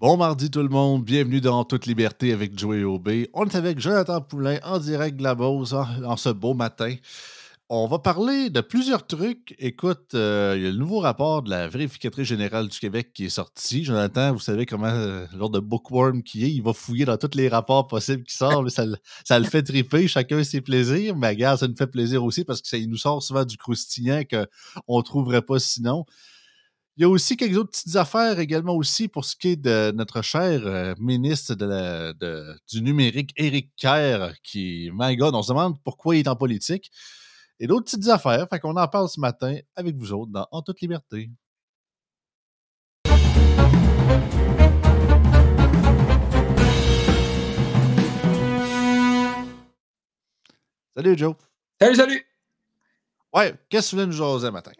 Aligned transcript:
Bon 0.00 0.16
mardi 0.16 0.48
tout 0.50 0.62
le 0.62 0.68
monde, 0.68 1.04
bienvenue 1.04 1.40
dans 1.40 1.64
Toute 1.64 1.86
Liberté 1.86 2.32
avec 2.32 2.56
Joey 2.56 2.84
Aubé. 2.84 3.28
On 3.34 3.46
est 3.46 3.56
avec 3.56 3.80
Jonathan 3.80 4.20
Poulain 4.20 4.58
en 4.62 4.78
direct 4.78 5.16
de 5.16 5.24
la 5.24 5.34
Beauce 5.34 5.72
en, 5.72 6.16
ce 6.16 6.28
beau 6.28 6.54
matin. 6.54 6.94
On 7.68 7.86
va 7.88 7.98
parler 7.98 8.48
de 8.48 8.60
plusieurs 8.60 9.06
trucs. 9.08 9.56
Écoute, 9.58 10.14
euh, 10.14 10.54
il 10.56 10.62
y 10.62 10.66
a 10.66 10.70
le 10.70 10.76
nouveau 10.76 11.00
rapport 11.00 11.42
de 11.42 11.50
la 11.50 11.68
vérificatrice 11.68 12.28
générale 12.28 12.68
du 12.68 12.78
Québec 12.78 13.10
qui 13.12 13.24
est 13.26 13.28
sorti. 13.28 13.84
Jonathan, 13.84 14.32
vous 14.32 14.38
savez 14.38 14.64
comment, 14.66 14.86
euh, 14.86 15.26
lors 15.36 15.50
de 15.50 15.58
Bookworm 15.58 16.22
qui 16.22 16.44
est, 16.44 16.50
il 16.50 16.62
va 16.62 16.72
fouiller 16.72 17.04
dans 17.04 17.18
tous 17.18 17.36
les 17.36 17.48
rapports 17.48 17.88
possibles 17.88 18.22
qui 18.22 18.34
sortent, 18.34 18.64
mais 18.64 18.70
ça, 18.70 18.86
le- 19.38 19.44
fait 19.44 19.62
triper, 19.64 20.06
chacun 20.06 20.42
ses 20.44 20.60
plaisirs. 20.60 21.16
Mais 21.16 21.28
regarde, 21.30 21.58
ça 21.58 21.66
nous 21.68 21.76
fait 21.76 21.88
plaisir 21.88 22.22
aussi 22.24 22.44
parce 22.44 22.62
que 22.62 22.68
ça 22.68 22.78
nous 22.78 22.96
sort 22.96 23.22
souvent 23.22 23.44
du 23.44 23.58
croustillant 23.58 24.22
qu'on 24.30 24.98
ne 24.98 25.02
trouverait 25.02 25.42
pas 25.42 25.58
sinon. 25.58 26.06
Il 26.98 27.02
y 27.02 27.04
a 27.04 27.08
aussi 27.08 27.36
quelques 27.36 27.56
autres 27.56 27.70
petites 27.70 27.94
affaires 27.94 28.40
également 28.40 28.74
aussi 28.74 29.06
pour 29.06 29.24
ce 29.24 29.36
qui 29.36 29.50
est 29.50 29.56
de 29.56 29.92
notre 29.94 30.20
cher 30.20 30.66
euh, 30.66 30.94
ministre 30.98 31.54
de 31.54 31.64
la- 31.64 32.12
de- 32.12 32.58
du 32.68 32.82
numérique, 32.82 33.32
Éric 33.36 33.70
Kerr, 33.76 34.32
qui, 34.42 34.90
my 34.92 35.16
God, 35.16 35.34
on 35.36 35.42
se 35.42 35.48
demande 35.52 35.80
pourquoi 35.84 36.16
il 36.16 36.20
est 36.20 36.28
en 36.28 36.34
politique. 36.34 36.90
Et 37.60 37.68
d'autres 37.68 37.84
petites 37.84 38.08
affaires. 38.08 38.48
Fait 38.50 38.58
qu'on 38.58 38.76
en 38.76 38.88
parle 38.88 39.08
ce 39.08 39.20
matin 39.20 39.56
avec 39.76 39.94
vous 39.96 40.12
autres 40.12 40.32
dans 40.32 40.46
En 40.50 40.60
toute 40.62 40.80
liberté. 40.80 41.30
Salut 50.96 51.16
Joe. 51.16 51.34
Salut, 51.80 51.94
salut! 51.96 52.26
Ouais, 53.32 53.54
qu'est-ce 53.68 53.86
que 53.86 53.90
tu 53.90 53.96
voulais 53.96 54.06
nous 54.06 54.12
jaser 54.12 54.50
matin? 54.50 54.72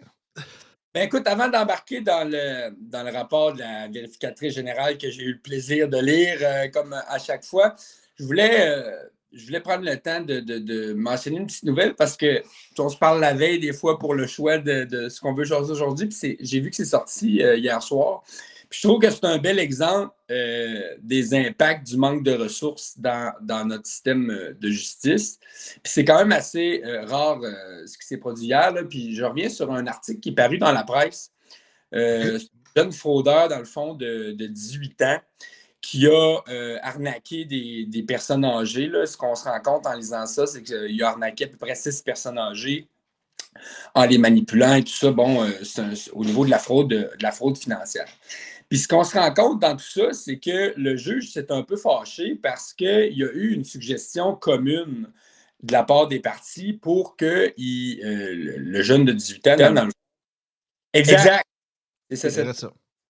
Ben 0.98 1.05
écoute, 1.05 1.29
avant 1.29 1.48
d'embarquer 1.48 2.01
dans 2.01 2.29
le, 2.29 2.75
dans 2.77 3.05
le 3.05 3.12
rapport 3.12 3.52
de 3.52 3.61
la 3.61 3.87
vérificatrice 3.87 4.52
générale 4.52 4.98
que 4.98 5.09
j'ai 5.09 5.23
eu 5.23 5.33
le 5.34 5.38
plaisir 5.38 5.88
de 5.88 5.97
lire, 5.97 6.38
euh, 6.43 6.66
comme 6.74 6.93
à 6.93 7.21
chaque 7.21 7.45
fois, 7.45 7.77
je 8.18 8.24
voulais, 8.24 8.68
euh, 8.68 8.96
je 9.32 9.46
voulais 9.46 9.60
prendre 9.60 9.85
le 9.85 9.96
temps 9.96 10.21
de, 10.23 10.40
de- 10.40 10.93
mentionner 10.95 11.37
une 11.37 11.46
petite 11.46 11.63
nouvelle 11.63 11.95
parce 11.95 12.16
que 12.16 12.43
on 12.80 12.88
se 12.88 12.96
parle 12.96 13.21
la 13.21 13.32
veille 13.32 13.60
des 13.60 13.73
fois 13.73 13.96
pour 13.96 14.13
le 14.13 14.27
choix 14.27 14.59
de, 14.59 14.82
de 14.87 15.09
ce 15.09 15.21
qu'on 15.21 15.35
veut 15.35 15.45
aujourd'hui. 15.52 16.09
J'ai 16.40 16.59
vu 16.59 16.71
que 16.71 16.74
c'est 16.74 16.85
sorti 16.85 17.45
euh, 17.45 17.55
hier 17.57 17.80
soir. 17.80 18.24
Je 18.71 18.87
trouve 18.87 19.01
que 19.01 19.11
c'est 19.11 19.24
un 19.24 19.38
bel 19.38 19.59
exemple 19.59 20.13
euh, 20.30 20.95
des 21.01 21.35
impacts 21.35 21.87
du 21.87 21.97
manque 21.97 22.23
de 22.23 22.35
ressources 22.35 22.99
dans, 22.99 23.33
notre 23.66 23.87
système 23.87 24.30
euh, 24.30 24.55
de 24.61 24.69
justice. 24.69 25.38
Puis 25.83 25.93
c'est 25.93 26.05
quand 26.05 26.19
même 26.19 26.33
assez 26.33 26.83
euh, 26.85 27.07
rare 27.07 27.41
ce 27.87 27.96
qui 27.96 28.07
s'est 28.07 28.19
produit 28.19 28.46
hier. 28.46 28.74
Puis 28.89 29.15
je 29.15 29.24
reviens 29.24 29.49
sur 29.49 29.73
un 29.73 29.87
article 29.87 30.21
qui 30.21 30.30
est 30.30 30.35
paru 30.35 30.59
dans 30.59 30.73
la 30.73 30.85
presse. 30.85 31.33
Un 31.93 32.37
jeune 32.77 32.93
fraudeur, 32.93 33.49
dans 33.49 33.59
le 33.59 33.65
fond, 33.65 33.95
de, 33.95 34.33
de 34.33 34.46
18 34.46 35.02
ans 35.02 35.19
qui 35.80 36.07
a 36.07 36.39
arnaqué 36.83 37.46
des, 37.46 38.02
personnes 38.02 38.45
âgées. 38.45 38.89
là. 38.89 39.07
Ce 39.07 39.16
qu'on 39.16 39.35
se 39.35 39.45
rend 39.45 39.61
compte 39.61 39.87
en 39.87 39.95
lisant 39.95 40.27
ça, 40.27 40.46
c'est 40.46 40.63
qu'il 40.63 41.02
a 41.02 41.09
arnaqué 41.09 41.45
à 41.45 41.49
peu 41.49 41.57
près 41.57 41.74
6 41.74 42.02
personnes 42.02 42.39
âgées 42.39 42.89
en 43.95 44.05
les 44.05 44.19
manipulant 44.19 44.74
et 44.74 44.85
tout 44.85 44.93
ça. 44.93 45.11
Bon, 45.11 45.43
euh, 45.45 45.95
au 46.13 46.24
niveau 46.24 46.45
de 46.45 46.51
la 46.51 46.59
fraude, 46.59 46.89
de 46.89 47.11
la 47.21 47.33
fraude 47.33 47.57
financière. 47.57 48.09
Puis 48.69 48.79
ce 48.79 48.88
qu'on 48.88 49.05
se 49.05 49.16
rend 49.16 49.33
compte 49.33 49.61
dans 49.61 49.77
tout 49.77 49.85
ça, 49.85 50.13
c'est 50.13 50.38
que 50.38 50.74
le 50.77 50.97
juge 50.97 51.33
s'est 51.33 51.51
un 51.51 51.63
peu 51.63 51.77
fâché 51.77 52.35
parce 52.35 52.74
qu'il 52.74 53.16
y 53.16 53.24
a 53.24 53.33
eu 53.33 53.55
une 53.55 53.65
suggestion 53.65 54.35
commune 54.35 55.11
de 55.63 55.73
la 55.73 55.85
part 55.85 56.07
des 56.07 56.21
partis 56.21 56.74
pour 56.74 57.16
que 57.16 57.52
il, 57.57 58.01
euh, 58.05 58.57
le, 58.59 58.83
jeune 58.83 59.05
de 59.05 59.13
18 59.13 59.49
ans, 59.49 59.73
dans 59.73 59.87
le 59.87 59.93
Exact. 60.93 61.45
C'est 62.11 62.16
ça, 62.16 62.30
C'est 62.30 62.43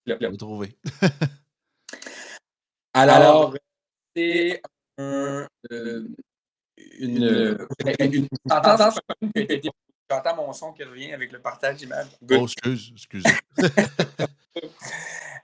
va 0.06 0.36
trouver. 0.36 0.77
Alors, 2.95 3.55
c'est 4.17 4.62
un, 4.97 5.47
euh, 5.70 6.09
une, 6.98 7.59
une, 8.01 8.29
J'entends 10.11 10.36
mon 10.36 10.52
son 10.52 10.73
qui 10.73 10.85
revient 10.85 11.13
avec 11.13 11.33
le 11.33 11.41
partage 11.41 11.77
d'image. 11.77 12.07
Good. 12.23 12.39
Oh, 12.41 12.45
excuse, 12.45 12.92
excusez. 12.95 13.29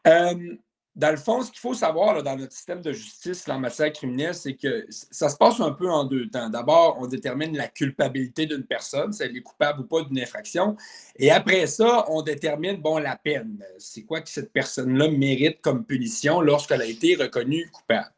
Euh, 0.07 0.57
dans 0.97 1.11
le 1.11 1.17
fond, 1.17 1.43
ce 1.43 1.51
qu'il 1.51 1.59
faut 1.59 1.75
savoir 1.75 2.23
dans 2.23 2.37
notre 2.37 2.53
système 2.53 2.81
de 2.81 2.93
justice 2.93 3.49
en 3.49 3.59
matière 3.59 3.93
criminelle, 3.93 4.35
c'est 4.35 4.55
que 4.55 4.87
ça 4.89 5.29
se 5.29 5.37
passe 5.37 5.59
un 5.59 5.73
peu 5.73 5.91
en 5.91 6.05
deux 6.05 6.29
temps. 6.29 6.49
D'abord, 6.49 6.99
on 7.01 7.07
détermine 7.09 7.57
la 7.57 7.67
culpabilité 7.67 8.47
d'une 8.47 8.63
personne, 8.63 9.13
si 9.13 9.25
elle 9.25 9.37
est 9.37 9.43
coupable 9.43 9.81
ou 9.81 9.85
pas 9.85 10.03
d'une 10.03 10.21
infraction. 10.21 10.77
Et 11.17 11.33
après 11.33 11.67
ça, 11.67 12.05
on 12.09 12.23
détermine 12.23 12.77
bon, 12.77 12.99
la 12.99 13.17
peine. 13.17 13.59
C'est 13.79 14.05
quoi 14.05 14.21
que 14.21 14.29
cette 14.29 14.53
personne-là 14.53 15.09
mérite 15.09 15.61
comme 15.63 15.85
punition 15.85 16.41
lorsqu'elle 16.41 16.83
a 16.83 16.87
été 16.87 17.17
reconnue 17.17 17.69
coupable? 17.73 18.13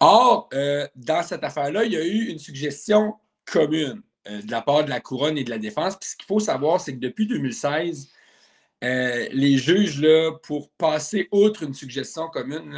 Or, 0.00 0.48
euh, 0.54 0.86
dans 0.96 1.22
cette 1.22 1.44
affaire-là, 1.44 1.84
il 1.84 1.92
y 1.92 1.96
a 1.96 2.04
eu 2.06 2.28
une 2.28 2.38
suggestion 2.38 3.16
commune 3.44 4.00
euh, 4.28 4.40
de 4.40 4.50
la 4.50 4.62
part 4.62 4.84
de 4.84 4.90
la 4.90 5.00
couronne 5.00 5.36
et 5.36 5.44
de 5.44 5.50
la 5.50 5.58
défense. 5.58 5.96
Puis 5.96 6.10
ce 6.10 6.16
qu'il 6.16 6.26
faut 6.26 6.40
savoir, 6.40 6.80
c'est 6.80 6.94
que 6.94 7.00
depuis 7.00 7.26
2016, 7.26 8.08
euh, 8.84 9.28
les 9.32 9.58
juges, 9.58 10.00
là, 10.00 10.32
pour 10.42 10.70
passer 10.70 11.28
outre 11.32 11.64
une 11.64 11.74
suggestion 11.74 12.28
commune, 12.28 12.74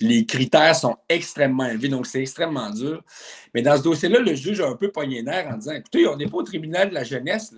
les 0.00 0.26
critères 0.26 0.76
sont 0.76 0.96
extrêmement 1.08 1.66
élevés, 1.66 1.88
donc 1.88 2.06
c'est 2.06 2.20
extrêmement 2.20 2.70
dur. 2.70 3.02
Mais 3.54 3.62
dans 3.62 3.76
ce 3.76 3.82
dossier-là, 3.82 4.20
le 4.20 4.34
juge 4.34 4.60
a 4.60 4.68
un 4.68 4.76
peu 4.76 4.90
pogné 4.90 5.16
les 5.16 5.22
nerfs 5.22 5.48
en 5.48 5.56
disant 5.56 5.72
Écoutez, 5.72 6.06
on 6.06 6.16
n'est 6.16 6.26
pas 6.26 6.38
au 6.38 6.42
tribunal 6.42 6.90
de 6.90 6.94
la 6.94 7.04
jeunesse. 7.04 7.54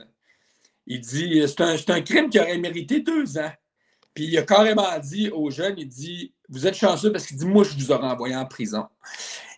Il 0.86 1.00
dit 1.00 1.42
C'est 1.48 1.60
un, 1.62 1.76
un 1.88 2.00
crime 2.02 2.28
qui 2.28 2.38
aurait 2.38 2.58
mérité 2.58 3.00
deux 3.00 3.38
ans. 3.38 3.52
Puis 4.12 4.26
il 4.26 4.38
a 4.38 4.42
carrément 4.42 4.98
dit 4.98 5.30
aux 5.30 5.50
jeunes 5.50 5.74
Il 5.78 5.88
dit 5.88 6.34
Vous 6.48 6.66
êtes 6.66 6.76
chanceux 6.76 7.10
parce 7.10 7.26
qu'il 7.26 7.36
dit 7.36 7.46
Moi, 7.46 7.64
je 7.64 7.74
vous 7.74 7.90
aurais 7.90 8.06
envoyé 8.06 8.36
en 8.36 8.46
prison. 8.46 8.86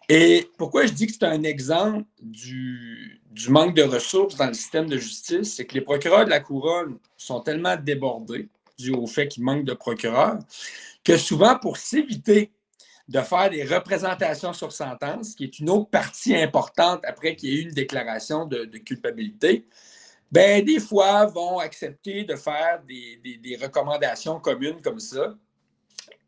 Et 0.09 0.49
pourquoi 0.56 0.87
je 0.87 0.93
dis 0.93 1.06
que 1.06 1.12
c'est 1.12 1.25
un 1.25 1.43
exemple 1.43 2.05
du, 2.22 3.21
manque 3.49 3.75
de 3.75 3.83
ressources 3.83 4.37
dans 4.37 4.47
le 4.47 4.55
système 4.55 4.89
de 4.89 4.97
justice, 4.97 5.56
c'est 5.56 5.67
que 5.67 5.75
les 5.75 5.81
procureurs 5.81 6.25
de 6.25 6.31
la 6.31 6.41
couronne 6.41 6.99
sont 7.17 7.41
tellement 7.41 7.77
débordés 7.77 8.49
dû 8.78 8.93
au 8.93 9.06
fait 9.06 9.28
qu'il 9.28 9.43
manque 9.43 9.65
de 9.65 9.72
procureurs 9.72 10.39
que 11.03 11.16
souvent, 11.16 11.59
pour 11.59 11.77
s'éviter 11.77 12.53
de 13.09 13.21
faire 13.21 13.50
des 13.50 13.65
représentations 13.65 14.53
sur 14.53 14.72
sentence, 14.72 15.34
qui 15.34 15.45
est 15.45 15.59
une 15.61 15.71
autre 15.71 15.89
partie 15.89 16.37
importante 16.37 17.05
après 17.05 17.37
qu'il 17.37 17.50
y 17.50 17.53
ait 17.53 17.56
eu 17.59 17.62
une 17.62 17.75
déclaration 17.75 18.45
de, 18.45 18.65
culpabilité, 18.78 19.66
ben, 20.31 20.65
des 20.65 20.81
fois, 20.81 21.27
vont 21.27 21.59
accepter 21.59 22.25
de 22.25 22.34
faire 22.34 22.83
des 22.87 23.59
recommandations 23.61 24.41
communes 24.41 24.81
comme 24.83 24.99
ça. 24.99 25.37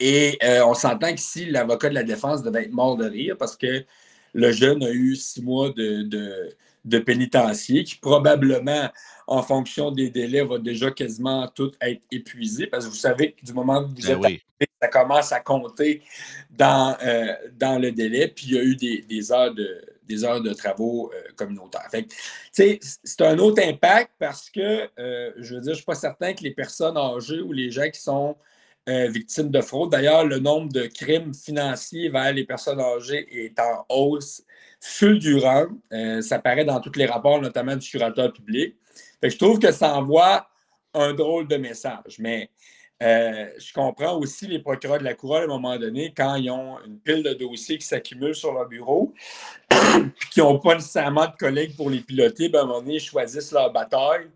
Et 0.01 0.39
euh, 0.43 0.65
on 0.65 0.75
s'entend 0.75 1.13
qu'ici, 1.13 1.47
l'avocat 1.47 1.89
de 1.89 1.95
la 1.95 2.05
défense 2.05 2.43
devait 2.43 2.65
être 2.65 2.73
mort 2.73 2.97
de 2.97 3.07
rire 3.07 3.37
parce 3.37 3.57
que 3.57 3.85
le 4.33 4.53
jeune 4.53 4.83
a 4.85 4.91
eu 4.91 5.17
six 5.17 5.43
mois 5.43 5.71
de, 5.71 6.03
de, 6.03 6.51
de 6.85 6.99
pénitencier 6.99 7.83
qui 7.83 7.97
probablement, 7.97 8.89
en 9.27 9.43
fonction 9.43 9.91
des 9.91 10.11
délais, 10.11 10.45
va 10.45 10.59
déjà 10.59 10.91
quasiment 10.91 11.49
tout 11.49 11.73
être 11.81 12.03
épuisé 12.13 12.67
parce 12.67 12.85
que 12.85 12.91
vous 12.91 12.97
savez 12.97 13.33
que 13.33 13.45
du 13.45 13.53
moment 13.53 13.83
que 13.83 13.89
vous 13.89 14.07
Ben 14.07 14.25
êtes 14.25 14.43
oui. 14.61 14.67
ça 14.81 14.89
commence 14.89 15.33
à 15.33 15.41
compter 15.41 16.03
dans, 16.51 16.97
euh, 17.03 17.35
dans 17.59 17.81
le 17.81 17.91
délai, 17.91 18.29
puis 18.29 18.47
il 18.49 18.55
y 18.55 18.59
a 18.59 18.63
eu 18.63 18.77
des, 18.77 19.03
des 19.03 19.33
heures, 19.33 19.53
de, 19.53 19.85
des 20.07 20.25
heures 20.25 20.41
de 20.41 20.53
travaux 20.53 21.11
euh, 21.13 21.23
communautaires. 21.35 21.89
Fait 21.91 22.07
c'est 22.53 23.21
un 23.21 23.39
autre 23.39 23.63
impact 23.63 24.13
parce 24.19 24.49
que, 24.49 24.89
je 24.97 25.55
veux 25.55 25.61
dire, 25.61 25.63
je 25.63 25.71
ne 25.71 25.75
suis 25.75 25.85
pas 25.85 25.95
certain 25.95 26.33
que 26.35 26.45
les 26.45 26.53
personnes 26.53 26.97
âgées 26.97 27.41
ou 27.41 27.53
les 27.53 27.71
gens 27.71 27.89
qui 27.91 28.01
sont 28.01 28.37
euh, 28.89 29.09
victimes 29.09 29.51
de 29.51 29.61
fraude, 29.61 29.91
d'ailleurs, 29.91 30.25
le 30.25 30.39
nombre 30.39 30.73
de 30.73 30.87
crimes 30.87 31.35
financiers 31.35 32.09
vers 32.09 32.33
les 32.33 32.45
personnes 32.45 32.81
âgées 32.81 33.27
est 33.45 33.59
en 33.61 33.85
hausse 33.89 34.43
fulgurante. 34.81 35.69
Euh, 35.93 36.23
ça 36.23 36.39
paraît 36.39 36.65
dans 36.65 36.81
tous 36.81 36.97
les 36.97 37.07
rapports, 37.07 37.41
notamment 37.41 37.77
du 37.77 37.89
curateur 37.89 38.33
public. 38.33 38.77
Je 39.23 39.37
trouve 39.37 39.59
que 39.59 39.73
ça 39.73 39.95
envoie 39.95 40.49
un 40.95 41.13
drôle 41.13 41.49
de 41.49 41.57
message. 41.57 42.19
Mais 42.19 42.51
euh, 43.03 43.47
je 43.59 43.73
comprends 43.73 44.19
aussi 44.19 44.47
les 44.47 44.59
procureurs 44.59 44.99
de 44.99 45.05
la 45.05 45.15
couronne 45.15 45.43
à 45.43 45.45
un 45.45 45.47
moment 45.47 45.77
donné, 45.77 46.13
quand 46.17 46.35
ils 46.35 46.51
ont 46.51 46.79
une 46.85 46.99
pile 46.99 47.23
de 47.23 47.33
dossiers 47.35 47.79
qui 47.79 47.87
s'accumulent 47.87 48.35
sur 48.35 48.53
leur 48.53 48.67
bureau, 48.67 49.13
puis 49.69 50.31
qui 50.31 50.41
n'ont 50.41 50.59
pas 50.59 50.75
nécessairement 50.75 51.27
de 51.27 51.37
collègues 51.39 51.77
pour 51.77 51.91
les 51.91 52.01
piloter, 52.01 52.49
ben, 52.49 52.61
à 52.61 52.63
un 52.63 52.67
moment 52.67 52.81
donné, 52.81 52.95
ils 52.95 53.01
choisissent 53.01 53.53
leur 53.53 53.73
bataille. 53.73 54.29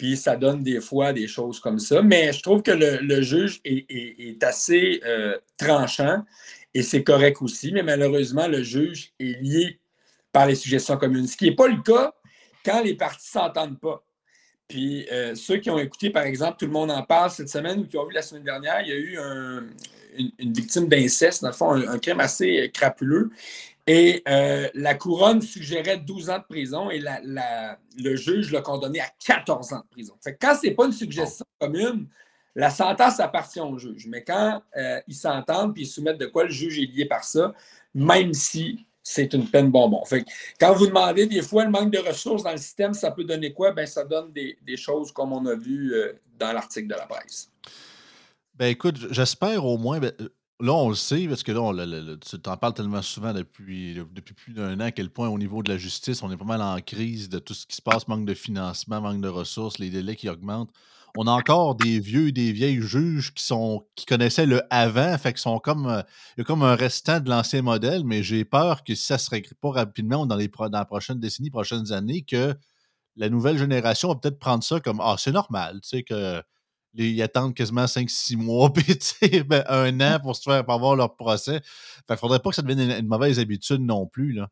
Puis 0.00 0.16
ça 0.16 0.34
donne 0.34 0.62
des 0.62 0.80
fois 0.80 1.12
des 1.12 1.28
choses 1.28 1.60
comme 1.60 1.78
ça. 1.78 2.00
Mais 2.00 2.32
je 2.32 2.42
trouve 2.42 2.62
que 2.62 2.70
le, 2.70 3.20
juge 3.20 3.60
est, 3.66 4.42
assez 4.42 4.98
euh, 5.04 5.36
tranchant 5.58 6.24
et 6.72 6.82
c'est 6.82 7.04
correct 7.04 7.42
aussi. 7.42 7.70
Mais 7.70 7.82
malheureusement, 7.82 8.48
le 8.48 8.62
juge 8.62 9.12
est 9.20 9.38
lié 9.42 9.78
par 10.32 10.46
les 10.46 10.54
suggestions 10.54 10.96
communes, 10.96 11.26
ce 11.26 11.36
qui 11.36 11.50
n'est 11.50 11.54
pas 11.54 11.68
le 11.68 11.82
cas 11.82 12.14
quand 12.64 12.82
les 12.82 12.94
parties 12.94 13.28
ne 13.36 13.40
s'entendent 13.42 13.78
pas. 13.78 14.02
Puis 14.68 15.06
euh, 15.12 15.34
ceux 15.34 15.58
qui 15.58 15.68
ont 15.68 15.78
écouté, 15.78 16.08
par 16.08 16.22
exemple, 16.22 16.56
tout 16.60 16.66
le 16.66 16.72
monde 16.72 16.90
en 16.90 17.02
parle 17.02 17.30
cette 17.30 17.50
semaine 17.50 17.80
ou 17.80 17.86
qui 17.86 17.98
ont 17.98 18.06
vu 18.06 18.14
la 18.14 18.22
semaine 18.22 18.44
dernière, 18.44 18.80
il 18.80 18.88
y 18.88 18.92
a 18.92 18.96
eu 18.96 19.18
un- 19.18 19.66
une, 20.16 20.52
victime 20.54 20.88
d'inceste, 20.88 21.42
dans 21.42 21.48
le 21.48 21.54
fond, 21.54 21.72
un, 21.72 21.86
un 21.86 21.98
crime 21.98 22.20
assez 22.20 22.58
euh, 22.58 22.68
crapuleux. 22.68 23.28
Et 23.92 24.22
euh, 24.28 24.68
la 24.74 24.94
couronne 24.94 25.42
suggérait 25.42 25.96
12 25.98 26.30
ans 26.30 26.38
de 26.38 26.44
prison 26.44 26.90
et 26.90 27.00
la- 27.00 27.20
la- 27.24 27.76
le 27.98 28.14
juge 28.14 28.52
l'a 28.52 28.60
condamné 28.60 29.00
à 29.00 29.08
14 29.26 29.72
ans 29.72 29.80
de 29.80 29.88
prison. 29.90 30.14
Fait 30.22 30.34
que 30.34 30.38
quand 30.40 30.54
ce 30.54 30.66
n'est 30.68 30.74
pas 30.74 30.86
une 30.86 30.92
suggestion 30.92 31.44
commune, 31.58 32.06
La 32.56 32.70
sentence 32.70 33.20
appartient 33.20 33.60
au 33.60 33.78
juge. 33.78 34.06
Mais 34.08 34.24
quand 34.24 34.60
euh, 34.76 35.00
ils 35.06 35.14
s'entendent 35.14 35.72
puis 35.72 35.84
ils 35.84 35.86
soumettent 35.86 36.18
de 36.18 36.26
quoi 36.26 36.44
le 36.44 36.50
juge 36.50 36.78
est 36.80 36.86
lié 36.86 37.04
par 37.04 37.22
ça, 37.22 37.54
même 37.94 38.34
si 38.34 38.86
c'est 39.04 39.32
une 39.34 39.48
peine 39.48 39.70
bonbon. 39.70 40.04
Fait 40.04 40.24
quand 40.58 40.74
vous 40.74 40.88
demandez 40.88 41.26
des 41.26 41.42
fois 41.42 41.64
le 41.64 41.70
manque 41.70 41.92
de 41.92 41.98
ressources 41.98 42.42
dans 42.42 42.50
le 42.52 42.58
système, 42.58 42.92
ça 42.92 43.12
peut 43.12 43.24
donner 43.24 43.52
quoi? 43.52 43.70
Ben, 43.72 43.86
ça 43.86 44.04
donne 44.04 44.32
des, 44.32 44.76
choses 44.76 45.12
comme 45.12 45.32
on 45.32 45.46
a 45.46 45.54
vu 45.54 45.94
euh, 45.94 46.12
dans 46.38 46.52
l'article 46.52 46.88
de 46.88 46.94
la 46.94 47.06
presse. 47.06 47.50
Ben 48.54 48.66
écoute, 48.66 48.96
j'espère 49.10 49.64
au 49.64 49.78
moins. 49.78 50.00
Ben, 50.00 50.12
là, 50.60 50.72
on 50.72 50.88
le 50.88 50.94
sait, 50.94 51.26
parce 51.26 51.42
que 51.42 51.52
là, 51.52 52.16
tu 52.16 52.38
t'en 52.40 52.56
parles 52.56 52.74
tellement 52.74 53.02
souvent 53.02 53.32
depuis, 53.32 53.98
plus 54.36 54.52
d'un 54.52 54.76
an 54.76 54.84
à 54.84 54.90
quel 54.92 55.10
point, 55.10 55.28
au 55.28 55.38
niveau 55.38 55.62
de 55.62 55.70
la 55.70 55.78
justice, 55.78 56.22
on 56.22 56.30
est 56.30 56.36
pas 56.36 56.44
mal 56.44 56.62
en 56.62 56.80
crise 56.80 57.28
de 57.28 57.38
tout 57.38 57.54
ce 57.54 57.66
qui 57.66 57.76
se 57.76 57.82
passe, 57.82 58.08
manque 58.08 58.26
de 58.26 58.34
financement, 58.34 59.00
manque 59.00 59.20
de 59.20 59.28
ressources, 59.28 59.78
les 59.78 59.90
délais 59.90 60.16
qui 60.16 60.28
augmentent. 60.28 60.70
On 61.16 61.26
a 61.26 61.32
encore 61.32 61.74
des 61.74 61.98
vieux 61.98 62.28
et 62.28 62.32
des 62.32 62.52
vieilles 62.52 62.80
juges 62.80 63.34
qui 63.34 63.42
sont 63.42 63.84
qui 63.96 64.06
connaissaient 64.06 64.46
le 64.46 64.62
avant, 64.70 65.18
fait 65.18 65.32
qu'ils 65.32 65.40
sont 65.40 65.58
comme 65.58 65.88
euh, 65.88 66.02
y 66.38 66.44
comme 66.44 66.62
un 66.62 66.76
restant 66.76 67.18
de 67.18 67.28
l'ancien 67.28 67.62
modèle, 67.62 68.04
mais 68.04 68.22
j'ai 68.22 68.44
peur 68.44 68.84
que 68.84 68.94
si 68.94 69.06
ça 69.06 69.18
se 69.18 69.28
règle 69.28 69.54
pas 69.60 69.70
rapidement 69.70 70.24
dans 70.24 70.36
les 70.36 70.46
dans 70.48 70.70
la 70.70 70.84
prochaine 70.84 71.18
décennie, 71.18 71.50
prochaines 71.50 71.90
années, 71.92 72.22
que 72.22 72.54
la 73.16 73.28
nouvelle 73.28 73.58
génération 73.58 74.08
va 74.10 74.16
peut-être 74.16 74.38
prendre 74.38 74.62
ça 74.62 74.78
comme 74.80 75.00
ah 75.00 75.16
c'est 75.18 75.32
normal, 75.32 75.80
tu 75.82 75.88
sais 75.88 76.02
que 76.04 76.42
ils 76.94 77.22
attendent 77.22 77.54
quasiment 77.54 77.84
5-6 77.84 78.36
mois, 78.36 78.72
puis 78.72 78.84
ben, 79.44 79.64
un 79.68 80.00
an 80.00 80.20
pour 80.20 80.36
se 80.36 80.42
faire 80.42 80.64
pour 80.64 80.74
avoir 80.74 80.96
leur 80.96 81.16
procès. 81.16 81.60
Fait 82.08 82.16
faudrait 82.16 82.40
pas 82.40 82.50
que 82.50 82.56
ça 82.56 82.62
devienne 82.62 82.90
une 82.90 83.06
mauvaise 83.06 83.38
habitude 83.38 83.80
non 83.80 84.06
plus. 84.06 84.32
Là. 84.32 84.48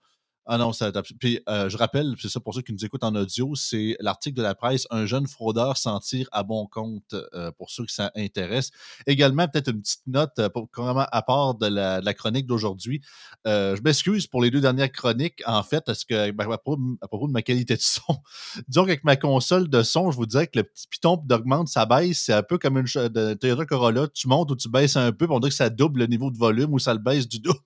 Ah 0.51 0.57
non, 0.57 0.73
ça 0.73 0.91
Puis 1.21 1.41
euh, 1.47 1.69
je 1.69 1.77
rappelle, 1.77 2.15
c'est 2.19 2.31
ça 2.31 2.41
pour 2.41 2.55
ceux 2.55 2.63
qui 2.63 2.73
nous 2.73 2.83
écoutent 2.83 3.05
en 3.05 3.15
audio, 3.15 3.55
c'est 3.55 3.99
l'article 4.01 4.39
de 4.39 4.43
la 4.43 4.55
presse 4.55 4.87
Un 4.91 5.05
jeune 5.05 5.27
fraudeur 5.27 5.77
s'en 5.77 6.01
tire 6.01 6.27
à 6.33 6.43
bon 6.43 6.67
compte 6.67 7.15
euh, 7.35 7.51
pour 7.59 7.71
ceux 7.71 7.85
que 7.85 7.93
ça 7.93 8.11
intéresse. 8.17 8.71
Également, 9.07 9.47
peut-être 9.47 9.69
une 9.69 9.83
petite 9.83 10.07
note 10.07 10.39
euh, 10.39 10.49
pour, 10.49 10.71
à 10.75 11.23
part 11.23 11.55
de 11.57 11.67
la, 11.67 12.15
chronique 12.15 12.47
d'aujourd'hui. 12.47 13.03
je 13.45 13.81
m'excuse 13.83 14.27
pour 14.27 14.41
les 14.41 14.51
deux 14.51 14.63
dernières 14.63 14.91
chroniques, 14.91 15.43
en 15.45 15.63
fait, 15.63 15.85
parce 15.85 16.07
que 16.07 16.31
ben, 16.31 16.51
à, 16.51 16.57
propos, 16.57 17.27
de 17.27 17.33
ma 17.33 17.43
qualité 17.43 17.77
de 17.77 17.83
son, 17.83 18.17
disons 18.69 18.85
qu'avec 18.85 19.05
ma 19.05 19.17
console 19.17 19.69
de 19.69 19.83
son, 19.83 20.11
je 20.11 20.17
vous 20.17 20.25
dirais 20.25 20.47
que 20.47 20.59
le 20.61 20.65
petit 20.65 20.87
piton 20.89 21.19
d'augmente, 21.23 21.69
ça 21.69 21.85
baisse. 21.85 22.21
C'est 22.25 22.33
un 22.33 22.43
peu 22.43 22.57
comme 22.57 22.79
une 22.79 22.87
de 22.87 23.35
Toyota 23.35 23.67
Corolla. 23.67 24.09
Tu 24.15 24.29
montes 24.29 24.51
ou 24.51 24.57
tu 24.57 24.71
baisses 24.71 24.97
un 24.97 25.13
peu, 25.13 25.27
on 25.29 25.41
dirait 25.41 25.51
que 25.51 25.57
ça 25.57 25.69
double 25.69 26.01
le 26.01 26.07
niveau 26.07 26.31
de 26.31 26.39
volume 26.39 26.73
ou 26.73 26.79
ça 26.79 26.95
le 26.95 27.01
baisse 27.01 27.29
du 27.29 27.39
double. 27.39 27.61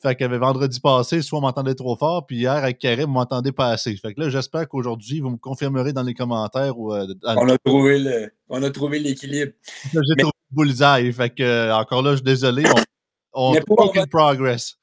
Fait 0.00 0.14
que 0.14 0.24
vendredi 0.24 0.80
passé, 0.80 1.22
soit 1.22 1.38
on 1.38 1.42
m'entendait 1.42 1.74
trop 1.74 1.96
fort, 1.96 2.26
puis 2.26 2.36
hier 2.38 2.52
avec 2.52 2.78
Karim, 2.78 3.06
vous 3.06 3.12
m'entendez 3.12 3.52
pas 3.52 3.68
assez. 3.68 3.94
Fait 3.96 4.14
que 4.14 4.20
là, 4.20 4.30
j'espère 4.30 4.68
qu'aujourd'hui, 4.68 5.20
vous 5.20 5.30
me 5.30 5.36
confirmerez 5.36 5.92
dans 5.92 6.02
les 6.02 6.14
commentaires. 6.14 6.74
Euh, 6.78 7.06
on, 7.24 7.48
a 7.48 7.58
trouvé 7.58 7.98
le, 7.98 8.32
on 8.48 8.62
a 8.62 8.70
trouvé 8.70 8.98
l'équilibre. 8.98 9.52
J'ai 9.92 10.16
trouvé 10.16 10.32
le 10.50 10.56
bullseye. 10.56 11.12
Fait 11.12 11.30
que, 11.30 11.42
euh, 11.42 11.76
encore 11.76 12.02
là, 12.02 12.12
je 12.12 12.16
suis 12.16 12.24
désolé. 12.24 12.64
On, 13.32 13.54
on 13.54 13.60
aucun 13.68 14.06
progress. 14.06 14.76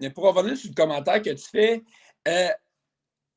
Mais 0.00 0.10
pour 0.10 0.24
revenir 0.24 0.56
sur 0.56 0.68
le 0.68 0.74
commentaire 0.74 1.22
que 1.22 1.30
tu 1.30 1.48
fais, 1.50 1.82
euh, 2.28 2.48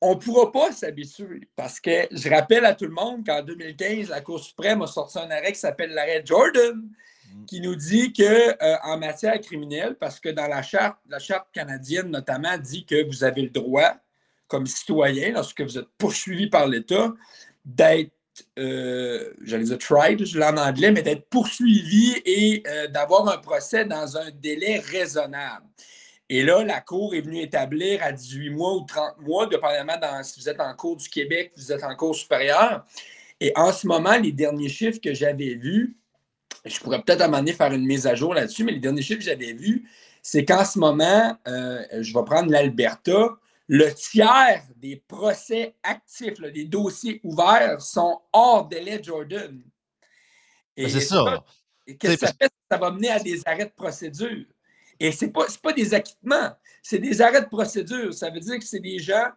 on 0.02 0.16
ne 0.16 0.20
pourra 0.20 0.52
pas 0.52 0.72
s'habituer 0.72 1.48
parce 1.56 1.80
que 1.80 2.08
je 2.12 2.30
rappelle 2.30 2.66
à 2.66 2.74
tout 2.74 2.86
le 2.86 2.94
monde 2.94 3.26
qu'en 3.26 3.44
2015, 3.44 4.10
la 4.10 4.22
Cour 4.22 4.40
suprême 4.40 4.82
a 4.82 4.88
sorti 4.88 5.20
un 5.20 5.30
arrêt 5.30 5.52
qui 5.52 5.60
s'appelle 5.60 5.92
l'arrêt 5.92 6.22
Jordan. 6.26 6.90
Qui 7.48 7.62
nous 7.62 7.76
dit 7.76 8.14
que 8.14 8.24
euh, 8.24 8.78
en 8.84 8.98
matière 8.98 9.40
criminelle, 9.42 9.96
parce 10.00 10.20
que 10.20 10.30
dans 10.30 10.48
la 10.48 10.62
charte, 10.62 10.98
la 11.08 11.20
charte 11.20 11.48
canadienne 11.52 12.10
notamment 12.10 12.58
dit 12.58 12.86
que 12.86 13.08
vous 13.08 13.24
avez 13.24 13.42
le 13.42 13.50
droit, 13.50 13.96
comme 14.48 14.68
citoyen, 14.68 15.32
lorsque 15.32 15.62
vous 15.62 15.78
êtes 15.78 15.88
poursuivi 15.98 16.48
par 16.48 16.68
l'État, 16.68 17.14
d'être, 17.66 18.12
euh, 18.58 19.34
j'allais 19.44 19.66
dire 19.66 19.78
tried, 19.78 20.26
je 20.26 20.40
l'ai 20.40 20.46
en 20.46 20.58
anglais, 20.58 20.92
mais 20.92 21.02
d'être 21.02 21.28
poursuivi 21.30 22.22
et 22.26 22.64
euh, 22.68 22.88
d'avoir 22.88 23.28
un 23.30 23.38
procès 23.38 23.86
dans 23.86 24.18
un 24.18 24.32
délai 24.32 24.80
raisonnable. 24.80 25.66
Et 26.30 26.44
là, 26.44 26.64
la 26.64 26.82
Cour 26.82 27.16
est 27.16 27.22
venue 27.22 27.42
établir 27.42 28.04
à 28.04 28.12
18 28.12 28.52
mois 28.52 28.76
ou 28.76 28.82
30 28.82 29.20
mois, 29.22 29.48
dépendamment 29.48 30.24
si 30.24 30.40
vous 30.40 30.48
êtes 30.48 30.60
en 30.60 30.74
cours 30.76 30.96
du 30.96 31.10
Québec, 31.10 31.52
vous 31.56 31.72
êtes 31.72 31.84
en 31.84 31.96
cours 31.96 32.16
supérieur. 32.16 32.86
Et 33.40 33.52
en 33.56 33.72
ce 33.72 33.88
moment, 33.88 34.18
les 34.18 34.32
derniers 34.32 34.70
chiffres 34.70 35.00
que 35.02 35.14
j'avais 35.14 35.56
vus, 35.56 35.98
je 36.66 36.80
pourrais 36.80 37.02
peut-être 37.02 37.22
à 37.22 37.26
un 37.26 37.28
moment 37.28 37.40
donné 37.40 37.54
faire 37.54 37.72
une 37.72 37.86
mise 37.86 38.08
à 38.08 38.16
jour 38.16 38.34
là-dessus, 38.34 38.64
mais 38.64 38.74
les 38.74 38.80
derniers 38.80 39.02
chiffres 39.02 39.20
que 39.20 39.26
j'avais 39.26 39.54
vus, 39.54 39.90
c'est 40.22 40.46
qu'en 40.46 40.66
ce 40.66 40.78
moment, 40.80 41.38
euh, 41.48 41.84
je 42.02 42.14
vais 42.14 42.24
prendre 42.26 42.52
l'Alberta, 42.52 43.30
le 43.68 43.94
tiers 43.94 44.64
des 44.76 44.98
procès 45.08 45.76
actifs, 45.84 46.42
des 46.42 46.66
dossiers 46.66 47.22
ouverts, 47.24 47.82
sont 47.82 48.20
hors 48.34 48.68
délai 48.68 49.02
Jordan. 49.02 49.62
Et 50.76 50.90
c'est 50.90 51.02
ça. 51.02 51.44
Qu'est-ce 51.86 52.14
que 52.14 52.28
ça 52.28 52.34
fait? 52.34 52.50
Ça 52.70 52.78
va 52.78 52.92
mener 52.92 53.10
à 53.10 53.20
des 53.20 53.42
arrêts 53.46 53.66
de 53.66 53.72
procédure. 53.72 54.46
Et 55.00 55.12
ce 55.12 55.26
n'est 55.26 55.32
pas, 55.32 55.46
pas 55.62 55.74
des 55.74 55.94
acquittements, 55.94 56.52
c'est 56.82 57.00
des 57.00 57.22
arrêts 57.22 57.42
de 57.42 57.48
procédure. 57.48 58.14
Ça 58.14 58.30
veut 58.30 58.40
dire 58.40 58.60
que 58.60 58.66
c'est 58.66 58.80
des 58.80 59.00
gens 59.00 59.30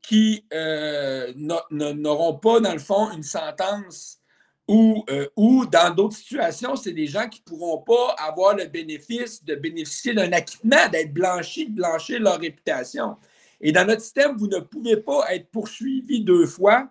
qui 0.00 0.46
euh, 0.52 1.32
n'auront 1.70 2.38
pas, 2.38 2.60
dans 2.60 2.72
le 2.72 2.78
fond, 2.78 3.10
une 3.12 3.22
sentence 3.22 4.20
euh, 4.70 5.28
ou, 5.36 5.66
dans 5.66 5.94
d'autres 5.94 6.16
situations, 6.16 6.74
c'est 6.74 6.92
des 6.92 7.06
gens 7.06 7.28
qui 7.28 7.40
ne 7.40 7.44
pourront 7.44 7.82
pas 7.82 8.14
avoir 8.18 8.56
le 8.56 8.64
bénéfice 8.66 9.44
de 9.44 9.54
bénéficier 9.54 10.14
d'un 10.14 10.32
acquittement, 10.32 10.88
d'être 10.90 11.12
blanchis, 11.12 11.66
de 11.66 11.74
blanchir 11.74 12.20
leur 12.20 12.40
réputation. 12.40 13.16
Et 13.60 13.72
dans 13.72 13.86
notre 13.86 14.00
système, 14.00 14.36
vous 14.36 14.46
ne 14.46 14.60
pouvez 14.60 14.96
pas 14.96 15.34
être 15.34 15.50
poursuivi 15.50 16.22
deux 16.22 16.46
fois 16.46 16.88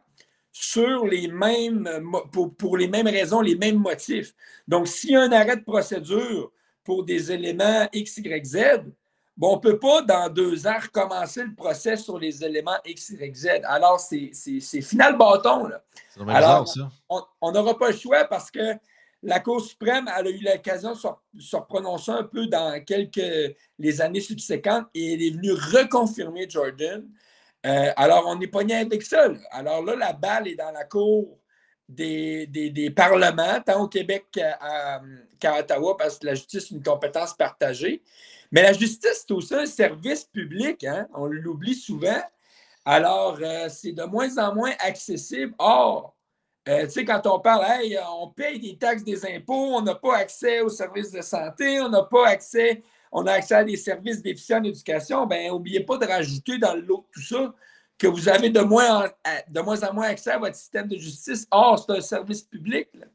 sur 0.52 1.08
les 1.08 1.28
mêmes, 1.28 1.90
pour, 2.32 2.56
pour 2.56 2.78
les 2.78 2.88
mêmes 2.88 3.08
raisons, 3.08 3.42
les 3.42 3.56
mêmes 3.56 3.80
motifs. 3.80 4.36
Donc, 4.68 4.88
s'il 4.88 5.12
y 5.12 5.16
a 5.16 5.22
un 5.22 5.32
arrêt 5.32 5.58
de 5.58 5.64
procédure 5.64 6.52
pour 6.84 7.04
des 7.04 7.32
éléments 7.32 7.88
X, 7.92 8.18
Y, 8.18 8.46
Z, 8.46 8.58
Bon, 9.36 9.54
on 9.54 9.56
ne 9.56 9.62
peut 9.62 9.80
pas, 9.80 10.02
dans 10.04 10.30
deux 10.30 10.68
ans, 10.68 10.78
recommencer 10.80 11.44
le 11.44 11.56
procès 11.56 11.98
sur 11.98 12.20
les 12.20 12.44
éléments 12.44 12.78
X, 12.86 13.10
Y, 13.10 13.36
Z. 13.36 13.48
Alors, 13.64 14.00
c'est 14.00 14.32
final 14.82 15.18
bâton. 15.18 15.68
Là. 15.68 15.84
Alors, 16.28 16.72
on 17.42 17.52
n'aura 17.52 17.78
pas 17.78 17.90
le 17.90 17.98
choix 17.98 18.26
parce 18.26 18.52
que 18.52 18.78
la 19.24 19.40
Cour 19.40 19.62
suprême 19.62 20.10
elle 20.16 20.28
a 20.28 20.30
eu 20.30 20.40
l'occasion 20.40 20.94
de 20.94 21.40
se, 21.42 21.58
prononcer 21.58 22.12
un 22.12 22.24
peu 22.24 22.46
dans 22.48 22.84
quelques 22.84 23.56
les 23.80 24.02
années 24.02 24.20
subséquentes 24.20 24.88
et 24.94 25.14
elle 25.14 25.22
est 25.24 25.32
venue 25.32 25.54
reconfirmer 25.54 26.48
Jordan. 26.48 27.08
Euh, 27.66 27.92
alors, 27.96 28.26
on 28.28 28.40
est 28.42 28.48
pogné 28.48 28.76
avec 28.76 29.02
ça. 29.02 29.30
Alors 29.52 29.82
là, 29.84 29.96
la 29.96 30.14
balle 30.14 30.50
est 30.50 30.56
dans 30.56 30.72
la 30.72 30.84
Cour 30.84 31.40
des, 31.88 32.48
des, 32.48 32.90
parlements, 32.90 33.60
tant 33.66 33.84
au 33.84 33.88
Québec 33.88 34.26
qu'à 34.32 35.60
Ottawa, 35.60 35.96
parce 35.98 36.20
que 36.20 36.26
la 36.28 36.36
justice 36.36 36.72
est 36.72 36.76
une 36.76 36.84
compétence 36.84 37.34
partagée. 37.34 38.02
Mais 38.54 38.62
la 38.62 38.72
justice, 38.72 39.26
c'est 39.28 39.34
aussi 39.34 39.56
un 39.56 39.66
service 39.66 40.26
public, 40.26 40.84
hein? 40.84 41.08
on 41.16 41.26
l'oublie 41.26 41.74
souvent. 41.74 42.22
Alors, 42.86 43.40
euh, 43.42 43.68
c'est 43.68 43.94
de 43.94 44.04
moins 44.04 44.38
en 44.38 44.54
moins 44.54 44.74
accessible. 44.78 45.56
Or, 45.58 46.16
euh, 46.70 46.84
tu 46.84 46.92
sais, 46.92 47.04
quand 47.04 47.26
on 47.26 47.40
parle, 47.40 47.66
hey, 47.66 47.98
on 48.16 48.30
paye 48.30 48.60
des 48.60 48.78
taxes, 48.78 49.04
des 49.04 49.26
impôts, 49.26 49.74
on 49.74 49.82
n'a 49.82 49.96
pas 49.96 50.18
accès 50.18 50.62
aux 50.62 50.70
services 50.70 51.10
de 51.10 51.22
santé, 51.22 51.82
on 51.82 51.90
n'a 51.90 52.04
pas 52.04 52.28
accès, 52.28 52.84
on 53.12 53.26
a 53.26 53.32
accès 53.32 53.56
à 53.56 53.64
des 53.64 53.76
services 53.76 54.22
déficients 54.22 54.62
d'éducation, 54.62 55.26
bien, 55.26 55.50
n'oubliez 55.50 55.80
pas 55.80 55.98
de 55.98 56.06
rajouter 56.06 56.60
dans 56.60 56.76
l'eau 56.76 57.08
tout 57.12 57.22
ça 57.22 57.56
que 57.98 58.06
vous 58.06 58.30
avez 58.30 58.52
de 58.52 58.62
moins, 58.62 59.06
en, 59.06 59.10
de 59.50 59.62
moins 59.62 59.82
en 59.82 59.94
moins 59.96 60.10
accès 60.10 60.30
à 60.30 60.38
votre 60.38 60.56
système 60.56 60.88
de 60.88 60.98
justice. 60.98 61.48
Or, 61.50 61.80
c'est 61.80 61.98
un 61.98 62.02
service 62.02 62.44
public. 62.44 62.90
Là. 62.94 63.08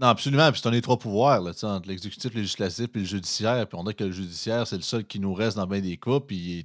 Non, 0.00 0.06
absolument. 0.06 0.50
Puis 0.50 0.62
c'est 0.62 0.68
un 0.68 0.72
des 0.72 0.80
trois 0.80 0.98
pouvoirs, 0.98 1.42
là, 1.42 1.52
entre 1.62 1.86
l'exécutif, 1.86 2.32
le 2.32 2.40
législatif 2.40 2.86
et 2.94 2.98
le 3.00 3.04
judiciaire. 3.04 3.66
Puis 3.66 3.78
on 3.78 3.84
dit 3.84 3.94
que 3.94 4.04
le 4.04 4.12
judiciaire, 4.12 4.66
c'est 4.66 4.76
le 4.76 4.82
seul 4.82 5.04
qui 5.04 5.20
nous 5.20 5.34
reste 5.34 5.58
dans 5.58 5.66
bien 5.66 5.80
des 5.80 5.98
cas, 5.98 6.20
puis 6.20 6.64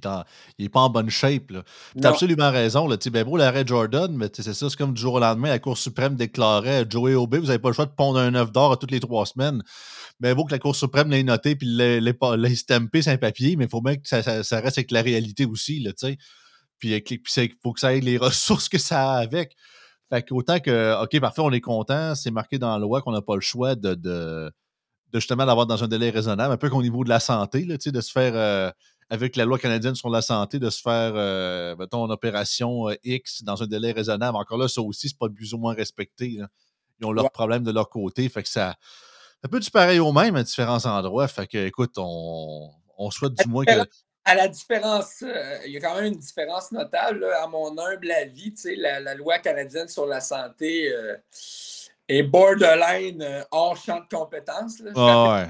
n'est 0.58 0.68
pas 0.70 0.80
en 0.80 0.88
bonne 0.88 1.10
shape. 1.10 1.48
Tu 1.48 2.06
as 2.06 2.08
absolument 2.08 2.50
raison. 2.50 2.88
Là. 2.88 2.96
Ben 3.12 3.24
beau 3.24 3.36
l'arrêt 3.36 3.64
Jordan, 3.66 4.10
mais 4.16 4.30
c'est 4.32 4.54
ça, 4.54 4.70
c'est 4.70 4.76
comme 4.76 4.94
du 4.94 5.00
jour 5.02 5.14
au 5.14 5.20
lendemain, 5.20 5.50
la 5.50 5.58
Cour 5.58 5.76
suprême 5.76 6.16
déclarait 6.16 6.86
Joey 6.88 7.14
OB, 7.14 7.34
vous 7.36 7.46
n'avez 7.46 7.58
pas 7.58 7.68
le 7.68 7.74
choix 7.74 7.84
de 7.84 7.90
pondre 7.90 8.18
un 8.18 8.34
œuf 8.34 8.50
d'or 8.52 8.72
à 8.72 8.76
toutes 8.78 8.90
les 8.90 9.00
trois 9.00 9.26
semaines. 9.26 9.62
Mais 10.18 10.34
beau 10.34 10.46
que 10.46 10.52
la 10.52 10.58
Cour 10.58 10.74
suprême 10.74 11.10
l'ait 11.10 11.22
noté 11.22 11.56
puis 11.56 11.66
l'ait 11.66 12.54
stampé 12.54 13.02
sur 13.02 13.12
un 13.12 13.18
papier, 13.18 13.56
mais 13.56 13.66
il 13.66 13.70
faut 13.70 13.82
bien 13.82 13.96
que 13.96 14.08
ça, 14.08 14.22
ça, 14.22 14.60
reste 14.60 14.78
avec 14.78 14.90
la 14.90 15.02
réalité 15.02 15.44
aussi. 15.44 15.80
Là, 15.80 15.92
puis 16.78 16.94
il 17.10 17.50
faut 17.62 17.74
que 17.74 17.80
ça 17.80 17.94
ait 17.94 18.00
les 18.00 18.16
ressources 18.16 18.70
que 18.70 18.78
ça 18.78 19.12
a 19.12 19.18
avec. 19.18 19.54
Fait 20.10 20.22
qu'autant 20.22 20.60
que, 20.60 21.02
OK, 21.02 21.20
parfait, 21.20 21.42
on 21.42 21.52
est 21.52 21.60
content, 21.60 22.14
c'est 22.14 22.30
marqué 22.30 22.58
dans 22.58 22.72
la 22.72 22.78
loi 22.78 23.02
qu'on 23.02 23.12
n'a 23.12 23.22
pas 23.22 23.34
le 23.34 23.40
choix 23.40 23.74
de, 23.74 23.94
de, 23.94 24.52
justement 25.12 25.46
d'avoir 25.46 25.66
dans 25.66 25.82
un 25.82 25.88
délai 25.88 26.10
raisonnable, 26.10 26.54
un 26.54 26.56
peu 26.56 26.70
qu'au 26.70 26.82
niveau 26.82 27.02
de 27.04 27.08
la 27.08 27.20
santé, 27.20 27.64
là, 27.64 27.76
de 27.76 28.00
se 28.00 28.12
faire, 28.12 28.32
euh, 28.34 28.70
avec 29.10 29.36
la 29.36 29.44
loi 29.44 29.58
canadienne 29.58 29.94
sur 29.94 30.08
la 30.08 30.22
santé, 30.22 30.58
de 30.58 30.70
se 30.70 30.80
faire, 30.80 31.12
euh, 31.16 31.74
mettons, 31.76 32.06
une 32.06 32.12
opération 32.12 32.88
euh, 32.88 32.94
X 33.02 33.42
dans 33.42 33.62
un 33.62 33.66
délai 33.66 33.92
raisonnable. 33.92 34.36
Encore 34.36 34.58
là, 34.58 34.68
ça 34.68 34.80
aussi, 34.80 35.08
c'est 35.08 35.18
pas 35.18 35.28
plus 35.28 35.54
ou 35.54 35.58
moins 35.58 35.74
respecté. 35.74 36.38
Ils 37.00 37.06
ont 37.06 37.12
leurs 37.12 37.30
problèmes 37.30 37.64
de 37.64 37.72
leur 37.72 37.88
côté. 37.88 38.28
Fait 38.28 38.42
que 38.42 38.48
ça, 38.48 38.74
ça 39.42 39.48
peut 39.48 39.60
du 39.60 39.70
pareil 39.70 39.98
au 39.98 40.12
même 40.12 40.36
à 40.36 40.42
différents 40.42 40.84
endroits. 40.86 41.28
Fait 41.28 41.46
que, 41.46 41.58
écoute, 41.66 41.94
on, 41.96 42.70
on 42.96 43.10
souhaite 43.10 43.34
du 43.34 43.48
moins 43.48 43.64
que 43.64 43.72
à 44.26 44.34
la 44.34 44.48
différence, 44.48 45.22
euh, 45.22 45.58
il 45.64 45.72
y 45.72 45.76
a 45.76 45.80
quand 45.80 45.94
même 45.94 46.12
une 46.12 46.18
différence 46.18 46.72
notable, 46.72 47.24
à 47.40 47.46
mon 47.46 47.78
humble 47.78 48.10
avis, 48.10 48.52
la, 48.76 48.98
la, 48.98 49.14
loi 49.14 49.38
canadienne 49.38 49.88
sur 49.88 50.04
la 50.04 50.20
santé, 50.20 50.92
euh, 50.92 51.16
est 52.08 52.24
borderline 52.24 53.44
hors 53.52 53.76
champ 53.76 54.00
de 54.00 54.16
compétences. 54.16 54.80
ouais 54.80 55.46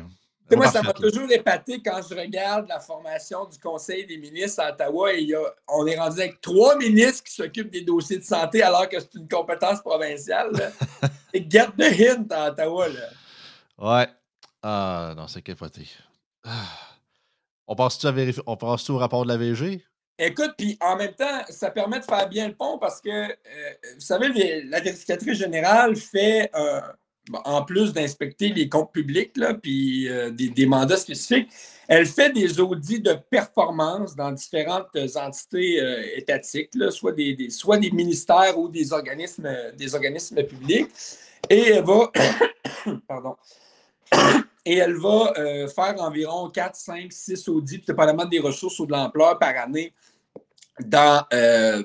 moi, 0.54 0.70
ça 0.70 0.82
m'a 0.82 0.92
toujours 0.92 1.30
épaté 1.32 1.82
quand 1.82 2.00
je 2.08 2.14
regarde 2.14 2.68
la 2.68 2.78
formation 2.78 3.46
du 3.46 3.58
Conseil 3.58 4.06
des 4.06 4.18
ministres 4.18 4.62
à 4.62 4.70
Ottawa 4.70 5.12
et 5.12 5.34
on 5.66 5.86
est 5.86 5.98
rendu 5.98 6.20
avec 6.20 6.40
trois 6.40 6.76
ministres 6.76 7.24
qui 7.24 7.34
s'occupent 7.34 7.72
des 7.72 7.80
dossiers 7.80 8.18
de 8.18 8.24
santé 8.24 8.62
alors 8.62 8.88
que 8.88 9.00
c'est 9.00 9.14
une 9.14 9.26
compétence 9.26 9.80
provinciale. 9.80 10.72
et 11.32 11.44
get 11.50 11.68
the 11.76 11.82
hint 11.82 12.30
à 12.30 12.50
Ottawa. 12.50 12.88
Là. 12.88 13.08
Ouais. 13.78 14.08
Ah, 14.62 15.14
non, 15.16 15.26
c'est 15.26 15.42
capoté. 15.42 15.88
Ah. 16.44 16.95
On 17.66 17.74
passe-tu 17.74 18.92
au 18.92 18.98
rapport 18.98 19.24
de 19.24 19.28
la 19.28 19.36
VG? 19.36 19.84
Écoute, 20.18 20.52
puis 20.56 20.78
en 20.80 20.96
même 20.96 21.12
temps, 21.12 21.42
ça 21.50 21.70
permet 21.70 22.00
de 22.00 22.04
faire 22.04 22.28
bien 22.28 22.48
le 22.48 22.54
pont 22.54 22.78
parce 22.78 23.00
que, 23.00 23.10
euh, 23.10 23.34
vous 23.94 24.00
savez, 24.00 24.62
la 24.62 24.80
vérificatrice 24.80 25.38
générale 25.38 25.94
fait 25.96 26.50
un 26.54 26.82
en 27.44 27.64
plus 27.64 27.92
d'inspecter 27.92 28.50
les 28.50 28.68
comptes 28.68 28.92
publics, 28.92 29.32
puis 29.62 30.08
euh, 30.08 30.30
des, 30.30 30.66
mandats 30.66 30.96
spécifiques, 30.96 31.48
elle 31.88 32.06
fait 32.06 32.30
des 32.30 32.60
audits 32.60 33.00
de 33.00 33.16
performance 33.30 34.14
dans 34.14 34.32
différentes 34.32 34.96
entités 35.16 35.80
euh, 35.80 36.02
étatiques, 36.16 36.70
soit, 36.90 37.12
des, 37.12 37.50
soit 37.50 37.78
des 37.78 37.90
ministères 37.90 38.58
ou 38.58 38.68
des 38.68 38.92
organismes, 38.92 39.48
des 39.76 39.94
organismes 39.94 40.42
publics. 40.44 40.88
Et 41.48 41.70
elle 41.70 41.84
va, 41.84 42.10
pardon, 43.08 43.36
et 44.66 44.78
elle 44.78 44.96
va 44.96 45.32
euh, 45.38 45.68
faire 45.68 45.94
environ 46.00 46.50
4, 46.50 46.74
5, 46.74 47.12
6 47.12 47.48
audits, 47.48 47.84
dépendamment 47.86 48.24
des 48.24 48.40
ressources 48.40 48.78
ou 48.80 48.86
de 48.86 48.92
l'ampleur 48.92 49.38
par 49.38 49.56
année 49.56 49.94
euh, 50.82 51.82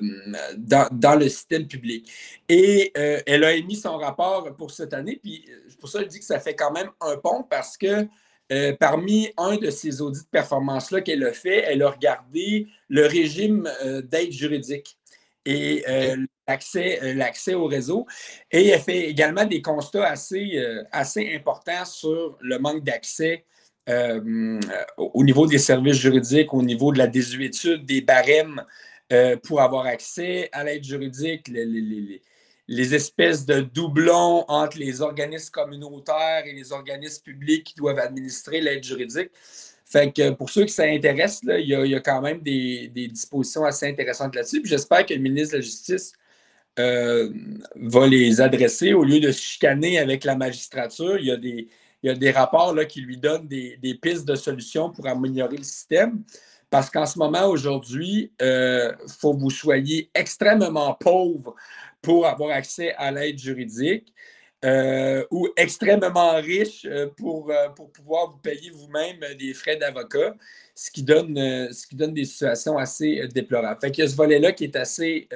dans, 0.58 0.88
dans, 0.90 1.14
le 1.14 1.28
système 1.28 1.68
public. 1.68 2.10
Et 2.48 2.92
euh, 2.98 3.20
elle 3.24 3.44
a 3.44 3.52
émis 3.52 3.76
son 3.76 3.96
rapport 3.96 4.54
pour 4.56 4.72
cette 4.72 4.92
année, 4.92 5.18
puis 5.22 5.48
pour 5.78 5.88
ça, 5.88 6.00
je 6.02 6.08
dis 6.08 6.18
que 6.18 6.24
ça 6.24 6.40
fait 6.40 6.56
quand 6.56 6.72
même 6.72 6.90
un 7.00 7.16
pont 7.16 7.44
parce 7.48 7.78
que 7.78 8.08
parmi 8.78 9.32
un 9.38 9.56
de 9.56 9.70
ces 9.70 10.02
audits 10.02 10.24
de 10.24 10.28
performance-là 10.30 11.00
qu'elle 11.00 11.24
a 11.24 11.32
fait, 11.32 11.64
elle 11.66 11.82
a 11.82 11.88
regardé 11.88 12.66
le 12.88 13.06
régime 13.06 13.66
d'aide 14.04 14.30
juridique 14.30 14.98
et 15.46 15.82
l'accès 16.52 17.54
au 17.54 17.66
réseau. 17.66 18.06
Et 18.50 18.68
elle 18.68 18.80
fait 18.80 19.08
également 19.08 19.44
des 19.44 19.62
constats 19.62 20.06
assez, 20.06 20.62
assez 20.90 21.34
importants 21.34 21.84
sur 21.84 22.36
le 22.40 22.58
manque 22.58 22.84
d'accès 22.84 23.44
euh, 23.88 24.60
au 24.96 25.24
niveau 25.24 25.46
des 25.46 25.58
services 25.58 25.96
juridiques, 25.96 26.54
au 26.54 26.62
niveau 26.62 26.92
de 26.92 26.98
la 26.98 27.08
désuétude, 27.08 27.84
des 27.84 28.00
barèmes 28.00 28.62
euh, 29.12 29.36
pour 29.36 29.60
avoir 29.60 29.86
accès 29.86 30.48
à 30.52 30.62
l'aide 30.62 30.84
juridique, 30.84 31.48
les, 31.48 32.94
espèces 32.94 33.44
de 33.44 33.60
doublons 33.60 34.44
entre 34.48 34.78
les 34.78 35.02
organismes 35.02 35.50
communautaires 35.50 36.44
et 36.46 36.52
les 36.52 36.72
organismes 36.72 37.22
publics 37.22 37.64
qui 37.64 37.74
doivent 37.74 37.98
administrer 37.98 38.60
l'aide 38.60 38.84
juridique. 38.84 39.30
Fait 39.84 40.12
que 40.12 40.30
pour 40.30 40.48
ceux 40.48 40.64
qui 40.64 40.72
s'intéressent, 40.72 41.42
il, 41.58 41.66
y 41.66 41.94
a 41.94 42.00
quand 42.00 42.22
même 42.22 42.40
des, 42.40 42.88
dispositions 42.88 43.64
assez 43.64 43.88
intéressantes 43.88 44.34
là-dessus. 44.36 44.62
J'espère 44.64 45.04
que 45.04 45.12
le 45.12 45.20
ministre 45.20 45.54
de 45.54 45.58
la 45.58 45.62
Justice 45.64 46.12
euh, 46.78 47.30
va 47.76 48.06
les 48.06 48.40
adresser 48.40 48.92
au 48.92 49.04
lieu 49.04 49.20
de 49.20 49.30
se 49.30 49.40
chicaner 49.40 49.98
avec 49.98 50.24
la 50.24 50.36
magistrature. 50.36 51.18
Il 51.18 51.26
y 51.26 51.30
a 51.30 51.36
des, 51.36 51.68
il 52.02 52.08
y 52.08 52.10
a 52.10 52.14
des 52.14 52.30
rapports 52.30 52.74
là, 52.74 52.84
qui 52.84 53.00
lui 53.00 53.16
donnent 53.16 53.46
des, 53.46 53.98
pistes 54.00 54.26
de 54.26 54.34
solutions 54.34 54.90
pour 54.90 55.06
améliorer 55.06 55.56
le 55.56 55.62
système. 55.62 56.22
Parce 56.70 56.88
qu'en 56.88 57.04
ce 57.04 57.18
moment, 57.18 57.46
aujourd'hui, 57.46 58.32
il 58.40 58.46
euh, 58.46 58.92
faut 59.20 59.34
que 59.34 59.40
vous 59.40 59.50
soyez 59.50 60.10
extrêmement 60.14 60.94
pauvre 60.94 61.54
pour 62.00 62.26
avoir 62.26 62.50
accès 62.50 62.94
à 62.94 63.10
l'aide 63.10 63.38
juridique 63.38 64.12
euh, 64.64 65.24
ou 65.30 65.48
extrêmement 65.56 66.34
riche 66.36 66.84
euh, 66.84 67.08
pour, 67.16 67.52
pour 67.74 67.90
pouvoir 67.90 68.30
vous 68.30 68.38
payer 68.38 68.70
vous-même 68.70 69.20
des 69.38 69.54
frais 69.54 69.76
d'avocat, 69.76 70.34
ce, 70.74 70.90
qui 70.90 71.02
donne, 71.02 71.36
ce 71.72 71.86
qui 71.86 71.96
donne 71.96 72.14
des 72.14 72.24
situations 72.24 72.78
assez 72.78 73.26
déplorables. 73.28 73.80
Fait 73.80 73.90
qu'il 73.90 74.04
y 74.04 74.06
a 74.06 74.10
ce 74.10 74.16
volet-là 74.16 74.52
qui 74.52 74.64
est 74.64 74.76
assez 74.76 75.28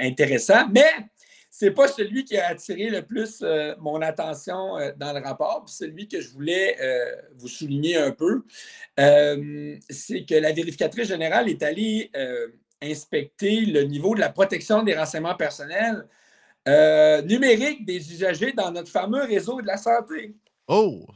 intéressant, 0.00 0.68
mais 0.70 0.90
c'est 1.50 1.72
pas 1.72 1.88
celui 1.88 2.24
qui 2.24 2.36
a 2.36 2.48
attiré 2.48 2.88
le 2.88 3.02
plus 3.02 3.40
euh, 3.42 3.74
mon 3.80 4.00
attention 4.00 4.78
euh, 4.78 4.92
dans 4.96 5.12
le 5.12 5.20
rapport, 5.20 5.64
puis 5.64 5.74
celui 5.74 6.06
que 6.06 6.20
je 6.20 6.28
voulais 6.30 6.76
euh, 6.80 7.16
vous 7.36 7.48
souligner 7.48 7.96
un 7.96 8.12
peu. 8.12 8.44
c'est 8.96 10.24
que 10.24 10.34
la 10.34 10.52
vérificatrice 10.52 11.08
générale 11.08 11.48
est 11.48 11.62
allée 11.62 12.10
inspecter 12.80 13.62
le 13.62 13.82
niveau 13.82 14.14
de 14.14 14.20
la 14.20 14.28
protection 14.28 14.84
des 14.84 14.94
renseignements 14.94 15.34
personnels 15.34 16.06
numériques 16.66 17.84
des 17.84 18.12
usagers 18.12 18.52
dans 18.52 18.70
notre 18.70 18.90
fameux 18.90 19.24
réseau 19.24 19.60
de 19.60 19.66
la 19.66 19.76
santé. 19.76 20.36
Oh! 20.66 21.06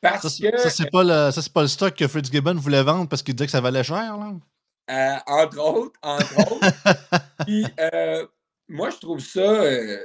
Parce 0.00 0.28
ça, 0.28 0.50
que. 0.50 0.58
Ça, 0.58 0.70
c'est 0.70 0.90
pas, 0.90 1.02
le, 1.02 1.48
pas 1.52 1.62
le 1.62 1.68
stock 1.68 1.94
que 1.94 2.06
Fitzgibbon 2.06 2.54
voulait 2.54 2.82
vendre 2.82 3.08
parce 3.08 3.22
qu'il 3.22 3.34
disait 3.34 3.46
que 3.46 3.52
ça 3.52 3.60
valait 3.60 3.84
cher, 3.84 4.16
là? 4.18 4.34
entre 5.26 5.58
autres, 5.60 5.98
entre 6.02 6.52
autres. 6.52 6.72
Puis, 7.46 7.64
moi, 8.68 8.90
je 8.90 8.98
trouve 8.98 9.20
ça. 9.20 9.40
Euh, 9.40 9.98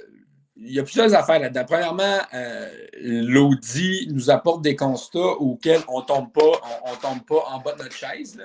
il 0.62 0.74
y 0.74 0.79
a 0.79 0.83
plusieurs 0.83 1.13
affaires 1.13 1.39
là-dedans. 1.39 1.65
Premièrement, 1.65 2.17
euh, 2.33 2.69
l'audit 3.01 4.09
nous 4.12 4.29
apporte 4.29 4.62
des 4.62 4.75
constats 4.75 5.19
auxquels 5.19 5.81
on 5.88 6.01
ne 6.01 6.05
tombe, 6.05 6.33
pas, 6.33 6.62
on, 6.86 6.95
tombe 6.98 7.25
pas 7.25 7.45
en 7.50 7.59
bas 7.59 7.74
de 7.74 7.83
notre 7.83 7.95
chaise. 7.95 8.38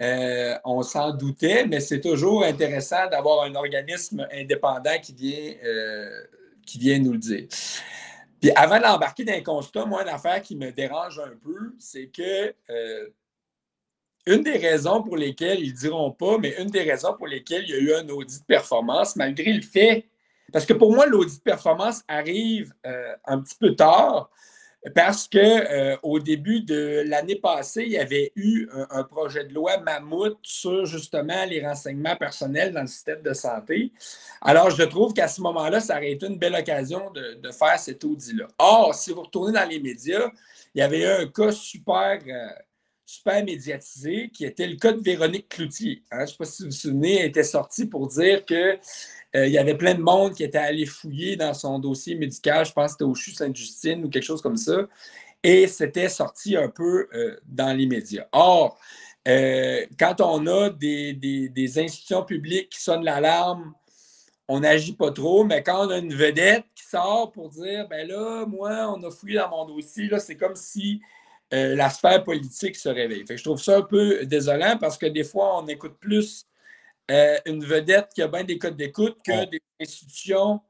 Euh, 0.00 0.56
on 0.64 0.82
s'en 0.82 1.12
doutait, 1.12 1.66
mais 1.66 1.80
c'est 1.80 2.00
toujours 2.00 2.44
intéressant 2.44 3.08
d'avoir 3.10 3.44
un 3.44 3.54
organisme 3.54 4.26
indépendant 4.32 4.98
qui 5.02 5.12
vient, 5.12 5.54
qui 6.66 6.78
vient 6.78 6.98
nous 6.98 7.12
le 7.12 7.18
dire. 7.18 7.48
Puis 8.40 8.50
avant 8.56 8.80
d'embarquer 8.80 9.24
dans 9.24 9.34
un 9.34 9.42
constat, 9.42 9.84
moi, 9.84 10.02
une 10.02 10.08
affaire 10.08 10.40
qui 10.40 10.56
me 10.56 10.72
dérange 10.72 11.18
un 11.18 11.36
peu, 11.42 11.74
c'est 11.78 12.06
que 12.06 12.54
une 14.26 14.42
des 14.42 14.56
raisons 14.56 15.02
pour 15.02 15.16
lesquelles, 15.16 15.60
ils 15.60 15.72
ne 15.72 15.78
diront 15.78 16.10
pas, 16.12 16.38
mais 16.38 16.54
une 16.58 16.68
des 16.68 16.82
raisons 16.82 17.14
pour 17.14 17.26
lesquelles 17.26 17.64
il 17.64 17.70
y 17.70 17.74
a 17.74 17.78
eu 17.78 17.94
un 17.94 18.08
audit 18.08 18.40
de 18.40 18.44
performance, 18.44 19.16
malgré 19.16 19.52
le 19.52 19.62
fait, 19.62 20.08
parce 20.52 20.66
que 20.66 20.72
pour 20.72 20.92
moi, 20.92 21.06
l'audit 21.06 21.38
de 21.38 21.42
performance 21.42 22.02
arrive 22.08 22.72
euh, 22.86 23.14
un 23.24 23.40
petit 23.40 23.56
peu 23.56 23.74
tard, 23.74 24.30
parce 24.94 25.28
qu'au 25.28 25.38
euh, 25.38 26.20
début 26.20 26.62
de 26.62 27.02
l'année 27.06 27.36
passée, 27.36 27.82
il 27.82 27.92
y 27.92 27.98
avait 27.98 28.32
eu 28.34 28.66
un, 28.90 29.04
projet 29.04 29.44
de 29.44 29.52
loi 29.52 29.78
mammouth 29.78 30.38
sur 30.42 30.86
justement 30.86 31.44
les 31.44 31.64
renseignements 31.64 32.16
personnels 32.16 32.72
dans 32.72 32.80
le 32.80 32.86
système 32.86 33.20
de 33.20 33.34
santé. 33.34 33.92
Alors, 34.40 34.70
je 34.70 34.82
trouve 34.84 35.12
qu'à 35.12 35.28
ce 35.28 35.42
moment-là, 35.42 35.80
ça 35.80 35.96
aurait 35.96 36.12
été 36.12 36.26
une 36.26 36.38
belle 36.38 36.54
occasion 36.54 37.10
de, 37.10 37.50
faire 37.52 37.78
cet 37.78 38.04
audit-là. 38.04 38.46
Or, 38.58 38.94
si 38.94 39.12
vous 39.12 39.22
retournez 39.22 39.52
dans 39.52 39.68
les 39.68 39.80
médias, 39.80 40.30
il 40.74 40.78
y 40.78 40.82
avait 40.82 41.00
eu 41.00 41.24
un 41.24 41.26
cas 41.26 41.52
super, 41.52 42.18
euh, 42.26 42.48
super 43.10 43.44
médiatisé, 43.44 44.30
qui 44.32 44.44
était 44.44 44.68
le 44.68 44.76
cas 44.76 44.92
de 44.92 45.00
Véronique 45.00 45.48
Cloutier. 45.48 46.04
Hein. 46.12 46.18
Je 46.18 46.22
ne 46.22 46.26
sais 46.26 46.36
pas 46.38 46.44
si 46.44 46.62
vous 46.62 46.68
vous 46.68 46.74
souvenez, 46.74 47.18
elle 47.18 47.26
était 47.26 47.42
sortie 47.42 47.86
pour 47.86 48.06
dire 48.06 48.44
qu'il 48.44 48.78
euh, 49.34 49.48
y 49.48 49.58
avait 49.58 49.76
plein 49.76 49.94
de 49.94 50.00
monde 50.00 50.34
qui 50.34 50.44
était 50.44 50.58
allé 50.58 50.86
fouiller 50.86 51.34
dans 51.34 51.52
son 51.52 51.80
dossier 51.80 52.14
médical, 52.14 52.64
je 52.64 52.72
pense 52.72 52.86
que 52.86 52.92
c'était 52.92 53.04
au 53.04 53.14
CHU 53.14 53.32
Sainte-Justine 53.32 54.04
ou 54.04 54.10
quelque 54.10 54.22
chose 54.22 54.40
comme 54.40 54.56
ça, 54.56 54.86
et 55.42 55.66
c'était 55.66 56.08
sorti 56.08 56.56
un 56.56 56.68
peu 56.68 57.08
euh, 57.12 57.36
dans 57.48 57.76
les 57.76 57.86
médias. 57.86 58.26
Or, 58.30 58.78
euh, 59.26 59.84
quand 59.98 60.20
on 60.20 60.46
a 60.46 60.70
des, 60.70 61.12
des, 61.12 61.78
institutions 61.80 62.24
publiques 62.24 62.70
qui 62.70 62.80
sonnent 62.80 63.04
l'alarme, 63.04 63.74
on 64.46 64.60
n'agit 64.60 64.94
pas 64.94 65.10
trop, 65.10 65.42
mais 65.42 65.64
quand 65.64 65.86
on 65.86 65.90
a 65.90 65.98
une 65.98 66.14
vedette 66.14 66.64
qui 66.76 66.84
sort 66.84 67.32
pour 67.32 67.48
dire, 67.50 67.88
ben 67.88 68.06
là, 68.06 68.46
moi, 68.46 68.94
on 68.96 69.02
a 69.02 69.10
fouillé 69.10 69.38
dans 69.38 69.50
mon 69.50 69.64
dossier, 69.64 70.08
là, 70.08 70.20
c'est 70.20 70.36
comme 70.36 70.56
si 70.56 71.00
euh, 71.52 71.74
la 71.74 71.90
sphère 71.90 72.22
politique 72.22 72.76
se 72.76 72.88
réveille. 72.88 73.24
je 73.28 73.42
trouve 73.42 73.60
ça 73.60 73.78
un 73.78 73.82
peu 73.82 74.24
désolant 74.24 74.76
parce 74.78 74.96
que 74.96 75.06
des 75.06 75.24
fois, 75.24 75.62
on 75.62 75.66
écoute 75.66 75.96
plus 75.98 76.46
euh, 77.10 77.36
une 77.46 77.64
vedette 77.64 78.10
qui 78.14 78.22
a 78.22 78.28
bien 78.28 78.44
des 78.44 78.56
codes 78.56 78.76
d'écoute 78.76 79.16
que 79.24 79.50
des 79.50 79.60
institutions 79.80 80.60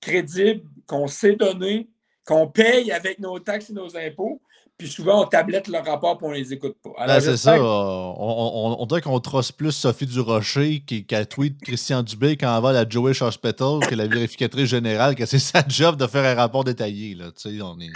crédibles 0.00 0.66
qu'on 0.86 1.06
sait 1.08 1.36
donner, 1.36 1.90
qu'on 2.24 2.48
paye 2.48 2.90
avec 2.90 3.18
nos 3.18 3.38
taxes 3.38 3.68
et 3.68 3.74
nos 3.74 3.94
impôts. 3.96 4.40
Puis 4.78 4.88
souvent, 4.88 5.22
on 5.22 5.26
tablette 5.26 5.68
leur 5.68 5.84
rapport 5.84 6.16
pour 6.16 6.28
on 6.28 6.30
ne 6.30 6.38
les 6.38 6.54
écoute 6.54 6.78
pas. 6.82 7.06
Ben, 7.06 7.20
c'est 7.20 7.36
ça. 7.36 7.62
On, 7.62 8.86
dirait 8.86 9.02
qu'on 9.02 9.20
trosse 9.20 9.52
plus 9.52 9.72
Sophie 9.72 10.06
Durocher 10.06 10.82
qui, 10.86 11.04
qui 11.04 11.14
a 11.14 11.26
tweet 11.26 11.60
Christian 11.60 12.02
Dubé 12.02 12.38
quand 12.38 12.56
elle 12.56 12.62
va 12.62 12.70
à 12.70 12.72
la 12.72 12.88
Jewish 12.88 13.20
Hospital 13.20 13.80
que 13.86 13.94
la 13.94 14.06
vérificatrice 14.06 14.70
générale, 14.70 15.16
que 15.16 15.26
c'est 15.26 15.38
sa 15.38 15.62
job 15.68 15.96
de 15.96 16.06
faire 16.06 16.24
un 16.24 16.34
rapport 16.34 16.64
détaillé. 16.64 17.14
Là. 17.14 17.26
On, 17.62 17.78
est, 17.78 17.92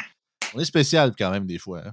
on 0.54 0.60
est 0.60 0.64
spécial 0.66 1.14
quand 1.18 1.30
même 1.30 1.46
des 1.46 1.58
fois. 1.58 1.84
Hein. 1.86 1.92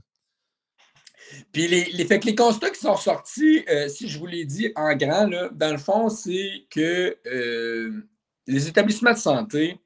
Puis 1.52 1.68
les, 1.68 1.86
les, 1.86 2.06
les 2.06 2.36
constats 2.36 2.70
qui 2.70 2.80
sont 2.80 2.98
sortis, 2.98 3.64
euh, 3.70 3.88
si 3.88 4.08
je 4.08 4.20
vous 4.20 4.26
l'ai 4.28 4.46
dit 4.46 4.72
en 4.76 4.96
grand, 4.96 5.30
dans 5.52 5.72
le 5.72 5.78
fond, 5.78 6.10
c'est 6.10 6.66
que 6.70 7.18
euh, 7.26 7.92
les 8.48 8.68
établissements 8.68 9.14
de 9.14 9.18
santé 9.18 9.80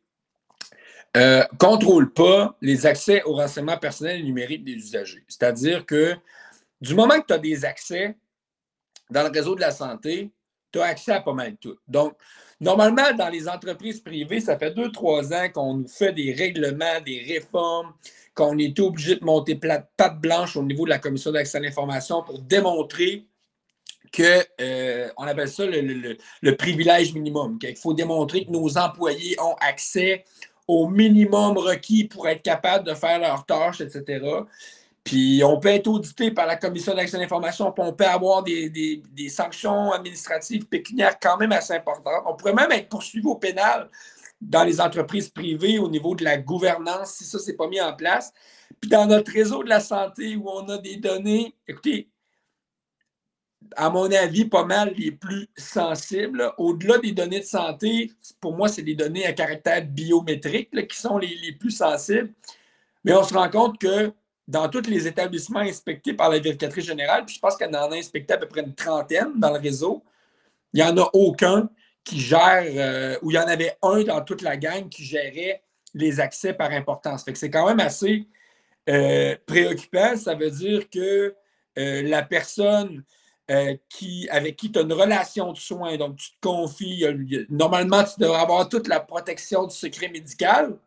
ne 1.15 1.21
euh, 1.21 1.43
contrôlent 1.57 2.13
pas 2.13 2.57
les 2.61 2.85
accès 2.85 3.23
aux 3.23 3.35
renseignements 3.35 3.77
personnels 3.77 4.19
et 4.19 4.23
numériques 4.23 4.63
des 4.63 4.73
usagers. 4.73 5.23
C'est-à-dire 5.27 5.85
que 5.85 6.15
du 6.81 6.93
moment 6.93 7.19
que 7.19 7.27
tu 7.27 7.33
as 7.33 7.37
des 7.37 7.63
accès 7.65 8.15
dans 9.09 9.23
le 9.23 9.29
réseau 9.29 9.55
de 9.55 9.61
la 9.61 9.71
santé, 9.71 10.31
tu 10.71 10.79
as 10.79 10.85
accès 10.85 11.13
à 11.13 11.21
pas 11.21 11.33
mal 11.33 11.51
de 11.51 11.57
tout. 11.57 11.77
Donc, 11.87 12.17
normalement, 12.59 13.13
dans 13.13 13.29
les 13.29 13.47
entreprises 13.47 14.01
privées, 14.01 14.41
ça 14.41 14.57
fait 14.57 14.71
deux, 14.71 14.91
trois 14.91 15.33
ans 15.33 15.49
qu'on 15.53 15.75
nous 15.75 15.87
fait 15.87 16.11
des 16.11 16.33
règlements, 16.33 16.99
des 17.05 17.21
réformes, 17.21 17.93
qu'on 18.35 18.57
est 18.57 18.77
obligé 18.79 19.15
de 19.15 19.23
monter 19.23 19.55
patte 19.55 20.19
blanche 20.19 20.55
au 20.57 20.63
niveau 20.63 20.83
de 20.83 20.89
la 20.89 20.99
commission 20.99 21.31
d'accès 21.31 21.57
à 21.57 21.61
l'information 21.61 22.21
pour 22.21 22.39
démontrer 22.39 23.25
que, 24.11 24.45
euh, 24.61 25.09
on 25.17 25.23
appelle 25.23 25.49
ça 25.49 25.65
le, 25.65 26.55
privilège 26.55 27.13
minimum, 27.13 27.57
qu'il 27.57 27.75
faut 27.75 27.93
démontrer 27.93 28.45
que 28.45 28.51
nos 28.51 28.77
employés 28.77 29.39
ont 29.41 29.55
accès 29.59 30.25
au 30.67 30.87
minimum 30.87 31.57
requis 31.57 32.05
pour 32.05 32.27
être 32.27 32.41
capables 32.41 32.85
de 32.85 32.93
faire 32.93 33.19
leurs 33.19 33.45
tâches, 33.45 33.81
etc. 33.81 34.19
Puis 35.03 35.43
on 35.43 35.59
peut 35.59 35.69
être 35.69 35.87
audité 35.87 36.31
par 36.31 36.47
la 36.47 36.55
Commission 36.55 36.95
d'accès 36.95 37.17
à 37.17 37.19
l'information, 37.19 37.71
puis 37.71 37.83
on 37.85 37.93
peut 37.93 38.05
avoir 38.05 38.43
des, 38.43 39.03
sanctions 39.29 39.91
administratives 39.91 40.65
pécuniaires 40.65 41.19
quand 41.19 41.37
même 41.37 41.51
assez 41.51 41.73
importantes. 41.73 42.23
On 42.25 42.35
pourrait 42.35 42.53
même 42.53 42.71
être 42.71 42.89
poursuivi 42.89 43.27
au 43.27 43.35
pénal 43.35 43.89
dans 44.41 44.63
les 44.63 44.81
entreprises 44.81 45.29
privées 45.29 45.79
au 45.79 45.89
niveau 45.89 46.15
de 46.15 46.23
la 46.23 46.37
gouvernance 46.37 47.13
si 47.13 47.23
ça, 47.23 47.37
n'est 47.45 47.53
pas 47.53 47.67
mis 47.67 47.81
en 47.81 47.93
place. 47.93 48.33
Puis 48.79 48.89
dans 48.89 49.05
notre 49.05 49.31
réseau 49.31 49.63
de 49.63 49.69
la 49.69 49.79
santé 49.79 50.35
où 50.35 50.49
on 50.49 50.67
a 50.69 50.77
des 50.77 50.97
données, 50.97 51.55
écoutez, 51.67 52.09
à 53.75 53.89
mon 53.89 54.11
avis, 54.11 54.45
pas 54.45 54.63
mal 54.63 54.93
les 54.97 55.11
plus 55.11 55.47
sensibles. 55.57 56.51
Au-delà 56.57 56.97
des 56.97 57.11
données 57.11 57.39
de 57.39 57.45
santé, 57.45 58.11
pour 58.39 58.55
moi, 58.55 58.67
c'est 58.67 58.83
des 58.83 58.95
données 58.95 59.25
à 59.25 59.33
caractère 59.33 59.83
biométrique 59.85 60.87
qui 60.87 60.97
sont 60.97 61.17
les, 61.17 61.53
plus 61.59 61.71
sensibles. 61.71 62.33
Mais 63.03 63.13
on 63.13 63.23
se 63.23 63.33
rend 63.33 63.49
compte 63.49 63.79
que 63.79 64.13
dans 64.47 64.69
tous 64.69 64.87
les 64.87 65.07
établissements 65.07 65.59
inspectés 65.59 66.13
par 66.13 66.29
la 66.29 66.39
vérificatrice 66.39 66.85
générale, 66.85 67.25
puis 67.25 67.35
je 67.35 67.39
pense 67.39 67.55
qu'elle 67.55 67.75
en 67.75 67.91
a 67.91 67.95
inspecté 67.95 68.33
à 68.33 68.37
peu 68.37 68.47
près 68.47 68.61
une 68.61 68.75
trentaine 68.75 69.33
dans 69.37 69.51
le 69.51 69.59
réseau, 69.59 70.03
il 70.73 70.83
n'y 70.83 70.87
en 70.87 70.97
a 70.97 71.09
aucun 71.13 71.69
qui 72.05 72.19
gère, 72.19 72.63
euh, 72.65 73.17
ou 73.21 73.31
il 73.31 73.33
y 73.33 73.39
en 73.39 73.47
avait 73.47 73.77
un 73.81 74.03
dans 74.03 74.21
toute 74.21 74.41
la 74.41 74.55
gang 74.55 74.87
qui 74.87 75.03
gérait 75.03 75.63
les 75.95 76.19
accès 76.19 76.53
par 76.53 76.71
importance. 76.71 77.25
C'est 77.33 77.49
quand 77.49 77.67
même 77.67 77.79
assez 77.79 78.27
euh, 78.87 79.35
préoccupant. 79.47 80.15
Ça 80.15 80.35
veut 80.35 80.51
dire 80.51 80.89
que 80.89 81.35
euh, 81.77 82.01
la 82.03 82.21
personne 82.21 83.03
euh, 83.49 83.75
qui, 83.89 84.27
avec 84.29 84.57
qui 84.57 84.71
tu 84.71 84.77
as 84.77 84.83
une 84.83 84.93
relation 84.93 85.51
de 85.51 85.57
soins, 85.57 85.97
donc 85.97 86.17
tu 86.17 86.31
te 86.31 86.41
confies. 86.41 87.05
normalement, 87.49 88.03
tu 88.03 88.19
devrais 88.19 88.39
avoir 88.39 88.69
toute 88.69 88.87
la 88.87 88.99
protection 88.99 89.65
du 89.65 89.75
secret 89.75 90.09
médical, 90.09 90.77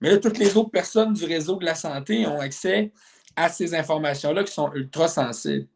mais 0.00 0.10
là, 0.10 0.18
toutes 0.18 0.38
les 0.38 0.56
autres 0.56 0.70
personnes 0.70 1.14
du 1.14 1.24
réseau 1.24 1.56
de 1.56 1.64
la 1.64 1.74
santé 1.74 2.26
ont 2.26 2.40
accès 2.40 2.92
à 3.36 3.48
ces 3.48 3.74
informations-là 3.74 4.44
qui 4.44 4.52
sont 4.52 4.72
ultra 4.74 5.08
sensibles. 5.08 5.68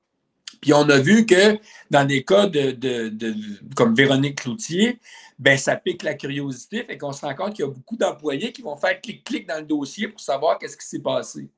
Puis 0.61 0.73
on 0.73 0.89
a 0.89 0.99
vu 0.99 1.27
que 1.27 1.59
dans 1.91 2.07
des 2.07 2.25
cas 2.25 2.47
de, 2.47 3.35
comme 3.75 3.95
Véronique 3.95 4.43
Cloutier, 4.43 4.99
ben 5.39 5.59
ça 5.59 5.77
pique 5.77 6.03
la 6.03 6.15
curiosité, 6.15 6.85
fait 6.85 6.97
qu'on 6.97 7.13
se 7.13 7.27
rend 7.27 7.35
compte 7.35 7.55
qu'il 7.55 7.65
y 7.65 7.69
a 7.69 7.71
beaucoup 7.71 7.97
d'employés 7.97 8.53
qui 8.53 8.63
vont 8.63 8.77
faire 8.77 9.01
clic-clic 9.01 9.47
dans 9.47 9.59
le 9.59 9.67
dossier 9.67 10.09
pour 10.09 10.21
savoir 10.21 10.59
qu'est-ce 10.59 10.77
qui 10.77 10.87
s'est 10.87 11.03
passé. 11.03 11.51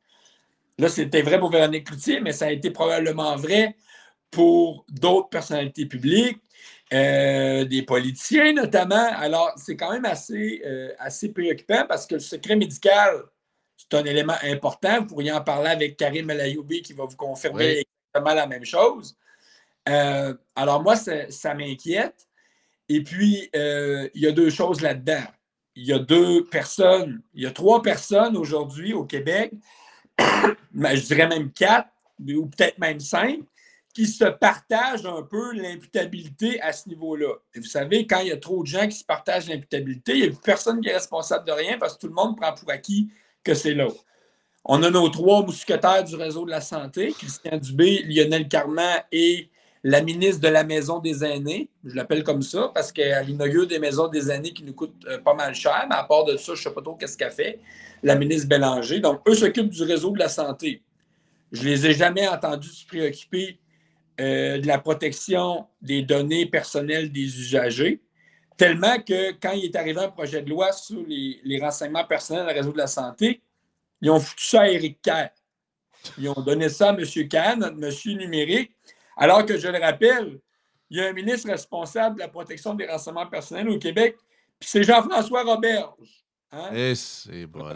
Là, 0.79 0.89
c'était 0.89 1.23
vrai 1.23 1.39
pour 1.39 1.51
Véronique 1.51 1.87
Cloutier, 1.87 2.21
mais 2.21 2.33
ça 2.33 2.47
a 2.47 2.51
été 2.51 2.71
probablement 2.71 3.37
vrai 3.37 3.77
pour 4.31 4.85
d'autres 4.89 5.29
personnalités 5.29 5.87
publiques, 5.87 6.41
euh, 6.93 7.65
des 7.65 7.83
politiciens 7.83 8.53
notamment. 8.53 9.09
Alors, 9.17 9.53
c'est 9.57 9.77
quand 9.77 9.93
même 9.93 10.05
assez, 10.05 10.63
euh, 10.65 10.93
assez 10.99 11.33
préoccupant 11.33 11.85
parce 11.89 12.07
que 12.07 12.15
le 12.15 12.21
secret 12.21 12.57
médical, 12.57 13.23
c'est 13.77 13.97
un 13.97 14.05
élément 14.05 14.37
important. 14.43 15.01
Vous 15.01 15.07
pourriez 15.07 15.33
en 15.33 15.43
parler 15.43 15.69
avec 15.69 15.97
Karim 15.97 16.29
El 16.31 16.57
qui 16.83 16.93
va 16.93 17.05
vous 17.05 17.17
confirmer 17.17 17.85
la 18.21 18.47
même 18.47 18.65
chose. 18.65 19.17
Euh, 19.89 20.35
alors, 20.55 20.83
moi, 20.83 20.97
ça, 20.97 21.55
m'inquiète. 21.55 22.29
Et 22.89 23.03
puis, 23.03 23.51
il 23.53 24.11
y 24.15 24.27
a 24.27 24.33
deux 24.33 24.51
choses 24.51 24.81
là-dedans. 24.81 25.25
Il 25.75 25.85
y 25.85 25.93
a 25.93 25.99
deux 25.99 26.45
personnes, 26.45 27.21
il 27.35 27.43
y 27.43 27.47
a 27.47 27.51
trois 27.51 27.83
personnes 27.83 28.35
aujourd'hui 28.37 28.95
au 28.95 29.05
Québec, 29.05 29.53
je 30.19 31.07
dirais 31.07 31.29
même 31.29 31.53
quatre, 31.53 31.91
ou 32.19 32.47
peut-être 32.47 32.79
même 32.79 32.99
cinq, 32.99 33.41
qui 33.97 34.07
se 34.07 34.25
partagent 34.25 35.07
un 35.07 35.23
peu 35.23 35.55
l'imputabilité 35.55 36.61
à 36.61 36.73
ce 36.73 36.87
niveau-là. 36.87 37.33
Et 37.55 37.61
vous 37.61 37.67
savez, 37.67 38.07
quand 38.07 38.21
il 38.21 38.29
y 38.29 38.33
a 38.33 38.37
trop 38.37 38.63
de 38.63 38.67
gens 38.67 38.87
qui 38.87 38.97
se 38.97 39.05
partagent 39.05 39.49
l'imputabilité, 39.49 40.13
il 40.19 40.31
n'y 40.31 40.37
a 40.37 40.39
personne 40.45 40.83
qui 40.83 40.91
est 40.91 40.95
responsable 40.95 41.47
de 41.47 41.53
rien 41.53 41.79
parce 41.79 41.95
que 41.95 42.01
tout 42.01 42.09
le 42.09 42.13
monde 42.13 42.37
prend 42.37 42.53
pour 42.53 42.71
acquis 42.71 43.11
que 43.43 43.55
c'est 43.55 43.73
l'autre. 43.73 44.05
On 44.69 44.83
a 44.83 44.91
nos 44.91 45.09
trois 45.09 45.45
mousquetaires 45.45 46.03
du 46.03 46.17
réseau 46.17 46.45
de 46.45 46.51
la 46.51 46.61
santé, 46.61 47.15
Christian 47.17 47.57
Dubé, 47.57 48.03
Lionel 48.03 48.49
Carman 48.49 49.01
et 49.13 49.49
la 49.85 50.03
ministre 50.03 50.41
de 50.41 50.49
la 50.49 50.65
Maison 50.65 50.99
des 50.99 51.23
aînés. 51.23 51.71
Je 51.85 51.95
l'appelle 51.95 52.25
comme 52.25 52.43
ça 52.43 52.73
parce 52.75 52.91
qu'elle 52.91 53.31
inaugure 53.31 53.69
des 53.69 53.79
maisons 53.79 54.09
des 54.09 54.29
aînés 54.29 54.53
qui 54.53 54.65
nous 54.65 54.73
coûtent 54.75 55.05
euh, 55.07 55.19
pas 55.19 55.35
mal 55.35 55.55
cher, 55.55 55.87
mais 55.89 55.95
à 55.95 56.03
part 56.03 56.25
de 56.25 56.37
ça, 56.37 56.55
je 56.55 56.59
ne 56.59 56.65
sais 56.65 56.71
pas 56.71 56.83
trop 56.83 56.97
qu'est-ce 56.97 57.17
qu'elle 57.17 57.31
fait. 57.31 57.61
La 58.03 58.17
ministre 58.17 58.49
Bélanger. 58.49 58.99
Donc, 58.99 59.21
eux 59.29 59.37
s'occupent 59.37 59.71
du 59.71 59.85
réseau 59.85 60.11
de 60.11 60.19
la 60.19 60.29
santé. 60.29 60.83
Je 61.53 61.63
ne 61.63 61.69
les 61.69 61.87
ai 61.87 61.95
jamais 61.95 62.27
entendus 62.27 62.71
se 62.71 62.85
préoccuper 62.85 63.61
euh, 64.21 64.59
de 64.59 64.67
la 64.67 64.79
protection 64.79 65.67
des 65.81 66.03
données 66.03 66.47
personnelles 66.47 67.13
des 67.13 67.39
usagers, 67.39 68.01
tellement 68.57 68.99
que 68.99 69.31
quand 69.41 69.53
il 69.53 69.67
est 69.67 69.77
arrivé 69.77 70.01
un 70.01 70.09
projet 70.09 70.43
de 70.43 70.51
loi 70.51 70.73
sur 70.73 71.05
les, 71.07 71.61
renseignements 71.61 72.05
personnels 72.05 72.47
le 72.47 72.53
réseau 72.53 72.73
de 72.73 72.79
la 72.79 72.89
santé, 72.89 73.43
ils 74.01 74.11
ont 74.11 74.21
foutu 74.21 74.45
ça 74.45 74.63
à 74.63 74.69
Éric 74.69 75.01
Kerr. 75.03 75.31
Ils 76.19 76.29
ont 76.29 76.41
donné 76.41 76.69
ça 76.69 76.91
à 76.91 76.93
M. 76.93 77.29
Kahn, 77.29 77.59
notre 77.59 77.77
monsieur 77.77 78.13
numérique, 78.13 78.77
alors 79.17 79.45
que, 79.45 79.59
je 79.59 79.69
le 79.69 79.79
rappelle, 79.79 80.39
il 80.91 80.99
y 80.99 81.01
a 81.01 81.09
un 81.09 81.13
ministre 81.13 81.49
responsable 81.49 82.17
de 82.17 82.21
la 82.21 82.29
protection 82.29 82.75
des 82.75 82.87
renseignements 82.87 83.27
personnels 83.27 83.69
au 83.69 83.79
Québec, 83.79 84.17
puis 84.59 84.69
c'est 84.69 84.85
Jean-François 84.85 85.43
Roberge. 85.43 86.25
Hein? 86.53 86.71
Et 86.73 86.91
eh, 86.91 86.95
c'est 86.95 87.47
bon. 87.47 87.73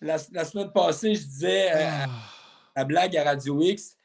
La, 0.00 0.18
semaine 0.18 0.70
passée, 0.72 1.14
je 1.14 1.22
disais 1.22 1.70
euh, 1.72 1.88
ah. 2.06 2.08
la 2.76 2.84
blague 2.84 3.16
à 3.16 3.24
Radio 3.24 3.60
X, 3.60 3.96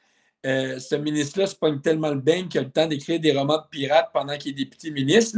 euh, 0.46 0.80
ce 0.80 0.96
ministre-là 0.96 1.48
se 1.48 1.56
pogne 1.56 1.82
tellement 1.82 2.12
le 2.12 2.20
bain 2.22 2.48
qu'il 2.48 2.62
a 2.62 2.64
le 2.64 2.70
temps 2.70 2.88
d'écrire 2.88 3.20
des 3.20 3.38
romans 3.38 3.58
de 3.58 3.68
pirates 3.70 4.10
pendant 4.14 4.38
qu'il 4.38 4.52
est 4.52 4.64
député 4.64 4.90
ministre. 4.90 5.38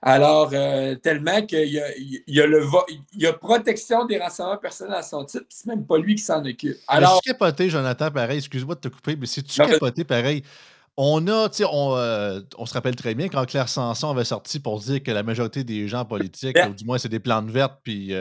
Alors, 0.00 0.50
euh, 0.52 0.94
tellement 0.94 1.42
qu'il 1.42 1.68
y 1.68 1.80
a, 1.80 1.88
y, 1.98 2.40
a 2.40 2.46
le 2.46 2.64
il 3.12 3.22
y 3.22 3.26
a 3.26 3.32
protection 3.32 4.04
des 4.04 4.18
renseignements 4.18 4.56
personnels 4.56 4.94
à 4.94 5.02
son 5.02 5.24
titre, 5.24 5.46
c'est 5.48 5.66
même 5.66 5.84
pas 5.84 5.98
lui 5.98 6.14
qui 6.14 6.22
s'en 6.22 6.44
occupe. 6.44 6.76
Alors. 6.86 7.20
C'est 7.24 7.32
capoté, 7.32 7.68
Jonathan, 7.68 8.08
pareil, 8.12 8.38
excuse-moi 8.38 8.76
de 8.76 8.80
te 8.80 8.88
couper, 8.88 9.16
mais 9.16 9.26
c'est 9.26 9.42
tu 9.42 9.60
capoté, 9.60 10.04
pareil? 10.04 10.44
On 10.96 11.26
a, 11.26 11.48
tu 11.48 11.56
sais, 11.56 11.64
on, 11.70 11.96
euh, 11.96 12.40
on, 12.56 12.66
se 12.66 12.72
rappelle 12.72 12.96
très 12.96 13.14
bien 13.14 13.28
quand 13.28 13.44
Claire 13.44 13.68
Sanson 13.68 14.10
avait 14.10 14.24
sorti 14.24 14.60
pour 14.60 14.80
dire 14.80 15.02
que 15.02 15.10
la 15.10 15.22
majorité 15.22 15.64
des 15.64 15.88
gens 15.88 16.04
politiques, 16.04 16.56
ou 16.70 16.72
du 16.72 16.84
moins 16.84 16.96
c'est 16.98 17.10
des 17.10 17.18
plantes 17.18 17.50
vertes, 17.50 17.80
puis 17.82 18.14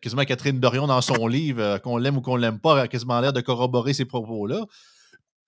quasiment 0.00 0.24
Catherine 0.24 0.58
Dorion 0.58 0.86
dans 0.86 1.02
son 1.02 1.26
livre, 1.26 1.78
qu'on 1.78 1.98
l'aime 1.98 2.16
ou 2.16 2.20
qu'on 2.22 2.36
l'aime 2.36 2.58
pas, 2.58 2.80
a 2.80 2.88
quasiment 2.88 3.20
l'air 3.20 3.34
de 3.34 3.42
corroborer 3.42 3.92
ces 3.92 4.06
propos-là 4.06 4.64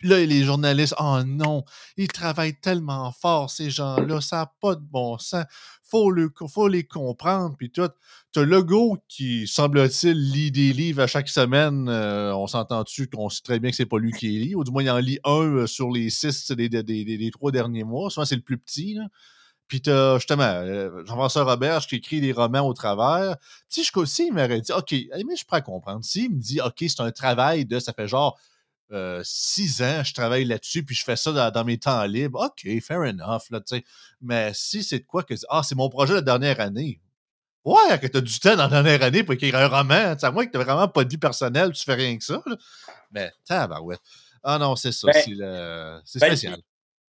là, 0.02 0.24
les 0.24 0.44
journalistes, 0.44 0.94
oh 0.98 1.20
non, 1.24 1.64
ils 1.96 2.08
travaillent 2.08 2.58
tellement 2.58 3.12
fort, 3.12 3.50
ces 3.50 3.70
gens-là, 3.70 4.20
ça 4.20 4.36
n'a 4.36 4.52
pas 4.60 4.74
de 4.74 4.82
bon 4.82 5.18
sens. 5.18 5.44
Faut, 5.82 6.10
le, 6.10 6.32
faut 6.48 6.68
les 6.68 6.84
comprendre. 6.84 7.54
Puis 7.58 7.70
tout, 7.70 7.82
as 8.36 8.42
Legault 8.42 8.96
qui, 9.08 9.46
semble-t-il, 9.46 10.32
lit 10.32 10.50
des 10.50 10.72
livres 10.72 11.02
à 11.02 11.06
chaque 11.06 11.28
semaine. 11.28 11.86
Euh, 11.88 12.34
on 12.34 12.46
s'entend-tu 12.46 13.08
qu'on 13.08 13.28
sait 13.28 13.42
très 13.42 13.58
bien 13.58 13.70
que 13.70 13.76
c'est 13.76 13.84
pas 13.84 13.98
lui 13.98 14.12
qui 14.12 14.28
les 14.28 14.38
lit, 14.38 14.54
ou 14.54 14.64
du 14.64 14.70
moins 14.70 14.82
il 14.82 14.90
en 14.90 14.98
lit 14.98 15.18
un 15.24 15.42
euh, 15.42 15.66
sur 15.66 15.90
les 15.90 16.08
six 16.08 16.50
des, 16.52 16.68
des, 16.68 17.30
trois 17.30 17.50
derniers 17.50 17.84
mois. 17.84 18.08
Souvent, 18.08 18.24
c'est 18.24 18.36
le 18.36 18.42
plus 18.42 18.56
petit. 18.56 18.94
Là. 18.94 19.04
Puis 19.68 19.82
as 19.86 20.18
justement 20.18 20.44
euh, 20.44 21.02
Jean-François 21.06 21.44
Robert 21.44 21.80
qui 21.86 21.96
écrit 21.96 22.20
des 22.20 22.32
romans 22.32 22.66
au 22.66 22.74
travers. 22.74 23.36
Si 23.68 23.84
je 23.84 23.90
aussi, 23.96 24.26
il 24.26 24.34
m'aurait 24.34 24.60
dit, 24.60 24.72
OK, 24.72 24.92
mais 24.92 25.36
je 25.36 25.44
pourrais 25.46 25.62
comprendre. 25.62 26.04
S'il 26.04 26.30
me 26.30 26.38
dit, 26.38 26.60
OK, 26.60 26.76
c'est 26.80 27.00
un 27.00 27.10
travail 27.10 27.64
de, 27.64 27.78
ça 27.78 27.92
fait 27.92 28.08
genre 28.08 28.38
euh, 28.92 29.22
six 29.24 29.82
ans, 29.82 30.02
je 30.04 30.12
travaille 30.12 30.44
là-dessus, 30.44 30.84
puis 30.84 30.94
je 30.94 31.04
fais 31.04 31.16
ça 31.16 31.50
dans, 31.50 31.64
mes 31.64 31.78
temps 31.78 32.04
libres. 32.04 32.40
OK, 32.44 32.80
fair 32.82 33.00
enough. 33.00 33.50
Là, 33.50 33.60
Mais 34.20 34.52
si 34.54 34.82
c'est 34.82 35.00
de 35.00 35.04
quoi 35.04 35.22
que. 35.22 35.34
Ah, 35.48 35.62
c'est 35.62 35.74
mon 35.74 35.88
projet 35.88 36.12
de 36.12 36.16
la 36.16 36.22
dernière 36.22 36.60
année. 36.60 37.00
Ouais, 37.64 37.98
que 38.00 38.06
tu 38.06 38.16
as 38.16 38.20
du 38.20 38.38
temps 38.40 38.56
dans 38.56 38.68
la 38.68 38.82
dernière 38.82 39.02
année 39.02 39.22
pour 39.22 39.34
écrire 39.34 39.56
un 39.56 39.68
roman. 39.68 40.14
À 40.20 40.30
moins 40.30 40.46
que 40.46 40.50
tu 40.50 40.58
vraiment 40.58 40.88
pas 40.88 41.04
de 41.04 41.10
vie 41.10 41.18
personnelle, 41.18 41.72
tu 41.72 41.84
fais 41.84 41.94
rien 41.94 42.18
que 42.18 42.24
ça. 42.24 42.42
Là. 42.44 42.56
Mais, 43.12 43.30
ouais. 43.82 43.96
Ah 44.42 44.58
non, 44.58 44.74
c'est 44.76 44.92
ça. 44.92 45.08
Ben, 45.12 45.22
c'est 46.04 46.18
ben, 46.18 46.26
spécial. 46.26 46.58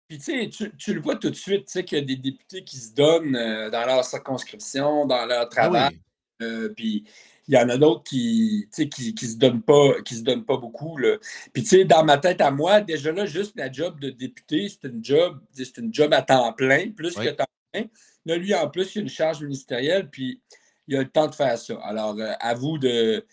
puis, 0.08 0.18
tu 0.18 0.50
sais, 0.52 0.70
tu 0.78 0.94
le 0.94 1.00
vois 1.00 1.16
tout 1.16 1.30
de 1.30 1.34
suite, 1.34 1.66
tu 1.66 1.72
sais, 1.72 1.84
qu'il 1.84 1.98
y 1.98 2.00
a 2.00 2.04
des 2.04 2.16
députés 2.16 2.62
qui 2.62 2.76
se 2.76 2.94
donnent 2.94 3.34
euh, 3.34 3.70
dans 3.70 3.84
leur 3.84 4.04
circonscription, 4.04 5.04
dans 5.06 5.26
leur 5.26 5.42
ah 5.42 5.46
travail. 5.46 6.00
Euh, 6.42 6.72
puis, 6.76 7.04
il 7.48 7.54
y 7.54 7.58
en 7.58 7.68
a 7.68 7.76
d'autres 7.76 8.02
qui 8.02 8.68
ne 8.78 8.84
qui, 8.84 9.14
qui 9.14 9.26
se 9.26 9.36
donnent 9.36 9.62
pas 9.62 10.00
qui 10.04 10.16
se 10.16 10.22
donnent 10.22 10.44
pas 10.44 10.56
beaucoup. 10.56 10.96
Là. 10.96 11.16
Puis 11.52 11.62
tu 11.62 11.68
sais, 11.68 11.84
dans 11.84 12.04
ma 12.04 12.18
tête 12.18 12.40
à 12.40 12.50
moi, 12.50 12.80
déjà 12.80 13.12
là, 13.12 13.26
juste 13.26 13.52
la 13.56 13.70
job 13.70 14.00
de 14.00 14.10
député, 14.10 14.68
c'est 14.68 14.88
une 14.88 15.04
job, 15.04 15.38
c'est 15.52 15.78
une 15.78 15.92
job 15.92 16.12
à 16.12 16.22
temps 16.22 16.52
plein, 16.52 16.90
plus 16.90 17.14
que 17.14 17.28
temps 17.30 17.44
plein. 17.72 17.84
Là, 18.24 18.36
lui, 18.36 18.54
en 18.54 18.68
plus, 18.68 18.94
il 18.96 18.98
a 18.98 19.02
une 19.02 19.08
charge 19.08 19.42
ministérielle, 19.42 20.10
puis 20.10 20.40
il 20.88 20.96
a 20.96 21.00
le 21.00 21.08
temps 21.08 21.28
de 21.28 21.34
faire 21.34 21.56
ça. 21.58 21.78
Alors, 21.82 22.16
euh, 22.18 22.32
à 22.40 22.54
vous 22.54 22.78
de, 22.78 23.24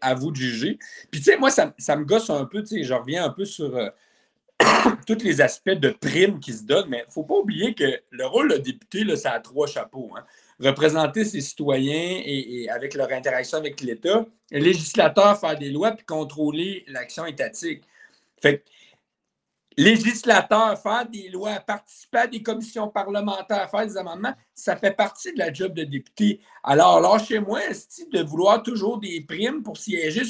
à 0.00 0.14
vous 0.14 0.30
de 0.30 0.36
juger. 0.36 0.78
Puis 1.10 1.20
tu 1.20 1.30
sais, 1.30 1.38
moi, 1.38 1.50
ça, 1.50 1.72
me 1.96 2.04
gosse 2.04 2.28
un 2.28 2.44
peu, 2.44 2.62
tu 2.62 2.76
sais, 2.76 2.84
je 2.84 2.94
reviens 2.94 3.24
un 3.24 3.30
peu 3.30 3.44
sur. 3.44 3.76
Euh, 3.76 3.88
tous 5.06 5.22
les 5.22 5.40
aspects 5.40 5.70
de 5.70 5.90
primes 5.90 6.38
qui 6.38 6.52
se 6.52 6.64
donnent, 6.64 6.88
mais 6.88 6.98
il 6.98 7.08
ne 7.08 7.12
faut 7.12 7.24
pas 7.24 7.34
oublier 7.34 7.74
que 7.74 8.00
le 8.10 8.26
rôle 8.26 8.52
de 8.52 8.58
député, 8.58 9.04
là, 9.04 9.16
ça 9.16 9.32
a 9.32 9.40
trois 9.40 9.66
chapeaux. 9.66 10.12
Hein. 10.16 10.24
Représenter 10.62 11.24
ses 11.24 11.40
citoyens 11.40 12.22
et, 12.24 12.68
avec 12.70 12.94
leur 12.94 13.10
interaction 13.10 13.58
avec 13.58 13.80
l'État, 13.80 14.24
législateur 14.50 15.38
faire 15.38 15.58
des 15.58 15.70
lois 15.70 15.92
puis 15.92 16.04
contrôler 16.04 16.84
l'action 16.86 17.26
étatique. 17.26 17.82
Fait 18.40 18.64
législateur, 19.76 20.78
faire 20.80 21.08
des 21.08 21.28
lois, 21.28 21.58
participer 21.60 22.18
à 22.18 22.26
des 22.26 22.42
commissions 22.42 22.88
parlementaires, 22.88 23.70
faire 23.70 23.86
des 23.86 23.96
amendements, 23.96 24.34
ça 24.54 24.76
fait 24.76 24.92
partie 24.92 25.32
de 25.32 25.38
la 25.38 25.52
job 25.52 25.72
de 25.74 25.84
député. 25.84 26.40
Alors, 26.62 27.00
lâchez-moi, 27.00 27.60
de 28.12 28.22
vouloir 28.22 28.62
toujours 28.62 28.98
des 28.98 29.20
primes 29.22 29.62
pour 29.62 29.76
siéger, 29.76 30.22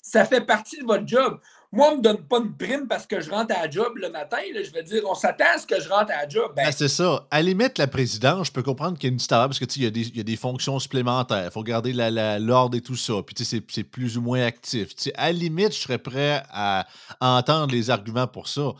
ça 0.00 0.24
fait 0.24 0.40
partie 0.40 0.78
de 0.78 0.84
votre 0.84 1.06
job. 1.06 1.40
Moi, 1.74 1.88
on 1.88 1.92
ne 1.92 1.96
me 1.96 2.02
donne 2.02 2.22
pas 2.24 2.38
une 2.38 2.54
prime 2.54 2.86
parce 2.86 3.06
que 3.06 3.22
je 3.22 3.30
rentre 3.30 3.54
à 3.56 3.64
la 3.64 3.70
job 3.70 3.96
le 3.96 4.10
matin. 4.10 4.36
je 4.54 4.70
veux 4.74 4.82
dire, 4.82 5.02
on 5.08 5.14
s'attend 5.14 5.46
à 5.54 5.58
ce 5.58 5.66
que 5.66 5.80
je 5.80 5.88
rentre 5.88 6.12
à 6.12 6.22
la 6.22 6.28
job. 6.28 6.52
Ben, 6.54 6.64
ben, 6.66 6.72
c'est 6.72 6.88
ça. 6.88 7.26
À 7.30 7.38
la 7.38 7.48
limite, 7.48 7.78
la 7.78 7.86
présidence, 7.86 8.48
je 8.48 8.52
peux 8.52 8.62
comprendre 8.62 8.98
qu'il 8.98 9.08
y 9.08 9.10
a 9.10 9.12
une 9.12 9.16
petite 9.16 9.30
parce 9.30 9.58
que 9.58 9.64
il 9.76 10.16
y, 10.16 10.20
a 10.20 10.22
des 10.22 10.36
fonctions 10.36 10.78
supplémentaires. 10.78 11.46
Il 11.46 11.50
faut 11.50 11.62
garder 11.62 11.94
l'ordre 11.94 12.76
et 12.76 12.82
tout 12.82 12.96
ça. 12.96 13.14
Puis 13.26 13.44
c'est 13.44 13.84
plus 13.84 14.18
ou 14.18 14.20
moins 14.20 14.44
actif. 14.44 14.90
à 15.16 15.26
la 15.26 15.32
limite, 15.32 15.72
je 15.72 15.78
serais 15.78 15.98
prêt 15.98 16.42
à 16.50 16.86
entendre 17.20 17.72
les 17.72 17.88
arguments 17.88 18.26
pour 18.26 18.48
ça. 18.48 18.72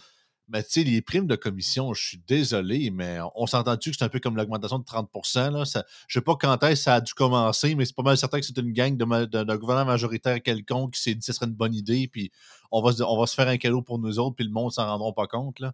Mais 0.48 0.62
tu 0.62 0.70
sais, 0.70 0.84
les 0.84 1.00
primes 1.00 1.26
de 1.26 1.36
commission, 1.36 1.94
je 1.94 2.04
suis 2.04 2.18
désolé, 2.26 2.90
mais 2.90 3.18
on 3.34 3.46
s'entend-tu 3.46 3.90
que 3.90 3.96
c'est 3.96 4.04
un 4.04 4.08
peu 4.08 4.20
comme 4.20 4.36
l'augmentation 4.36 4.78
de 4.78 4.84
30 4.84 5.08
là? 5.52 5.64
Ça, 5.64 5.84
Je 6.08 6.18
ne 6.18 6.20
sais 6.20 6.24
pas 6.24 6.36
quand 6.36 6.62
est-ce 6.64 6.82
ça 6.82 6.94
a 6.96 7.00
dû 7.00 7.14
commencer, 7.14 7.74
mais 7.74 7.84
c'est 7.84 7.94
pas 7.94 8.02
mal 8.02 8.16
certain 8.16 8.40
que 8.40 8.46
c'est 8.46 8.58
une 8.58 8.72
gang 8.72 8.96
d'un 8.96 9.56
gouvernement 9.56 9.92
majoritaire 9.92 10.42
quelconque 10.42 10.94
qui 10.94 11.00
s'est 11.00 11.14
dit 11.14 11.20
que 11.20 11.26
ce 11.26 11.32
serait 11.32 11.46
une 11.46 11.54
bonne 11.54 11.74
idée, 11.74 12.08
puis 12.08 12.30
on 12.70 12.82
va, 12.82 12.92
on 13.06 13.18
va 13.18 13.26
se 13.26 13.34
faire 13.34 13.48
un 13.48 13.56
cadeau 13.56 13.82
pour 13.82 13.98
nous 13.98 14.18
autres, 14.18 14.36
puis 14.36 14.44
le 14.44 14.52
monde 14.52 14.72
s'en 14.72 14.86
rendra 14.86 15.12
pas 15.12 15.26
compte. 15.26 15.60
Là. 15.60 15.72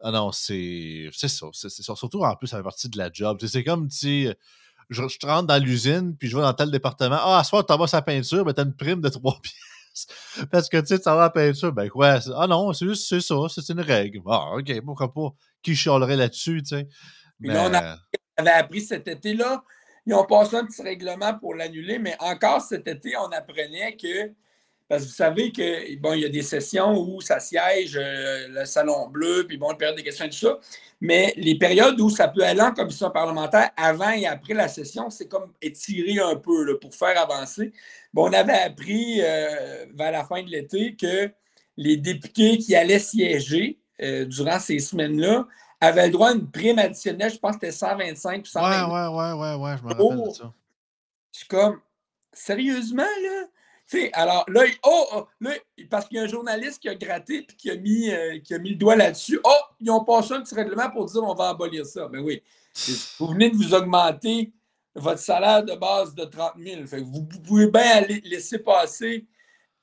Ah 0.00 0.10
non, 0.10 0.32
c'est 0.32 1.10
ça. 1.12 1.46
C'est 1.52 1.82
surtout 1.82 2.22
en 2.22 2.36
plus, 2.36 2.46
ça 2.46 2.58
fait 2.58 2.62
partie 2.62 2.88
de 2.88 2.98
la 2.98 3.10
job. 3.12 3.38
C'est 3.44 3.64
comme, 3.64 3.88
tu 3.88 4.32
je, 4.90 5.02
rentre 5.26 5.46
dans 5.46 5.62
l'usine, 5.62 6.16
puis 6.16 6.28
je 6.28 6.36
vais 6.36 6.42
dans 6.42 6.52
tel 6.54 6.70
département. 6.70 7.18
Ah, 7.18 7.38
à 7.38 7.44
soir, 7.44 7.64
tu 7.66 7.76
vas 7.76 7.86
sa 7.86 8.02
peinture, 8.02 8.44
mais 8.44 8.54
tu 8.54 8.60
as 8.60 8.64
une 8.64 8.74
prime 8.74 9.00
de 9.00 9.08
3 9.08 9.38
pièces. 9.42 9.54
Parce 10.50 10.68
que 10.68 10.78
tu 10.78 10.86
sais, 10.86 10.98
ça 10.98 11.14
va 11.14 11.22
à 11.22 11.24
la 11.24 11.30
peinture. 11.30 11.72
Ben 11.72 11.88
quoi? 11.88 12.18
Ah 12.36 12.46
non, 12.46 12.72
c'est 12.72 12.86
juste 12.86 13.08
c'est 13.08 13.20
ça, 13.20 13.36
c'est 13.48 13.72
une 13.72 13.80
règle. 13.80 14.20
Ah, 14.26 14.52
OK, 14.56 14.80
pourquoi 14.84 15.12
pas? 15.12 15.34
Qui 15.62 15.74
chialerait 15.74 16.16
là-dessus, 16.16 16.62
tu 16.62 16.76
sais? 16.76 16.88
Mais... 17.40 17.56
on, 17.58 17.72
avait 17.72 18.50
appris 18.50 18.80
cet 18.80 19.08
été-là. 19.08 19.62
Ils 20.06 20.14
ont 20.14 20.24
passé 20.24 20.56
un 20.56 20.66
petit 20.66 20.82
règlement 20.82 21.38
pour 21.38 21.54
l'annuler, 21.54 21.98
mais 21.98 22.16
encore 22.20 22.60
cet 22.60 22.86
été, 22.88 23.16
on 23.16 23.28
apprenait 23.28 23.96
que 23.96 24.32
parce 24.94 25.06
que 25.06 25.08
vous 25.08 25.16
savez 25.16 25.50
que 25.50 25.96
bon, 25.96 26.12
il 26.12 26.20
y 26.20 26.24
a 26.24 26.28
des 26.28 26.42
sessions 26.42 26.96
où 26.96 27.20
ça 27.20 27.40
siège 27.40 27.98
euh, 28.00 28.46
le 28.46 28.64
salon 28.64 29.08
bleu, 29.08 29.44
puis 29.44 29.56
bon, 29.56 29.72
le 29.72 29.76
période 29.76 29.96
des 29.96 30.04
questions 30.04 30.24
et 30.24 30.30
tout 30.30 30.36
ça. 30.36 30.60
Mais 31.00 31.34
les 31.36 31.58
périodes 31.58 32.00
où 32.00 32.10
ça 32.10 32.28
peut 32.28 32.44
aller 32.44 32.60
en 32.60 32.72
commission 32.72 33.10
parlementaire 33.10 33.72
avant 33.76 34.10
et 34.10 34.24
après 34.24 34.54
la 34.54 34.68
session, 34.68 35.10
c'est 35.10 35.26
comme 35.26 35.52
étirer 35.60 36.20
un 36.20 36.36
peu 36.36 36.78
pour 36.78 36.94
faire 36.94 37.20
avancer. 37.20 37.72
Bon, 38.12 38.28
on 38.28 38.32
avait 38.32 38.52
appris 38.52 39.20
euh, 39.20 39.86
vers 39.94 40.12
la 40.12 40.22
fin 40.22 40.44
de 40.44 40.48
l'été 40.48 40.94
que 40.94 41.28
les 41.76 41.96
députés 41.96 42.58
qui 42.58 42.76
allaient 42.76 43.00
siéger 43.00 43.80
euh, 44.00 44.26
durant 44.26 44.60
ces 44.60 44.78
semaines-là 44.78 45.48
avaient 45.80 46.06
le 46.06 46.12
droit 46.12 46.28
à 46.28 46.34
une 46.34 46.48
prime 46.48 46.78
additionnelle, 46.78 47.32
je 47.32 47.38
pense 47.38 47.56
que 47.56 47.66
c'était 47.66 47.72
125 47.72 48.42
ou 48.42 48.46
125. 48.46 48.86
Ouais, 48.86 48.92
ouais, 48.92 49.08
ouais, 49.08 49.32
ouais, 49.32 49.54
ouais, 49.56 49.76
je 49.76 49.82
me 49.82 49.88
rappelle 49.88 50.28
de 50.28 50.30
ça. 50.30 50.54
Je 51.32 51.38
suis 51.38 51.48
comme, 51.48 51.80
sérieusement, 52.32 53.02
là? 53.02 53.48
Alors 54.12 54.44
là, 54.48 54.62
oh, 54.84 55.06
oh, 55.14 55.48
parce 55.90 56.08
qu'il 56.08 56.16
y 56.16 56.20
a 56.20 56.24
un 56.24 56.28
journaliste 56.28 56.80
qui 56.80 56.88
a 56.88 56.94
gratté 56.94 57.38
et 57.38 57.46
qui 57.46 57.70
a 57.70 57.76
mis, 57.76 58.10
euh, 58.10 58.38
qui 58.40 58.54
a 58.54 58.58
mis 58.58 58.70
le 58.70 58.76
doigt 58.76 58.96
là-dessus. 58.96 59.38
Oh, 59.44 59.60
ils 59.80 59.90
ont 59.90 60.04
passé 60.04 60.34
un 60.34 60.40
petit 60.40 60.54
règlement 60.54 60.90
pour 60.90 61.06
dire 61.06 61.22
on 61.22 61.34
va 61.34 61.50
abolir 61.50 61.84
ça. 61.86 62.08
Ben 62.08 62.20
oui, 62.20 62.42
vous 63.18 63.28
venez 63.28 63.50
de 63.50 63.56
vous 63.56 63.74
augmenter 63.74 64.52
votre 64.94 65.20
salaire 65.20 65.64
de 65.64 65.74
base 65.74 66.14
de 66.14 66.24
30 66.24 66.54
000. 66.58 66.82
vous, 67.04 67.24
pouvez 67.24 67.66
bien 67.68 67.96
aller 67.96 68.20
laisser 68.24 68.58
passer 68.58 69.26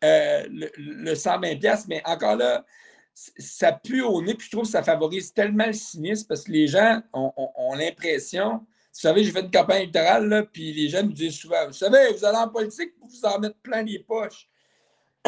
euh, 0.04 0.46
le, 0.50 1.14
120$, 1.14 1.86
mais 1.88 2.02
encore 2.06 2.38
là, 2.38 2.66
ça 3.14 3.74
pue 3.74 4.02
au 4.02 4.22
nez, 4.22 4.36
puis 4.36 4.48
je 4.48 4.52
trouve 4.52 4.64
que 4.64 4.72
ça 4.72 4.84
favorise 4.84 5.34
tellement 5.34 5.68
le 5.68 5.74
cynisme 5.74 6.28
parce 6.28 6.44
que 6.44 6.52
les 6.52 6.68
gens 6.68 7.02
ont 7.14 7.76
l'impression 7.76 8.66
savez, 9.00 9.24
j'ai 9.24 9.32
fait 9.32 9.42
une 9.42 9.52
campagne 9.52 9.84
électorale, 9.84 10.28
là, 10.28 10.44
puis 10.44 10.74
les 10.74 10.90
gens 10.90 11.04
me 11.04 11.12
disent 11.12 11.36
souvent 11.36 11.68
Vous 11.68 11.74
savez, 11.74 12.14
vous 12.14 12.26
allez 12.26 12.38
en 12.38 12.50
politique 12.50 12.98
pour 12.98 13.08
vous 13.08 13.26
en 13.26 13.40
mettre 13.40 13.58
plein 13.58 13.84
les 13.84 14.00
poches. 14.00 14.50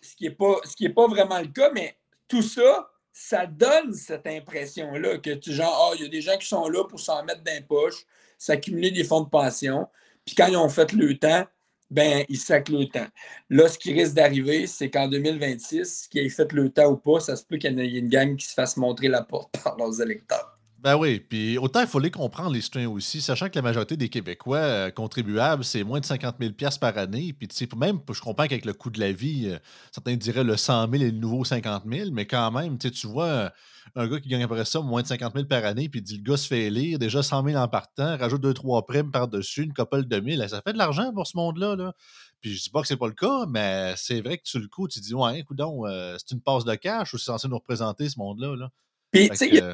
ce 0.00 0.14
qui 0.16 0.24
n'est 0.24 0.30
pas, 0.30 0.60
pas 0.94 1.06
vraiment 1.08 1.40
le 1.40 1.48
cas, 1.48 1.70
mais 1.74 1.96
tout 2.28 2.42
ça, 2.42 2.90
ça 3.12 3.46
donne 3.46 3.92
cette 3.92 4.26
impression-là 4.26 5.18
que 5.18 5.34
tu 5.34 5.52
genre, 5.52 5.90
ah, 5.90 5.96
il 5.96 6.02
y 6.02 6.06
a 6.06 6.08
des 6.08 6.20
gens 6.20 6.38
qui 6.38 6.46
sont 6.46 6.68
là 6.68 6.84
pour 6.84 7.00
s'en 7.00 7.24
mettre 7.24 7.42
dans 7.42 7.52
les 7.52 7.60
poches, 7.62 8.06
s'accumuler 8.38 8.90
des 8.90 9.04
fonds 9.04 9.22
de 9.22 9.28
pension, 9.28 9.88
puis 10.24 10.34
quand 10.34 10.46
ils 10.46 10.56
ont 10.56 10.68
fait 10.68 10.92
le 10.92 11.18
temps, 11.18 11.46
ben, 11.90 12.24
ils 12.28 12.38
sacrent 12.38 12.72
le 12.72 12.86
temps. 12.86 13.08
Là, 13.48 13.68
ce 13.68 13.76
qui 13.76 13.92
risque 13.92 14.14
d'arriver, 14.14 14.68
c'est 14.68 14.90
qu'en 14.90 15.08
2026, 15.08 16.06
qu'ils 16.08 16.24
aient 16.24 16.28
fait 16.28 16.52
le 16.52 16.70
temps 16.70 16.92
ou 16.92 16.96
pas, 16.96 17.18
ça 17.18 17.34
se 17.34 17.44
peut 17.44 17.56
qu'il 17.56 17.78
y 17.78 17.96
ait 17.96 17.98
une 17.98 18.08
gang 18.08 18.36
qui 18.36 18.46
se 18.46 18.54
fasse 18.54 18.76
montrer 18.76 19.08
la 19.08 19.22
porte 19.22 19.58
par 19.62 19.76
leurs 19.76 20.00
électeurs. 20.00 20.59
Ben 20.82 20.96
oui, 20.96 21.20
puis 21.20 21.58
autant 21.58 21.80
il 21.82 21.86
faut 21.86 21.98
les 21.98 22.10
comprendre, 22.10 22.52
les 22.52 22.62
citoyens 22.62 22.88
aussi, 22.88 23.20
sachant 23.20 23.50
que 23.50 23.56
la 23.56 23.60
majorité 23.60 23.98
des 23.98 24.08
Québécois 24.08 24.56
euh, 24.56 24.90
contribuables, 24.90 25.62
c'est 25.62 25.84
moins 25.84 26.00
de 26.00 26.06
50 26.06 26.36
000 26.40 26.52
par 26.80 26.96
année. 26.96 27.34
Puis 27.34 27.48
même, 27.76 28.00
je 28.10 28.20
comprends 28.22 28.44
qu'avec 28.44 28.64
le 28.64 28.72
coût 28.72 28.88
de 28.88 28.98
la 28.98 29.12
vie, 29.12 29.48
euh, 29.50 29.58
certains 29.92 30.16
diraient 30.16 30.44
le 30.44 30.56
100 30.56 30.90
000 30.90 31.02
et 31.02 31.10
le 31.10 31.18
nouveau 31.18 31.44
50 31.44 31.82
000, 31.86 32.10
mais 32.12 32.24
quand 32.24 32.50
même, 32.50 32.78
tu 32.78 33.06
vois 33.06 33.52
un 33.94 34.08
gars 34.08 34.20
qui 34.20 34.28
gagne 34.28 34.42
après 34.42 34.64
ça 34.64 34.80
moins 34.80 35.02
de 35.02 35.06
50 35.06 35.34
000 35.34 35.46
par 35.46 35.64
année, 35.64 35.90
puis 35.90 36.00
dit 36.00 36.16
le 36.16 36.22
gars 36.22 36.38
se 36.38 36.46
fait 36.46 36.62
élire, 36.62 36.98
déjà 36.98 37.22
100 37.22 37.44
000 37.44 37.58
en 37.58 37.68
partant, 37.68 38.16
rajoute 38.16 38.42
2-3 38.42 38.86
primes 38.86 39.10
par-dessus, 39.10 39.64
une 39.64 39.74
couple 39.74 40.06
de 40.06 40.20
1000, 40.20 40.46
ça 40.48 40.62
fait 40.62 40.72
de 40.72 40.78
l'argent 40.78 41.12
pour 41.12 41.26
ce 41.26 41.36
monde-là. 41.36 41.76
Là. 41.76 41.92
Puis 42.40 42.54
je 42.54 42.62
dis 42.62 42.70
pas 42.70 42.80
que 42.80 42.88
c'est 42.88 42.96
pas 42.96 43.08
le 43.08 43.14
cas, 43.14 43.44
mais 43.48 43.92
c'est 43.96 44.20
vrai 44.22 44.38
que 44.38 44.48
sur 44.48 44.60
le 44.60 44.68
coup, 44.68 44.88
tu 44.88 45.00
dis, 45.00 45.14
ouais, 45.14 45.40
écoute 45.40 45.58
donc, 45.58 45.86
euh, 45.86 46.16
c'est 46.18 46.34
une 46.34 46.40
passe 46.40 46.64
de 46.64 46.74
cash 46.74 47.12
ou 47.12 47.18
c'est 47.18 47.26
censé 47.26 47.48
nous 47.48 47.56
représenter 47.56 48.08
ce 48.08 48.18
monde-là. 48.18 48.56
Là. 48.56 48.70
Puis, 49.12 49.28
tu 49.28 49.36
sais, 49.36 49.48
il 49.48 49.54
y 49.56 49.58
a 49.58 49.72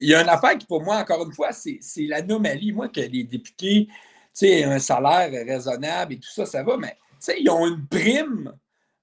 il 0.00 0.08
y 0.08 0.14
a 0.14 0.22
une 0.22 0.28
affaire 0.28 0.58
qui, 0.58 0.66
pour 0.66 0.82
moi, 0.82 0.96
encore 0.96 1.24
une 1.24 1.32
fois, 1.32 1.52
c'est 1.52 1.80
l'anomalie. 1.98 2.72
Moi, 2.72 2.88
que 2.88 3.00
les 3.00 3.24
députés, 3.24 3.86
tu 3.86 3.94
sais, 4.32 4.64
un 4.64 4.78
salaire 4.78 5.30
raisonnable 5.30 6.14
et 6.14 6.18
tout 6.18 6.30
ça, 6.30 6.46
ça 6.46 6.62
va, 6.62 6.76
mais 6.76 6.96
tu 7.12 7.16
sais, 7.20 7.40
ils 7.40 7.50
ont 7.50 7.66
une 7.66 7.86
prime. 7.86 8.52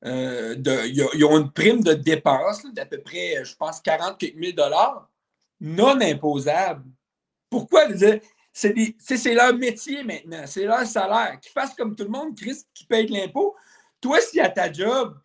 Euh, 0.04 0.56
de, 0.56 0.88
ils, 0.88 1.26
ont, 1.26 1.38
une 1.38 1.52
prime 1.52 1.84
de 1.84 1.94
dépense 1.94 2.66
d'à 2.74 2.88
peu 2.88 3.00
près, 3.00 3.46
je 3.46 3.56
pense, 3.56 3.80
40 3.82 4.20
000 4.20 4.54
dollars 4.54 5.08
non 5.60 6.02
imposable. 6.02 6.84
Pourquoi? 7.50 7.84
C'est 8.52 9.34
leur 9.34 9.54
métier 9.56 10.04
maintenant, 10.04 10.44
c'est 10.48 10.66
leur 10.66 10.86
salaire. 10.86 11.40
Qu'ils 11.40 11.52
fassent 11.52 11.76
comme 11.76 11.96
tout 11.96 12.04
le 12.04 12.10
monde, 12.10 12.36
Chris, 12.36 12.64
qui 12.74 12.86
paye 12.86 13.06
de 13.06 13.14
l'impôt. 13.14 13.56
Toi, 14.02 14.20
si 14.20 14.40
à 14.40 14.50
ta 14.50 14.72
job, 14.72 15.16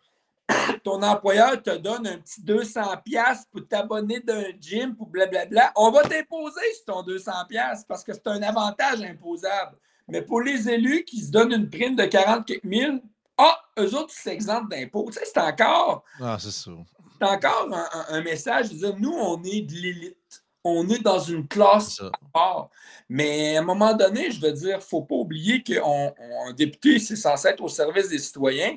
ton 0.83 1.01
employeur 1.03 1.61
te 1.61 1.75
donne 1.75 2.07
un 2.07 2.17
petit 2.17 2.41
200$ 2.41 3.43
pour 3.51 3.67
t'abonner 3.67 4.19
d'un 4.19 4.45
gym 4.59 4.95
pour 4.95 5.07
blablabla, 5.07 5.73
on 5.75 5.91
va 5.91 6.03
t'imposer 6.03 6.73
sur 6.75 6.85
ton 6.85 7.03
200$ 7.03 7.83
parce 7.87 8.03
que 8.03 8.13
c'est 8.13 8.27
un 8.27 8.41
avantage 8.41 9.01
imposable. 9.01 9.77
Mais 10.07 10.21
pour 10.21 10.41
les 10.41 10.69
élus 10.69 11.03
qui 11.03 11.21
se 11.21 11.31
donnent 11.31 11.51
une 11.51 11.69
prime 11.69 11.95
de 11.95 12.05
40 12.05 12.47
000, 12.63 12.97
ah, 13.37 13.59
eux 13.77 13.93
autres, 13.93 14.13
c'est 14.15 14.33
exemple 14.33 14.69
d'impôt. 14.69 15.05
Tu 15.07 15.19
sais, 15.19 15.25
c'est 15.25 15.39
encore. 15.39 16.03
Ah, 16.19 16.37
c'est 16.39 16.51
ça. 16.51 16.71
C'est 17.19 17.27
encore 17.27 17.67
un, 18.09 18.21
message 18.21 18.69
de 18.69 18.75
dire 18.75 18.95
nous, 18.97 19.13
on 19.13 19.41
est 19.43 19.61
de 19.61 19.73
l'élite. 19.73 20.43
On 20.63 20.87
est 20.89 21.01
dans 21.01 21.19
une 21.19 21.47
classe 21.47 22.01
à 22.01 22.11
part. 22.33 22.69
Mais 23.09 23.57
à 23.57 23.61
un 23.61 23.63
moment 23.63 23.93
donné, 23.93 24.31
je 24.31 24.41
veux 24.41 24.51
dire, 24.51 24.75
il 24.75 24.75
ne 24.75 24.81
faut 24.81 25.01
pas 25.01 25.15
oublier 25.15 25.63
qu'un 25.63 26.13
député, 26.55 26.99
c'est 26.99 27.15
censé 27.15 27.49
être 27.49 27.61
au 27.61 27.69
service 27.69 28.09
des 28.09 28.19
citoyens. 28.19 28.75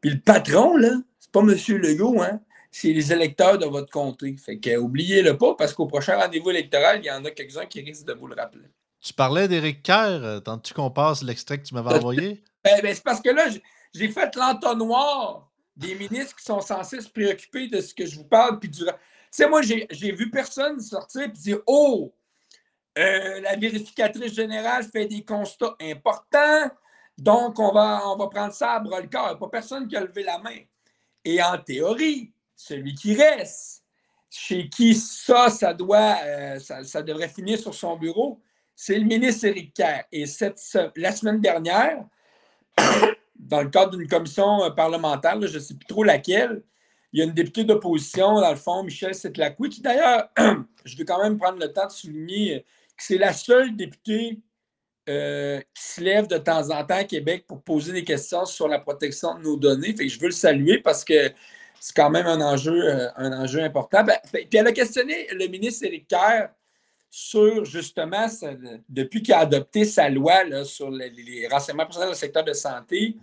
Puis 0.00 0.10
le 0.10 0.20
patron, 0.20 0.76
là, 0.76 0.90
c'est 1.18 1.30
pas 1.30 1.40
M. 1.40 1.48
Legault, 1.48 2.22
hein? 2.22 2.40
C'est 2.70 2.92
les 2.92 3.12
électeurs 3.12 3.58
de 3.58 3.66
votre 3.66 3.90
comté. 3.90 4.36
Fait 4.36 4.58
que 4.58 4.76
oubliez-le 4.76 5.38
pas, 5.38 5.54
parce 5.54 5.72
qu'au 5.72 5.86
prochain 5.86 6.16
rendez-vous 6.16 6.50
électoral, 6.50 7.00
il 7.02 7.06
y 7.06 7.10
en 7.10 7.24
a 7.24 7.30
quelques-uns 7.30 7.66
qui 7.66 7.80
risquent 7.80 8.06
de 8.06 8.12
vous 8.12 8.26
le 8.26 8.34
rappeler. 8.34 8.68
Tu 9.00 9.12
parlais 9.14 9.48
d'Éric 9.48 9.82
Kerr. 9.82 10.22
Euh, 10.22 10.40
Tentes-tu 10.40 10.74
qu'on 10.74 10.90
passe 10.90 11.22
l'extrait 11.22 11.58
que 11.58 11.64
tu 11.64 11.74
m'avais 11.74 11.94
envoyé? 11.96 12.42
Ben, 12.64 12.80
ben, 12.82 12.94
c'est 12.94 13.04
parce 13.04 13.20
que 13.20 13.30
là, 13.30 13.44
j'ai 13.94 14.08
fait 14.08 14.34
l'entonnoir 14.36 15.50
des 15.76 15.94
ministres 15.94 16.36
qui 16.36 16.44
sont 16.44 16.60
censés 16.60 17.00
se 17.00 17.08
préoccuper 17.08 17.68
de 17.68 17.80
ce 17.80 17.94
que 17.94 18.04
je 18.04 18.16
vous 18.16 18.24
parle. 18.24 18.58
Puis 18.58 18.68
du... 18.68 18.80
Tu 18.80 18.90
sais, 19.30 19.48
moi, 19.48 19.62
j'ai 19.62 20.12
vu 20.12 20.30
personne 20.30 20.80
sortir 20.80 21.22
et 21.22 21.28
dire 21.28 21.58
Oh, 21.66 22.12
euh, 22.98 23.40
la 23.40 23.56
vérificatrice 23.56 24.34
générale 24.34 24.84
fait 24.84 25.06
des 25.06 25.24
constats 25.24 25.76
importants. 25.80 26.70
Donc, 27.18 27.58
on 27.58 27.72
va, 27.72 28.02
on 28.06 28.16
va 28.16 28.28
prendre 28.28 28.52
ça 28.52 28.72
à 28.72 28.80
bras 28.80 29.00
le 29.00 29.08
corps. 29.08 29.26
Il 29.26 29.30
n'y 29.30 29.36
a 29.36 29.38
pas 29.38 29.48
personne 29.48 29.88
qui 29.88 29.96
a 29.96 30.00
levé 30.00 30.22
la 30.22 30.38
main. 30.38 30.58
Et 31.24 31.42
en 31.42 31.58
théorie, 31.58 32.32
celui 32.54 32.94
qui 32.94 33.14
reste, 33.14 33.84
chez 34.30 34.68
qui 34.68 34.94
ça, 34.94 35.48
ça 35.48 35.72
doit, 35.72 36.16
euh, 36.24 36.58
devrait 37.02 37.28
finir 37.28 37.58
sur 37.58 37.74
son 37.74 37.96
bureau, 37.96 38.40
c'est 38.74 38.98
le 38.98 39.04
ministre 39.04 39.46
Éric 39.46 39.74
Kerr. 39.74 40.04
Et 40.12 40.24
la 40.96 41.12
semaine 41.12 41.40
dernière, 41.40 42.04
dans 43.38 43.62
le 43.62 43.70
cadre 43.70 43.96
d'une 43.96 44.08
commission 44.08 44.64
euh, 44.64 44.70
parlementaire, 44.70 45.40
je 45.40 45.54
ne 45.54 45.58
sais 45.58 45.74
plus 45.74 45.86
trop 45.86 46.04
laquelle, 46.04 46.62
il 47.12 47.20
y 47.20 47.22
a 47.22 47.24
une 47.24 47.32
députée 47.32 47.64
d'opposition, 47.64 48.40
dans 48.40 48.50
le 48.50 48.56
fond, 48.56 48.82
Michel 48.82 49.14
Setlacouy, 49.14 49.70
qui 49.70 49.80
d'ailleurs, 49.80 50.28
je 50.84 50.96
veux 50.98 51.04
quand 51.04 51.22
même 51.22 51.38
prendre 51.38 51.58
le 51.58 51.72
temps 51.72 51.86
de 51.86 51.92
souligner 51.92 52.66
que 52.96 53.02
c'est 53.02 53.18
la 53.18 53.32
seule 53.32 53.74
députée 53.74 54.40
euh, 55.08 55.60
qui 55.74 55.82
se 55.82 56.00
lève 56.00 56.26
de 56.26 56.38
temps 56.38 56.70
en 56.70 56.84
temps 56.84 56.96
à 56.96 57.04
Québec 57.04 57.44
pour 57.46 57.62
poser 57.62 57.92
des 57.92 58.04
questions 58.04 58.44
sur 58.44 58.66
la 58.66 58.78
protection 58.78 59.36
de 59.38 59.42
nos 59.42 59.56
données. 59.56 59.94
Fait 59.94 60.06
que 60.06 60.08
je 60.08 60.18
veux 60.18 60.26
le 60.26 60.32
saluer 60.32 60.78
parce 60.78 61.04
que 61.04 61.30
c'est 61.80 61.94
quand 61.94 62.10
même 62.10 62.26
un 62.26 62.40
enjeu, 62.40 62.72
euh, 62.72 63.08
un 63.16 63.32
enjeu 63.32 63.62
important. 63.62 64.02
Ben, 64.02 64.18
puis 64.32 64.48
elle 64.52 64.66
a 64.66 64.72
questionné 64.72 65.28
le 65.32 65.46
ministre 65.46 65.86
Éric 65.86 66.08
Kerr 66.08 66.48
sur 67.08 67.64
justement, 67.64 68.26
depuis 68.88 69.22
qu'il 69.22 69.32
a 69.32 69.38
adopté 69.38 69.84
sa 69.84 70.08
loi 70.08 70.64
sur 70.64 70.90
les, 70.90 71.46
renseignements 71.48 71.86
personnels 71.86 72.08
dans 72.08 72.12
le 72.12 72.18
secteur 72.18 72.44
de 72.44 72.52
santé 72.52 73.16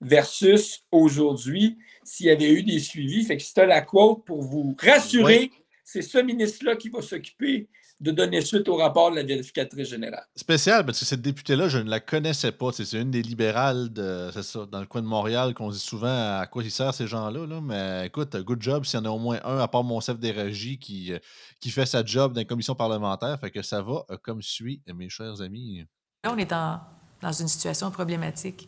versus 0.00 0.84
aujourd'hui, 0.92 1.78
s'il 2.04 2.26
y 2.26 2.30
avait 2.30 2.52
eu 2.52 2.62
des 2.62 2.78
suivis. 2.78 3.24
Fait 3.24 3.36
que 3.36 3.42
c'était 3.42 3.66
la 3.66 3.80
quote 3.80 4.24
pour 4.24 4.42
vous 4.42 4.76
rassurer, 4.78 5.50
c'est 5.82 6.02
ce 6.02 6.18
ministre-là 6.18 6.76
qui 6.76 6.88
va 6.88 7.02
s'occuper 7.02 7.68
de 8.02 8.10
donner 8.10 8.40
suite 8.40 8.68
au 8.68 8.76
rapport 8.76 9.12
de 9.12 9.16
la 9.16 9.22
vérificatrice 9.22 9.88
générale. 9.88 10.26
Spécial, 10.34 10.84
parce 10.84 10.98
que 10.98 11.04
cette 11.04 11.22
députée-là, 11.22 11.68
je 11.68 11.78
ne 11.78 11.88
la 11.88 12.00
connaissais 12.00 12.50
pas. 12.50 12.72
C'est 12.72 13.00
une 13.00 13.12
des 13.12 13.22
libérales 13.22 13.92
de, 13.92 14.30
ça, 14.42 14.66
dans 14.66 14.80
le 14.80 14.86
coin 14.86 15.02
de 15.02 15.06
Montréal 15.06 15.54
qu'on 15.54 15.70
dit 15.70 15.78
souvent 15.78 16.40
à 16.40 16.46
quoi 16.50 16.64
ils 16.64 16.70
servent 16.72 16.94
ces 16.94 17.06
gens-là. 17.06 17.46
Là. 17.46 17.60
Mais 17.60 18.08
écoute, 18.08 18.36
good 18.36 18.60
job 18.60 18.84
s'il 18.84 18.98
y 18.98 19.02
en 19.02 19.04
a 19.04 19.10
au 19.10 19.20
moins 19.20 19.38
un, 19.44 19.58
à 19.58 19.68
part 19.68 19.84
mon 19.84 20.00
chef 20.00 20.18
des 20.18 20.32
régies, 20.32 20.78
qui, 20.78 21.12
qui 21.60 21.70
fait 21.70 21.86
sa 21.86 22.04
job 22.04 22.32
dans 22.32 22.40
la 22.40 22.44
commission 22.44 22.74
parlementaire. 22.74 23.38
Fait 23.38 23.52
que 23.52 23.62
ça 23.62 23.80
va 23.80 24.04
euh, 24.10 24.16
comme 24.20 24.42
suit, 24.42 24.82
mes 24.92 25.08
chers 25.08 25.40
amis. 25.40 25.84
Là, 26.24 26.32
on 26.34 26.38
est 26.38 26.50
dans 26.50 27.32
une 27.32 27.48
situation 27.48 27.92
problématique 27.92 28.66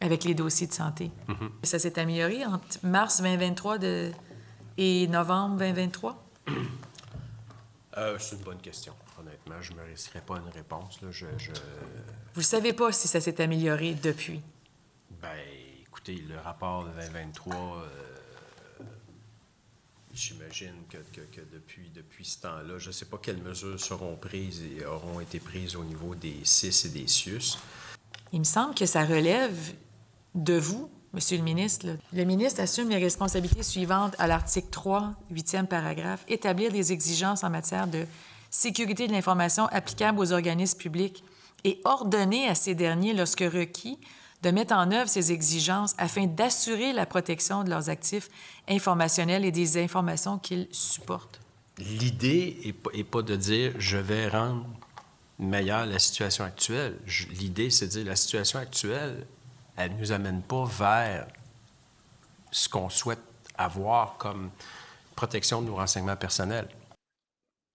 avec 0.00 0.24
les 0.24 0.32
dossiers 0.32 0.66
de 0.66 0.72
santé. 0.72 1.10
Mm-hmm. 1.28 1.50
Ça 1.64 1.78
s'est 1.78 1.98
amélioré 1.98 2.46
entre 2.46 2.78
mars 2.82 3.20
2023 3.20 3.76
et 4.78 5.06
novembre 5.08 5.58
2023? 5.58 6.24
Euh, 8.00 8.16
c'est 8.18 8.36
une 8.36 8.42
bonne 8.42 8.60
question. 8.60 8.94
Honnêtement, 9.18 9.60
je 9.60 9.72
ne 9.72 9.78
me 9.78 9.84
risquerais 9.84 10.22
pas 10.22 10.36
une 10.38 10.48
réponse. 10.48 11.02
Là. 11.02 11.08
Je, 11.10 11.26
Vous 12.34 12.40
ne 12.40 12.42
savez 12.42 12.72
pas 12.72 12.92
si 12.92 13.08
ça 13.08 13.20
s'est 13.20 13.40
amélioré 13.42 13.94
depuis? 13.94 14.40
Ben, 15.20 15.36
écoutez, 15.82 16.16
le 16.16 16.38
rapport 16.38 16.84
de 16.84 16.90
2023, 16.92 17.54
euh, 17.54 18.84
j'imagine 20.14 20.72
que, 20.88 20.96
depuis, 21.52 21.90
depuis 21.94 22.24
ce 22.24 22.40
temps-là, 22.40 22.78
je 22.78 22.88
ne 22.88 22.92
sais 22.92 23.04
pas 23.04 23.18
quelles 23.18 23.42
mesures 23.42 23.78
seront 23.78 24.16
prises 24.16 24.62
et 24.62 24.86
auront 24.86 25.20
été 25.20 25.38
prises 25.38 25.76
au 25.76 25.84
niveau 25.84 26.14
des 26.14 26.42
CIS 26.42 26.86
et 26.86 26.88
des 26.88 27.06
CIUS. 27.06 27.58
Il 28.32 28.38
me 28.38 28.44
semble 28.44 28.74
que 28.74 28.86
ça 28.86 29.04
relève 29.04 29.74
de 30.34 30.54
vous, 30.54 30.90
Monsieur 31.12 31.38
le 31.38 31.42
ministre, 31.42 31.86
le 32.12 32.24
ministre 32.24 32.60
assume 32.60 32.88
les 32.88 32.98
responsabilités 32.98 33.64
suivantes 33.64 34.14
à 34.20 34.28
l'article 34.28 34.68
3, 34.70 35.14
huitième 35.32 35.66
paragraphe, 35.66 36.24
établir 36.28 36.70
des 36.70 36.92
exigences 36.92 37.42
en 37.42 37.50
matière 37.50 37.88
de 37.88 38.06
sécurité 38.48 39.08
de 39.08 39.12
l'information 39.12 39.66
applicable 39.66 40.20
aux 40.20 40.32
organismes 40.32 40.78
publics 40.78 41.24
et 41.64 41.80
ordonner 41.84 42.46
à 42.46 42.54
ces 42.54 42.76
derniers, 42.76 43.12
lorsque 43.12 43.40
requis, 43.40 43.98
de 44.42 44.50
mettre 44.52 44.72
en 44.72 44.92
œuvre 44.92 45.08
ces 45.08 45.32
exigences 45.32 45.94
afin 45.98 46.26
d'assurer 46.26 46.92
la 46.92 47.06
protection 47.06 47.64
de 47.64 47.70
leurs 47.70 47.90
actifs 47.90 48.28
informationnels 48.68 49.44
et 49.44 49.50
des 49.50 49.82
informations 49.82 50.38
qu'ils 50.38 50.68
supportent. 50.70 51.40
L'idée 51.78 52.74
n'est 52.94 53.04
pas 53.04 53.22
de 53.22 53.34
dire 53.34 53.72
je 53.78 53.96
vais 53.96 54.28
rendre 54.28 54.64
meilleure 55.40 55.86
la 55.86 55.98
situation 55.98 56.44
actuelle. 56.44 56.96
L'idée, 57.30 57.70
c'est 57.70 57.86
de 57.86 57.90
dire 57.90 58.04
la 58.04 58.16
situation 58.16 58.60
actuelle 58.60 59.26
elle 59.80 59.94
ne 59.94 59.98
nous 59.98 60.12
amène 60.12 60.42
pas 60.42 60.64
vers 60.64 61.26
ce 62.50 62.68
qu'on 62.68 62.90
souhaite 62.90 63.20
avoir 63.56 64.16
comme 64.18 64.50
protection 65.16 65.62
de 65.62 65.66
nos 65.66 65.76
renseignements 65.76 66.16
personnels. 66.16 66.68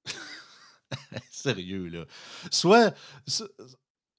Sérieux, 1.32 1.88
là. 1.88 2.06
Soit. 2.52 2.94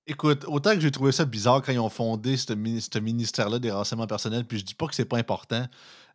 Écoute, 0.09 0.45
autant 0.47 0.75
que 0.75 0.81
j'ai 0.81 0.93
trouvé 0.93 1.11
ça 1.11 1.25
bizarre 1.25 1.63
quand 1.63 1.73
ils 1.73 1.81
ont 1.81 1.89
fondé 1.89 2.37
ce, 2.37 2.53
ministère-là 2.99 3.59
des 3.59 3.73
renseignements 3.73 4.07
personnels, 4.07 4.45
puis 4.45 4.61
je 4.61 4.65
dis 4.65 4.75
pas 4.75 4.87
que 4.87 4.95
c'est 4.95 5.05
pas 5.05 5.19
important, 5.19 5.67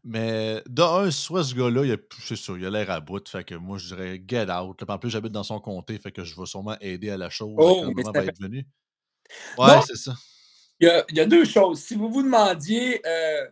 mais 0.06 0.64
d'un, 0.66 1.12
soit 1.12 1.44
ce 1.44 1.54
gars-là, 1.54 1.84
il 1.84 1.92
a, 1.92 2.56
il 2.56 2.66
a 2.66 2.70
l'air 2.70 2.90
à 2.90 3.02
bout, 3.02 3.28
fait 3.28 3.44
que 3.44 3.56
moi 3.56 3.78
je 3.78 3.88
dirais 3.88 4.24
get 4.26 4.50
out. 4.50 4.82
En 4.88 4.98
plus, 4.98 5.10
j'habite 5.10 5.34
dans 5.34 5.44
son 5.44 5.60
comté, 5.60 6.00
fait 6.00 6.14
que 6.14 6.24
je 6.24 6.40
vais 6.40 6.46
sûrement 6.46 6.78
aider 6.80 7.10
à 7.10 7.18
la 7.18 7.30
chose 7.30 7.54
oh, 7.58 7.92
quand 7.94 8.12
va 8.14 8.24
être 8.24 8.40
venu. 8.40 8.66
Ouais, 9.58 9.82
c'est 9.86 9.98
ça. 9.98 10.14
Il 10.82 11.04
y, 11.12 11.20
a, 11.20 11.26
deux 11.26 11.46
choses. 11.46 11.80
Si 11.80 11.94
vous 11.94 12.10
vous 12.10 12.24
demandiez 12.24 13.02
euh, 13.06 13.46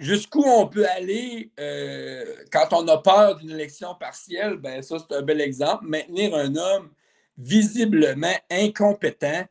jusqu'où 0.00 0.42
on 0.42 0.66
peut 0.66 0.86
aller 0.88 1.52
euh, 1.60 2.24
quand 2.50 2.72
on 2.72 2.88
a 2.88 2.98
peur 2.98 3.36
d'une 3.36 3.52
élection 3.52 3.94
partielle, 3.94 4.56
ben 4.56 4.82
ça, 4.82 4.96
c'est 4.98 5.14
un 5.14 5.22
bel 5.22 5.40
exemple. 5.40 5.86
Maintenir 5.86 6.34
un 6.34 6.56
homme 6.56 6.90
visiblement 7.36 8.34
incompétent 8.50 9.44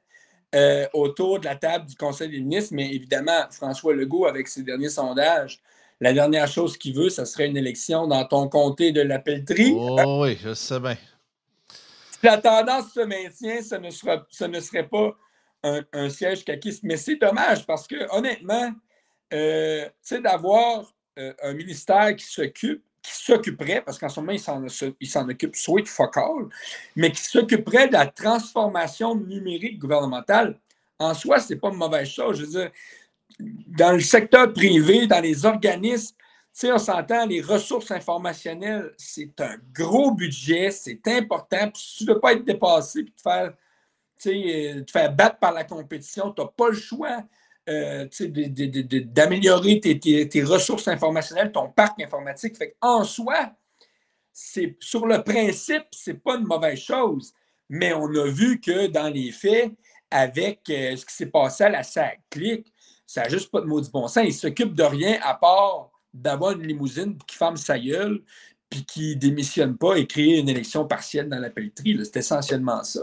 euh, 0.56 0.86
autour 0.92 1.40
de 1.40 1.46
la 1.46 1.56
table 1.56 1.86
du 1.86 1.96
Conseil 1.96 2.30
des 2.30 2.42
ministres, 2.42 2.74
mais 2.74 2.94
évidemment, 2.94 3.46
François 3.50 3.94
Legault, 3.94 4.26
avec 4.26 4.50
ses 4.50 4.64
derniers 4.64 4.90
sondages, 4.90 5.62
la 6.02 6.12
dernière 6.12 6.50
chose 6.50 6.78
qu'il 6.78 6.96
veut, 6.96 7.10
ce 7.10 7.24
serait 7.24 7.48
une 7.48 7.58
élection 7.58 8.08
dans 8.08 8.26
ton 8.26 8.50
comté 8.50 8.92
de 8.92 9.02
la 9.02 9.20
pelleterie. 9.20 9.74
Oh 9.74 10.24
oui, 10.24 10.38
je 10.44 10.54
sais 10.54 10.82
bien. 10.82 10.98
Si 12.12 12.20
la 12.24 12.38
tendance 12.38 12.92
se 12.94 13.00
maintient, 13.00 13.62
ce 13.62 13.76
ne, 13.76 13.90
sera, 13.90 14.26
ce 14.30 14.44
ne 14.44 14.60
serait 14.60 14.88
pas 14.88 15.16
un, 15.64 16.10
siège 16.10 16.46
caquiste. 16.46 16.84
Mais 16.84 16.98
c'est 16.98 17.16
dommage 17.16 17.66
parce 17.66 17.88
que, 17.88 17.96
honnêtement, 18.16 18.72
euh, 19.34 19.88
d'avoir 20.24 20.94
euh, 21.20 21.34
un 21.44 21.54
ministère 21.54 22.16
qui 22.16 22.26
s'occupe, 22.26 22.84
qui 23.02 23.14
s'occuperait, 23.14 23.82
parce 23.82 23.98
qu'en 23.98 24.10
ce 24.10 24.20
moment, 24.20 24.34
il 24.34 25.10
s'en 25.10 25.30
occupe 25.30 25.56
sweet 25.56 25.88
fuck 25.88 26.18
all, 26.18 26.50
mais 26.96 27.12
qui 27.12 27.22
s'occuperait 27.22 27.88
de 27.88 27.94
la 27.94 28.08
transformation 28.08 29.16
numérique 29.16 29.80
gouvernementale, 29.80 30.60
en 31.00 31.14
soi, 31.14 31.40
ce 31.40 31.54
n'est 31.54 31.60
pas 31.60 31.70
une 31.70 31.76
mauvaise 31.76 32.08
chose. 32.08 32.40
Je 32.40 32.46
veux 32.46 32.52
dire, 32.52 32.72
dans 33.40 33.94
le 33.94 34.00
secteur 34.00 34.52
privé, 34.52 35.08
dans 35.08 35.22
les 35.22 35.46
organismes, 35.46 36.16
on 36.64 36.78
s'entend, 36.78 37.26
les 37.26 37.42
ressources 37.42 37.92
informationnelles, 37.92 38.92
c'est 38.98 39.40
un 39.42 39.58
gros 39.74 40.12
budget, 40.12 40.72
c'est 40.72 41.08
important. 41.08 41.70
Puis 41.72 41.84
si 41.84 41.98
tu 41.98 42.06
ne 42.06 42.16
veux 42.16 42.20
pas 42.20 42.34
être 42.34 42.44
dépassé 42.44 43.02
et 43.02 43.06
te 43.06 43.22
faire 43.22 43.54
te 44.18 44.92
faire 44.92 45.14
battre 45.14 45.40
par 45.40 45.54
la 45.54 45.64
compétition, 45.64 46.32
tu 46.32 46.42
n'as 46.42 46.48
pas 46.48 46.70
le 46.70 46.76
choix 46.76 47.24
euh, 47.70 48.08
d'améliorer 49.06 49.80
tes, 49.80 50.44
ressources 50.44 50.88
informationnelles, 50.88 51.52
ton 51.52 51.70
parc 51.70 52.02
informatique. 52.02 52.56
en 52.82 53.04
soi, 53.04 53.52
c'est 54.32 54.78
sur 54.80 55.06
le 55.06 55.24
principe, 55.24 55.86
ce 55.92 56.12
n'est 56.12 56.18
pas 56.18 56.36
une 56.36 56.46
mauvaise 56.46 56.80
chose. 56.80 57.34
Mais 57.70 57.94
on 57.94 58.08
a 58.16 58.28
vu 58.30 58.62
que 58.62 58.88
dans 58.88 59.10
les 59.10 59.32
faits, 59.32 59.74
avec 60.10 60.62
euh, 60.70 60.96
ce 60.96 61.06
qui 61.06 61.14
s'est 61.14 61.26
passé 61.26 61.66
à 61.66 61.70
la 61.70 61.84
SAC 61.84 62.22
Click, 62.30 62.74
ça 63.06 63.24
n'a 63.24 63.30
juste 63.30 63.52
pas 63.52 63.62
de 63.62 63.66
maudit 63.66 63.90
bon 63.92 64.08
sens. 64.08 64.24
Il 64.24 64.28
ne 64.28 64.32
s'occupe 64.32 64.74
de 64.74 64.84
rien 64.84 65.20
à 65.22 65.34
part 65.34 65.92
d'avoir 66.14 66.54
une 66.54 66.66
limousine 66.66 67.18
qui 67.28 67.36
ferme 67.36 67.58
sa 67.58 67.78
gueule 67.78 68.24
puis 68.70 68.86
qui 68.86 69.16
ne 69.16 69.20
démissionne 69.20 69.78
pas 69.78 69.96
et 69.96 70.08
créer 70.08 70.40
une 70.40 70.50
élection 70.50 70.86
partielle 70.86 71.30
dans 71.30 71.40
la 71.40 71.50
pelleterie. 71.50 72.00
C'est 72.04 72.18
essentiellement 72.18 72.84
ça. 72.84 73.02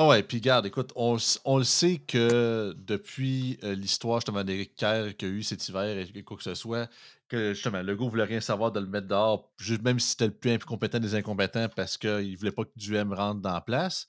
Ah 0.00 0.06
ouais, 0.06 0.22
puis 0.22 0.40
garde, 0.40 0.64
écoute, 0.64 0.92
on, 0.94 1.14
le 1.16 1.64
sait 1.64 1.96
que 1.98 2.72
depuis 2.86 3.58
euh, 3.64 3.74
l'histoire 3.74 4.20
justement 4.20 4.44
d'Éric 4.44 4.76
Kerr 4.76 5.16
qu'il 5.16 5.28
y 5.28 5.30
a 5.32 5.34
eu 5.34 5.42
cet 5.42 5.68
hiver 5.68 5.98
et 5.98 6.22
quoi 6.22 6.36
que 6.36 6.44
ce 6.44 6.54
soit, 6.54 6.88
que 7.26 7.52
justement, 7.52 7.82
le 7.82 7.96
ne 7.96 8.08
voulait 8.08 8.22
rien 8.22 8.40
savoir 8.40 8.70
de 8.70 8.78
le 8.78 8.86
mettre 8.86 9.08
dehors, 9.08 9.52
même 9.82 9.98
si 9.98 10.10
c'était 10.10 10.26
le 10.26 10.34
plus 10.34 10.52
incompétent 10.52 11.00
des 11.00 11.16
incompétents 11.16 11.68
parce 11.74 11.98
qu'il 11.98 12.30
ne 12.30 12.36
voulait 12.36 12.52
pas 12.52 12.62
que 12.62 12.70
du 12.76 12.94
M 12.94 13.12
rentre 13.12 13.40
dans 13.40 13.52
la 13.52 13.60
place. 13.60 14.06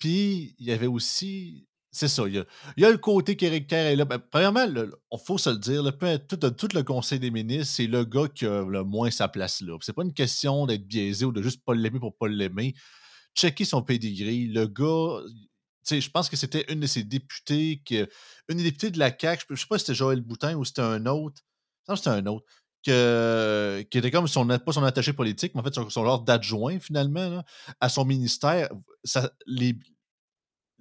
Puis 0.00 0.56
il 0.58 0.66
y 0.66 0.72
avait 0.72 0.88
aussi. 0.88 1.68
C'est 1.92 2.08
ça, 2.08 2.24
il 2.26 2.34
y, 2.76 2.84
a, 2.84 2.90
le 2.90 2.98
côté 2.98 3.36
qu'Éric 3.36 3.68
Kerr 3.68 3.86
est 3.86 3.96
là. 3.96 4.04
Ben, 4.06 4.18
premièrement, 4.18 4.64
il 4.66 5.18
faut 5.24 5.38
se 5.38 5.50
le 5.50 5.58
dire, 5.58 5.84
tout, 6.26 6.36
tout, 6.38 6.68
le 6.74 6.82
Conseil 6.82 7.20
des 7.20 7.30
ministres, 7.30 7.74
c'est 7.76 7.86
le 7.86 8.04
gars 8.04 8.26
qui 8.34 8.46
a 8.46 8.64
le 8.64 8.82
moins 8.82 9.12
sa 9.12 9.28
place 9.28 9.60
là. 9.60 9.78
C'est 9.80 9.92
pas 9.92 10.02
une 10.02 10.12
question 10.12 10.66
d'être 10.66 10.88
biaisé 10.88 11.24
ou 11.24 11.30
de 11.30 11.40
juste 11.40 11.64
pas 11.64 11.74
l'aimer 11.74 12.00
pour 12.00 12.16
pas 12.16 12.26
l'aimer 12.26 12.74
checker 13.34 13.64
son 13.64 13.82
pedigree. 13.82 14.46
Le 14.46 14.66
gars, 14.66 15.20
je 15.88 16.10
pense 16.10 16.28
que 16.28 16.36
c'était 16.36 16.64
une 16.72 16.80
de 16.80 16.86
ses 16.86 17.04
députés, 17.04 17.82
que, 17.88 18.08
une 18.48 18.58
des 18.58 18.64
députées 18.64 18.90
de 18.90 18.98
la 18.98 19.10
CAQ, 19.16 19.44
je 19.48 19.54
ne 19.54 19.58
sais 19.58 19.66
pas 19.68 19.78
si 19.78 19.86
c'était 19.86 19.96
Joël 19.96 20.20
Boutin 20.20 20.54
ou 20.56 20.64
c'était 20.64 20.82
un 20.82 21.06
autre. 21.06 21.42
Non, 21.88 21.96
c'était 21.96 22.10
un 22.10 22.26
autre. 22.26 22.46
Que, 22.84 23.84
qui 23.90 23.98
était 23.98 24.10
comme 24.10 24.26
son, 24.26 24.46
pas 24.46 24.72
son 24.72 24.84
attaché 24.84 25.12
politique, 25.12 25.54
mais 25.54 25.60
en 25.60 25.64
fait 25.64 25.74
son, 25.74 25.88
genre 25.90 26.22
d'adjoint 26.22 26.78
finalement 26.80 27.44
à 27.78 27.88
son 27.90 28.06
ministère. 28.06 28.70
Ça, 29.04 29.30
les, 29.46 29.76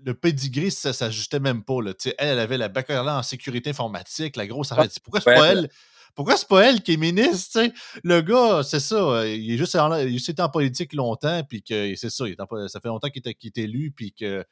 le 0.06 0.14
pedigree, 0.14 0.72
ça 0.72 0.94
s'ajustait 0.94 1.40
même 1.40 1.64
pas. 1.64 1.82
Là. 1.82 1.94
Elle, 2.06 2.14
elle 2.18 2.40
avait 2.40 2.58
la 2.58 2.70
baccalauréat 2.70 3.18
en 3.18 3.24
sécurité 3.24 3.72
informatique, 3.72 4.38
la 4.38 4.48
grosse. 4.48 4.72
Ah, 4.72 4.86
pourquoi 5.04 5.20
c'est 5.20 5.36
pas 5.36 5.52
elle? 5.52 5.70
Pourquoi 6.16 6.36
c'est 6.38 6.48
pas 6.48 6.70
elle 6.70 6.82
qui 6.82 6.94
est 6.94 6.98
ministre, 6.98 7.62
Le 8.04 8.22
gars, 8.22 8.62
c'est 8.64 8.80
ça, 8.80 8.96
euh, 8.96 9.36
il 9.36 9.52
est 9.52 9.58
juste 9.58 9.76
en, 9.76 9.92
en 9.92 10.50
politique 10.50 10.94
longtemps, 10.94 11.44
puis 11.48 11.64
que 11.64 11.96
c'est 11.96 12.10
ça, 12.10 12.26
ça 12.68 12.80
fait 12.80 12.88
longtemps 12.88 13.10
qu'il 13.10 13.22
est, 13.26 13.58
élu, 13.58 13.92
puis 13.92 14.12
qu'il 14.12 14.46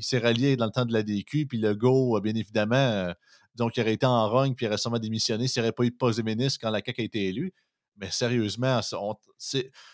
s'est 0.00 0.18
rallié 0.18 0.56
dans 0.56 0.66
le 0.66 0.72
temps 0.72 0.84
de 0.84 0.92
la 0.92 1.02
DQ, 1.02 1.46
puis 1.46 1.58
le 1.58 1.74
go, 1.74 2.20
bien 2.20 2.34
évidemment, 2.34 2.76
euh, 2.76 3.12
Donc, 3.54 3.76
il 3.76 3.80
aurait 3.80 3.94
été 3.94 4.06
en 4.06 4.28
rogne, 4.28 4.54
puis 4.54 4.66
il 4.66 4.68
aurait 4.68 4.78
sûrement 4.78 4.98
démissionné 4.98 5.48
s'il 5.48 5.62
n'y 5.62 5.68
aurait 5.68 5.72
pas 5.72 5.84
eu 5.84 5.90
de 5.90 5.96
poste 5.96 6.18
de 6.18 6.24
ministre 6.24 6.58
quand 6.62 6.70
la 6.70 6.80
CAQ 6.84 7.00
a 7.00 7.04
été 7.04 7.26
élue. 7.28 7.54
Mais 7.98 8.10
sérieusement, 8.10 8.80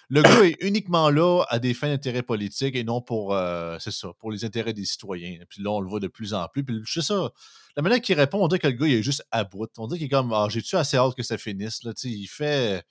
le 0.09 0.23
gars 0.23 0.45
est 0.45 0.57
uniquement 0.61 1.11
là 1.11 1.45
à 1.49 1.59
des 1.59 1.73
fins 1.73 1.89
d'intérêt 1.89 2.23
politique 2.23 2.75
et 2.75 2.85
non 2.85 3.01
pour, 3.01 3.35
euh, 3.35 3.77
c'est 3.79 3.93
ça, 3.93 4.09
pour 4.19 4.33
les 4.33 4.45
intérêts 4.45 4.73
des 4.73 4.85
citoyens. 4.85 5.39
Puis 5.49 5.63
là, 5.63 5.71
on 5.71 5.81
le 5.81 5.89
voit 5.89 6.01
de 6.01 6.09
plus 6.09 6.35
en 6.35 6.49
plus. 6.49 6.65
Puis 6.65 6.83
c'est 6.87 7.03
ça. 7.03 7.31
La 7.77 7.83
manière 7.83 8.01
qu'il 8.01 8.19
répond, 8.19 8.43
on 8.43 8.49
dirait 8.49 8.59
que 8.59 8.67
le 8.67 8.73
gars, 8.73 8.87
il 8.87 8.95
est 8.95 9.03
juste 9.03 9.25
à 9.31 9.45
bout. 9.45 9.71
On 9.79 9.87
dirait 9.87 9.99
qu'il 9.99 10.07
est 10.07 10.11
comme, 10.11 10.33
ah, 10.33 10.49
j'ai-tu 10.51 10.77
assez 10.77 10.97
hâte 10.97 11.15
que 11.15 11.23
ça 11.23 11.39
finisse. 11.39 11.85
Là, 11.85 11.93
il 12.05 12.27
fait. 12.27 12.85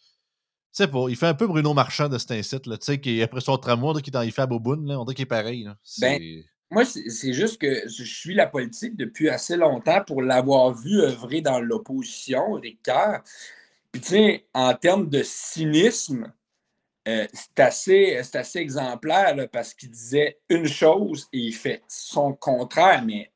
C'est 0.72 0.88
pas, 0.88 1.06
il 1.10 1.18
fait 1.18 1.28
un 1.28 1.34
peu 1.34 1.48
Bruno 1.48 1.74
Marchand 1.74 2.08
de 2.08 2.18
cet 2.18 2.32
incite, 2.32 2.66
là, 2.66 2.78
tu 2.78 2.86
sais, 2.86 3.02
qui 3.02 3.22
après 3.22 3.42
son 3.42 3.58
tramway, 3.58 3.90
on 3.90 3.94
dirait 3.94 4.04
qu'il 4.04 4.32
fait 4.32 4.42
à 4.42 4.48
Boboune, 4.48 4.88
là, 4.88 4.98
on 4.98 5.04
dirait 5.04 5.16
qu'il 5.16 5.24
est 5.24 5.26
pareil. 5.26 5.70
Ben, 6.00 6.18
moi, 6.70 6.86
c'est 6.86 7.34
juste 7.34 7.60
que 7.60 7.90
je 7.90 8.04
suis 8.06 8.34
la 8.34 8.48
politique 8.48 8.96
depuis 8.96 9.30
assez 9.30 9.58
longtemps 9.58 10.02
pour 10.08 10.22
l'avoir 10.22 10.74
vu 10.74 11.02
œuvrer 11.02 11.42
dans 11.42 11.60
l'opposition, 11.60 12.54
Ricard. 12.54 13.22
Puis, 13.92 14.02
tu 14.02 14.08
sais, 14.10 14.46
en 14.54 14.74
termes 14.74 15.10
de 15.10 15.22
cynisme, 15.24 16.32
euh, 17.08 17.26
c'est 17.34 17.60
assez, 17.60 18.18
assez, 18.34 18.60
exemplaire 18.60 19.36
parce 19.52 19.74
qu'il 19.74 19.90
disait 19.90 20.40
une 20.50 20.68
chose 20.68 21.28
et 21.34 21.40
il 21.40 21.54
fait 21.54 21.84
son 21.88 22.34
contraire. 22.34 23.04
Mais 23.06 23.32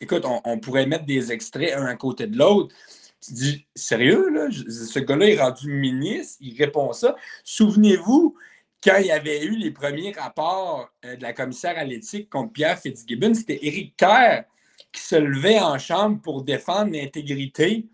écoute, 0.00 0.24
on, 0.44 0.58
pourrait 0.58 0.86
mettre 0.86 1.06
des 1.06 1.32
extraits 1.32 1.74
un 1.74 1.86
à 1.86 1.96
côté 1.96 2.26
de 2.26 2.36
l'autre. 2.36 2.74
Tu 3.20 3.32
dis, 3.32 3.66
sérieux, 3.74 4.28
là, 4.30 4.48
ce 4.50 4.98
gars-là 4.98 5.28
est 5.30 5.40
rendu 5.40 5.72
ministre, 5.72 6.36
il 6.40 6.56
répond 6.56 6.92
ça. 6.92 7.16
Souvenez-vous, 7.42 8.36
quand 8.84 8.98
il 9.00 9.06
y 9.06 9.10
avait 9.10 9.42
eu 9.42 9.56
les 9.56 9.70
premiers 9.70 10.12
rapports 10.12 10.90
euh, 11.04 11.16
de 11.16 11.22
la 11.22 11.32
commissaire 11.32 11.78
à 11.78 11.84
l'éthique 11.84 12.28
contre 12.30 12.52
Pierre 12.52 12.78
Fitzgibbon, 12.78 13.34
c'était 13.34 13.58
Éric 13.66 13.96
Kerr 13.96 14.44
qui 14.92 15.00
se 15.00 15.16
levait 15.16 15.58
en 15.58 15.78
chambre 15.78 16.20
pour 16.20 16.42
défendre 16.42 16.92
l'intégrité 16.92 17.88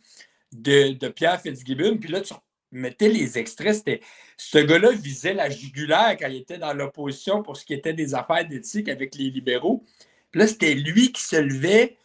de, 0.53 1.09
Pierre 1.09 1.41
Fitzgibbon. 1.41 1.99
Puis 1.99 2.11
là, 2.11 2.21
tu 2.21 2.35
mettais 2.71 3.09
les 3.09 3.38
extraits. 3.38 3.75
C'était 3.75 4.01
ce 4.37 4.59
gars-là 4.59 4.93
visait 4.93 5.35
la 5.35 5.51
jugulaire 5.51 6.17
quand 6.19 6.29
il 6.29 6.37
était 6.37 6.59
dans 6.59 6.73
l'opposition 6.73 7.43
pour 7.43 7.57
ce 7.57 7.65
qui 7.65 7.75
était 7.75 7.95
des 7.95 8.15
affaires 8.15 8.47
d'éthique 8.47 8.88
avec 8.88 9.15
les 9.15 9.31
libéraux. 9.31 9.85
Puis 10.31 10.41
là, 10.41 10.47
c'était 10.47 10.75
lui 10.75 11.12
qui 11.12 11.23
se 11.23 11.37
levait 11.37 11.97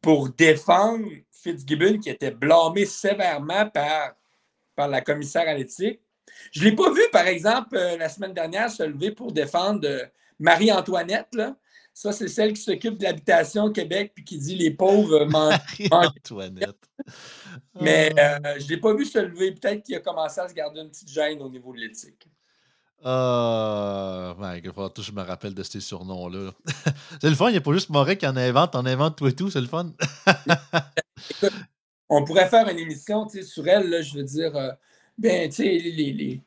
pour 0.00 0.28
défendre 0.30 1.06
Fitzgibbon, 1.30 1.98
qui 1.98 2.10
était 2.10 2.30
blâmé 2.30 2.84
sévèrement 2.84 3.68
par, 3.70 4.14
la 4.76 5.00
commissaire 5.00 5.48
à 5.48 5.54
l'éthique. 5.54 6.00
Je 6.52 6.60
ne 6.60 6.64
l'ai 6.66 6.76
pas 6.76 6.92
vu, 6.92 7.00
par 7.12 7.26
exemple, 7.26 7.76
euh, 7.76 7.96
la 7.96 8.08
semaine 8.08 8.34
dernière 8.34 8.70
se 8.70 8.82
lever 8.82 9.10
pour 9.12 9.32
défendre 9.32 9.88
euh, 9.88 10.04
Marie-Antoinette, 10.38 11.34
ça, 11.96 12.12
c'est 12.12 12.28
celle 12.28 12.52
qui 12.52 12.60
s'occupe 12.60 12.98
de 12.98 13.04
l'habitation 13.04 13.64
au 13.64 13.70
Québec 13.70 14.12
puis 14.14 14.22
qui 14.22 14.36
dit 14.36 14.54
les 14.54 14.70
pauvres 14.70 15.24
mangent. 15.30 15.56
Antoinette. 15.90 16.90
Mais 17.80 18.12
ah. 18.18 18.38
euh, 18.44 18.56
je 18.58 18.64
ne 18.64 18.68
l'ai 18.68 18.76
pas 18.76 18.94
vu 18.94 19.06
se 19.06 19.18
lever. 19.18 19.52
Peut-être 19.52 19.82
qu'il 19.82 19.94
a 19.94 20.00
commencé 20.00 20.38
à 20.38 20.46
se 20.46 20.52
garder 20.52 20.80
une 20.80 20.90
petite 20.90 21.08
gêne 21.08 21.40
au 21.40 21.48
niveau 21.48 21.72
de 21.72 21.78
l'éthique. 21.78 22.28
Ah, 23.02 24.36
uh, 24.38 25.02
je 25.02 25.12
me 25.12 25.22
rappelle 25.22 25.54
de 25.54 25.62
ces 25.62 25.80
surnoms-là. 25.80 26.52
c'est 27.22 27.30
le 27.30 27.34
fun, 27.34 27.48
il 27.48 27.52
n'y 27.52 27.58
a 27.58 27.62
pas 27.62 27.72
juste 27.72 27.88
Moret 27.88 28.18
qui 28.18 28.26
en 28.26 28.36
invente, 28.36 28.74
on 28.74 28.84
invente 28.84 29.16
tout 29.16 29.28
et 29.28 29.34
tout, 29.34 29.48
c'est 29.48 29.62
le 29.62 29.66
fun. 29.66 29.90
on 32.10 32.24
pourrait 32.24 32.50
faire 32.50 32.68
une 32.68 32.78
émission 32.78 33.26
sur 33.26 33.66
elle, 33.66 33.88
là, 33.88 34.02
je 34.02 34.18
veux 34.18 34.24
dire, 34.24 34.54
euh, 34.54 34.70
ben, 35.16 35.48
tu 35.48 35.56
sais, 35.56 35.64
les, 35.64 36.12
les, 36.12 36.42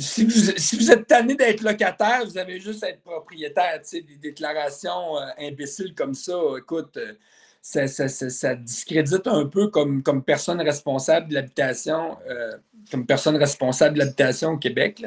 si 0.00 0.24
vous, 0.24 0.90
êtes 0.90 1.06
tanné 1.06 1.34
d'être 1.34 1.62
locataire, 1.62 2.24
vous 2.24 2.38
avez 2.38 2.58
juste 2.58 2.82
à 2.82 2.88
être 2.88 3.02
propriétaire. 3.02 3.80
Des 3.92 4.16
déclarations 4.16 5.18
euh, 5.18 5.26
imbéciles 5.38 5.94
comme 5.94 6.14
ça, 6.14 6.38
écoute, 6.58 6.96
euh, 6.96 7.14
ça, 7.60 8.54
discrédite 8.54 9.26
un 9.26 9.46
peu 9.46 9.68
comme, 9.68 10.02
comme 10.02 10.24
personne 10.24 10.60
responsable 10.62 11.28
de 11.28 11.34
l'habitation, 11.34 12.16
euh, 12.28 12.52
comme 12.90 13.04
personne 13.04 13.36
responsable 13.36 13.94
de 13.94 13.98
l'habitation 14.00 14.52
au 14.52 14.58
Québec. 14.58 15.04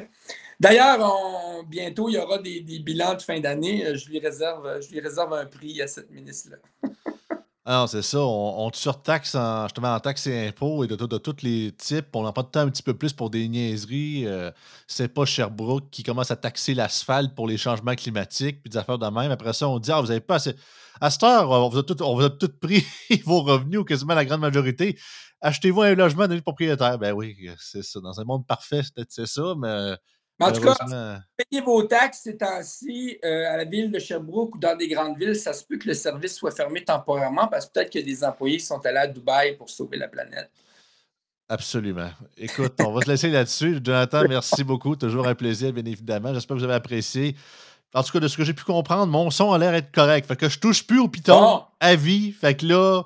D'ailleurs, 0.60 1.63
bientôt, 1.67 2.10
il 2.10 2.13
y 2.13 2.17
aura 2.19 2.38
des, 2.38 2.62
des 2.62 2.79
bilans 2.79 3.15
de 3.15 3.21
fin 3.21 3.39
d'année. 3.39 3.84
Je 3.95 4.06
je 4.06 4.10
lui 4.91 4.99
réserve 4.99 5.34
un 5.34 5.45
prix 5.45 5.82
à 5.82 5.88
cette 5.88 6.12
ministre-là. 6.12 6.58
Ah 7.65 7.86
c'est 7.88 8.02
ça. 8.02 8.19
On, 8.19 8.69
te 8.71 8.78
surtaxe 8.78 9.36
en, 9.36 9.63
justement 9.63 9.95
en 9.95 9.99
taxes 10.02 10.28
et 10.28 10.47
impôts 10.47 10.84
et 10.84 10.88
de, 10.88 10.95
tous 11.17 11.43
les 11.43 11.71
types. 11.71 12.08
On 12.13 12.23
n'a 12.23 12.34
pas 12.34 12.43
de 12.43 12.49
temps 12.49 12.60
un 12.60 12.69
petit 12.69 12.84
peu 12.84 12.93
plus 12.93 13.13
pour 13.13 13.30
des 13.30 13.47
niaiseries. 13.47 14.28
Euh, 14.28 14.52
c'est 14.86 15.08
pas 15.08 15.23
Sherbrooke 15.23 15.89
qui 15.89 16.04
commence 16.04 16.30
à 16.30 16.36
taxer 16.36 16.73
l'asphalte 16.73 17.34
pour 17.34 17.47
les 17.47 17.58
changements 17.58 17.95
climatiques 17.95 18.62
puis 18.62 18.69
des 18.69 18.78
affaires 18.78 18.97
de 18.99 19.08
même. 19.08 19.32
Après 19.32 19.54
ça, 19.54 19.69
on 19.69 19.80
dit 19.80 19.91
Ah, 19.93 20.02
vous 20.02 20.08
n'avez 20.08 20.19
pas 20.19 20.36
assez. 20.36 20.56
À 20.99 21.10
cette 21.10 21.23
heure, 21.23 21.49
on 21.52 21.69
vous 21.69 21.78
a 21.78 21.84
tout, 21.84 22.49
pris 22.62 22.86
vos 23.26 23.41
revenus, 23.41 23.80
ou 23.80 23.84
quasiment 23.86 24.13
la 24.13 24.26
grande 24.26 24.41
majorité. 24.41 24.99
Achetez-vous 25.39 25.84
un 25.84 25.95
logement 25.95 26.28
de 26.28 26.39
propriétaire. 26.41 26.99
Ben 26.99 27.13
oui, 27.13 27.49
c'est 27.60 27.84
ça. 27.84 28.02
Dans 28.02 28.19
un 28.19 28.26
monde 28.26 28.45
parfait, 28.45 28.82
c'est 29.10 29.26
ça, 29.26 29.54
mais 29.58 29.95
en 30.39 30.52
tout 30.52 30.62
cas, 30.62 30.76
payez 31.38 31.62
vos 31.62 31.84
taxes 31.84 32.22
ces 32.24 32.38
temps-ci 32.38 33.17
euh, 33.24 33.52
à 33.52 33.58
la 33.58 33.65
ville 33.65 33.91
de 33.91 34.00
Sherbrooke 34.00 34.56
ou 34.56 34.60
dans 34.60 34.76
des 34.76 34.88
grandes 34.88 35.17
villes. 35.17 35.36
Ça 35.36 35.54
se 35.54 35.63
peut 35.63 35.78
que 35.78 35.88
le 35.88 35.93
service 35.93 36.36
soit 36.36 36.52
fermé 36.52 36.84
temporairement 36.84 37.48
parce 37.48 37.65
que 37.65 37.74
peut-être 37.74 37.93
que 37.93 38.00
des 38.00 38.24
employés 38.24 38.60
sont 38.60 38.84
allés 38.86 38.98
à 38.98 39.08
Dubaï 39.08 39.56
pour 39.56 39.69
sauver 39.69 39.98
la 39.98 40.08
planète. 40.08 40.50
Absolument. 41.50 42.10
Écoute, 42.38 42.74
on 42.80 42.93
va 42.93 43.02
se 43.02 43.10
laisser 43.10 43.30
là-dessus. 43.30 43.80
Jonathan, 43.84 44.24
merci 44.28 44.63
beaucoup. 44.63 44.96
Toujours 44.96 45.28
un 45.28 45.36
plaisir, 45.36 45.72
bien 45.72 45.86
évidemment. 45.86 46.34
J'espère 46.34 46.56
que 46.56 46.60
vous 46.60 46.65
avez 46.65 46.74
apprécié. 46.74 47.36
En 47.93 48.02
tout 48.02 48.12
cas, 48.12 48.19
de 48.19 48.28
ce 48.28 48.36
que 48.36 48.43
j'ai 48.43 48.54
pu 48.54 48.63
comprendre, 48.63 49.06
mon 49.06 49.30
son 49.30 49.52
a 49.52 49.58
l'air 49.58 49.72
d'être 49.72 49.91
correct. 49.91 50.26
Fait 50.28 50.36
que 50.36 50.50
je 50.50 50.60
touche 50.60 50.88
plus 50.88 51.00
au 51.00 51.08
piton 51.08 51.63
à 51.80 51.96
vie. 51.96 52.32
Fait 52.32 52.56
que 52.58 52.65
là, 52.65 53.04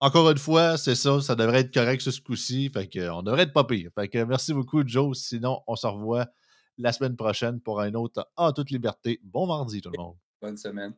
encore 0.00 0.28
une 0.30 0.38
fois, 0.38 0.78
c'est 0.78 0.96
ça. 0.96 1.20
Ça 1.20 1.36
devrait 1.36 1.60
être 1.60 1.72
correct 1.72 2.00
ce 2.00 2.20
coup-ci. 2.20 2.70
Fait 2.70 2.88
que 2.88 3.08
on 3.10 3.22
devrait 3.22 3.42
être 3.42 3.52
pas 3.52 3.64
pire. 3.64 3.90
Fait 3.94 4.08
que 4.08 4.24
merci 4.24 4.52
beaucoup, 4.52 4.82
Joe. 4.84 5.16
Sinon, 5.16 5.60
on 5.68 5.76
se 5.76 5.86
revoit 5.86 6.26
la 6.80 6.92
semaine 6.92 7.16
prochaine 7.16 7.60
pour 7.60 7.80
un 7.80 7.94
autre 7.94 8.28
En 8.36 8.52
toute 8.52 8.70
liberté. 8.70 9.20
Bon 9.22 9.46
mardi, 9.46 9.80
tout 9.80 9.90
le 9.90 9.98
monde. 9.98 10.16
Bonne 10.40 10.56
semaine. 10.56 10.94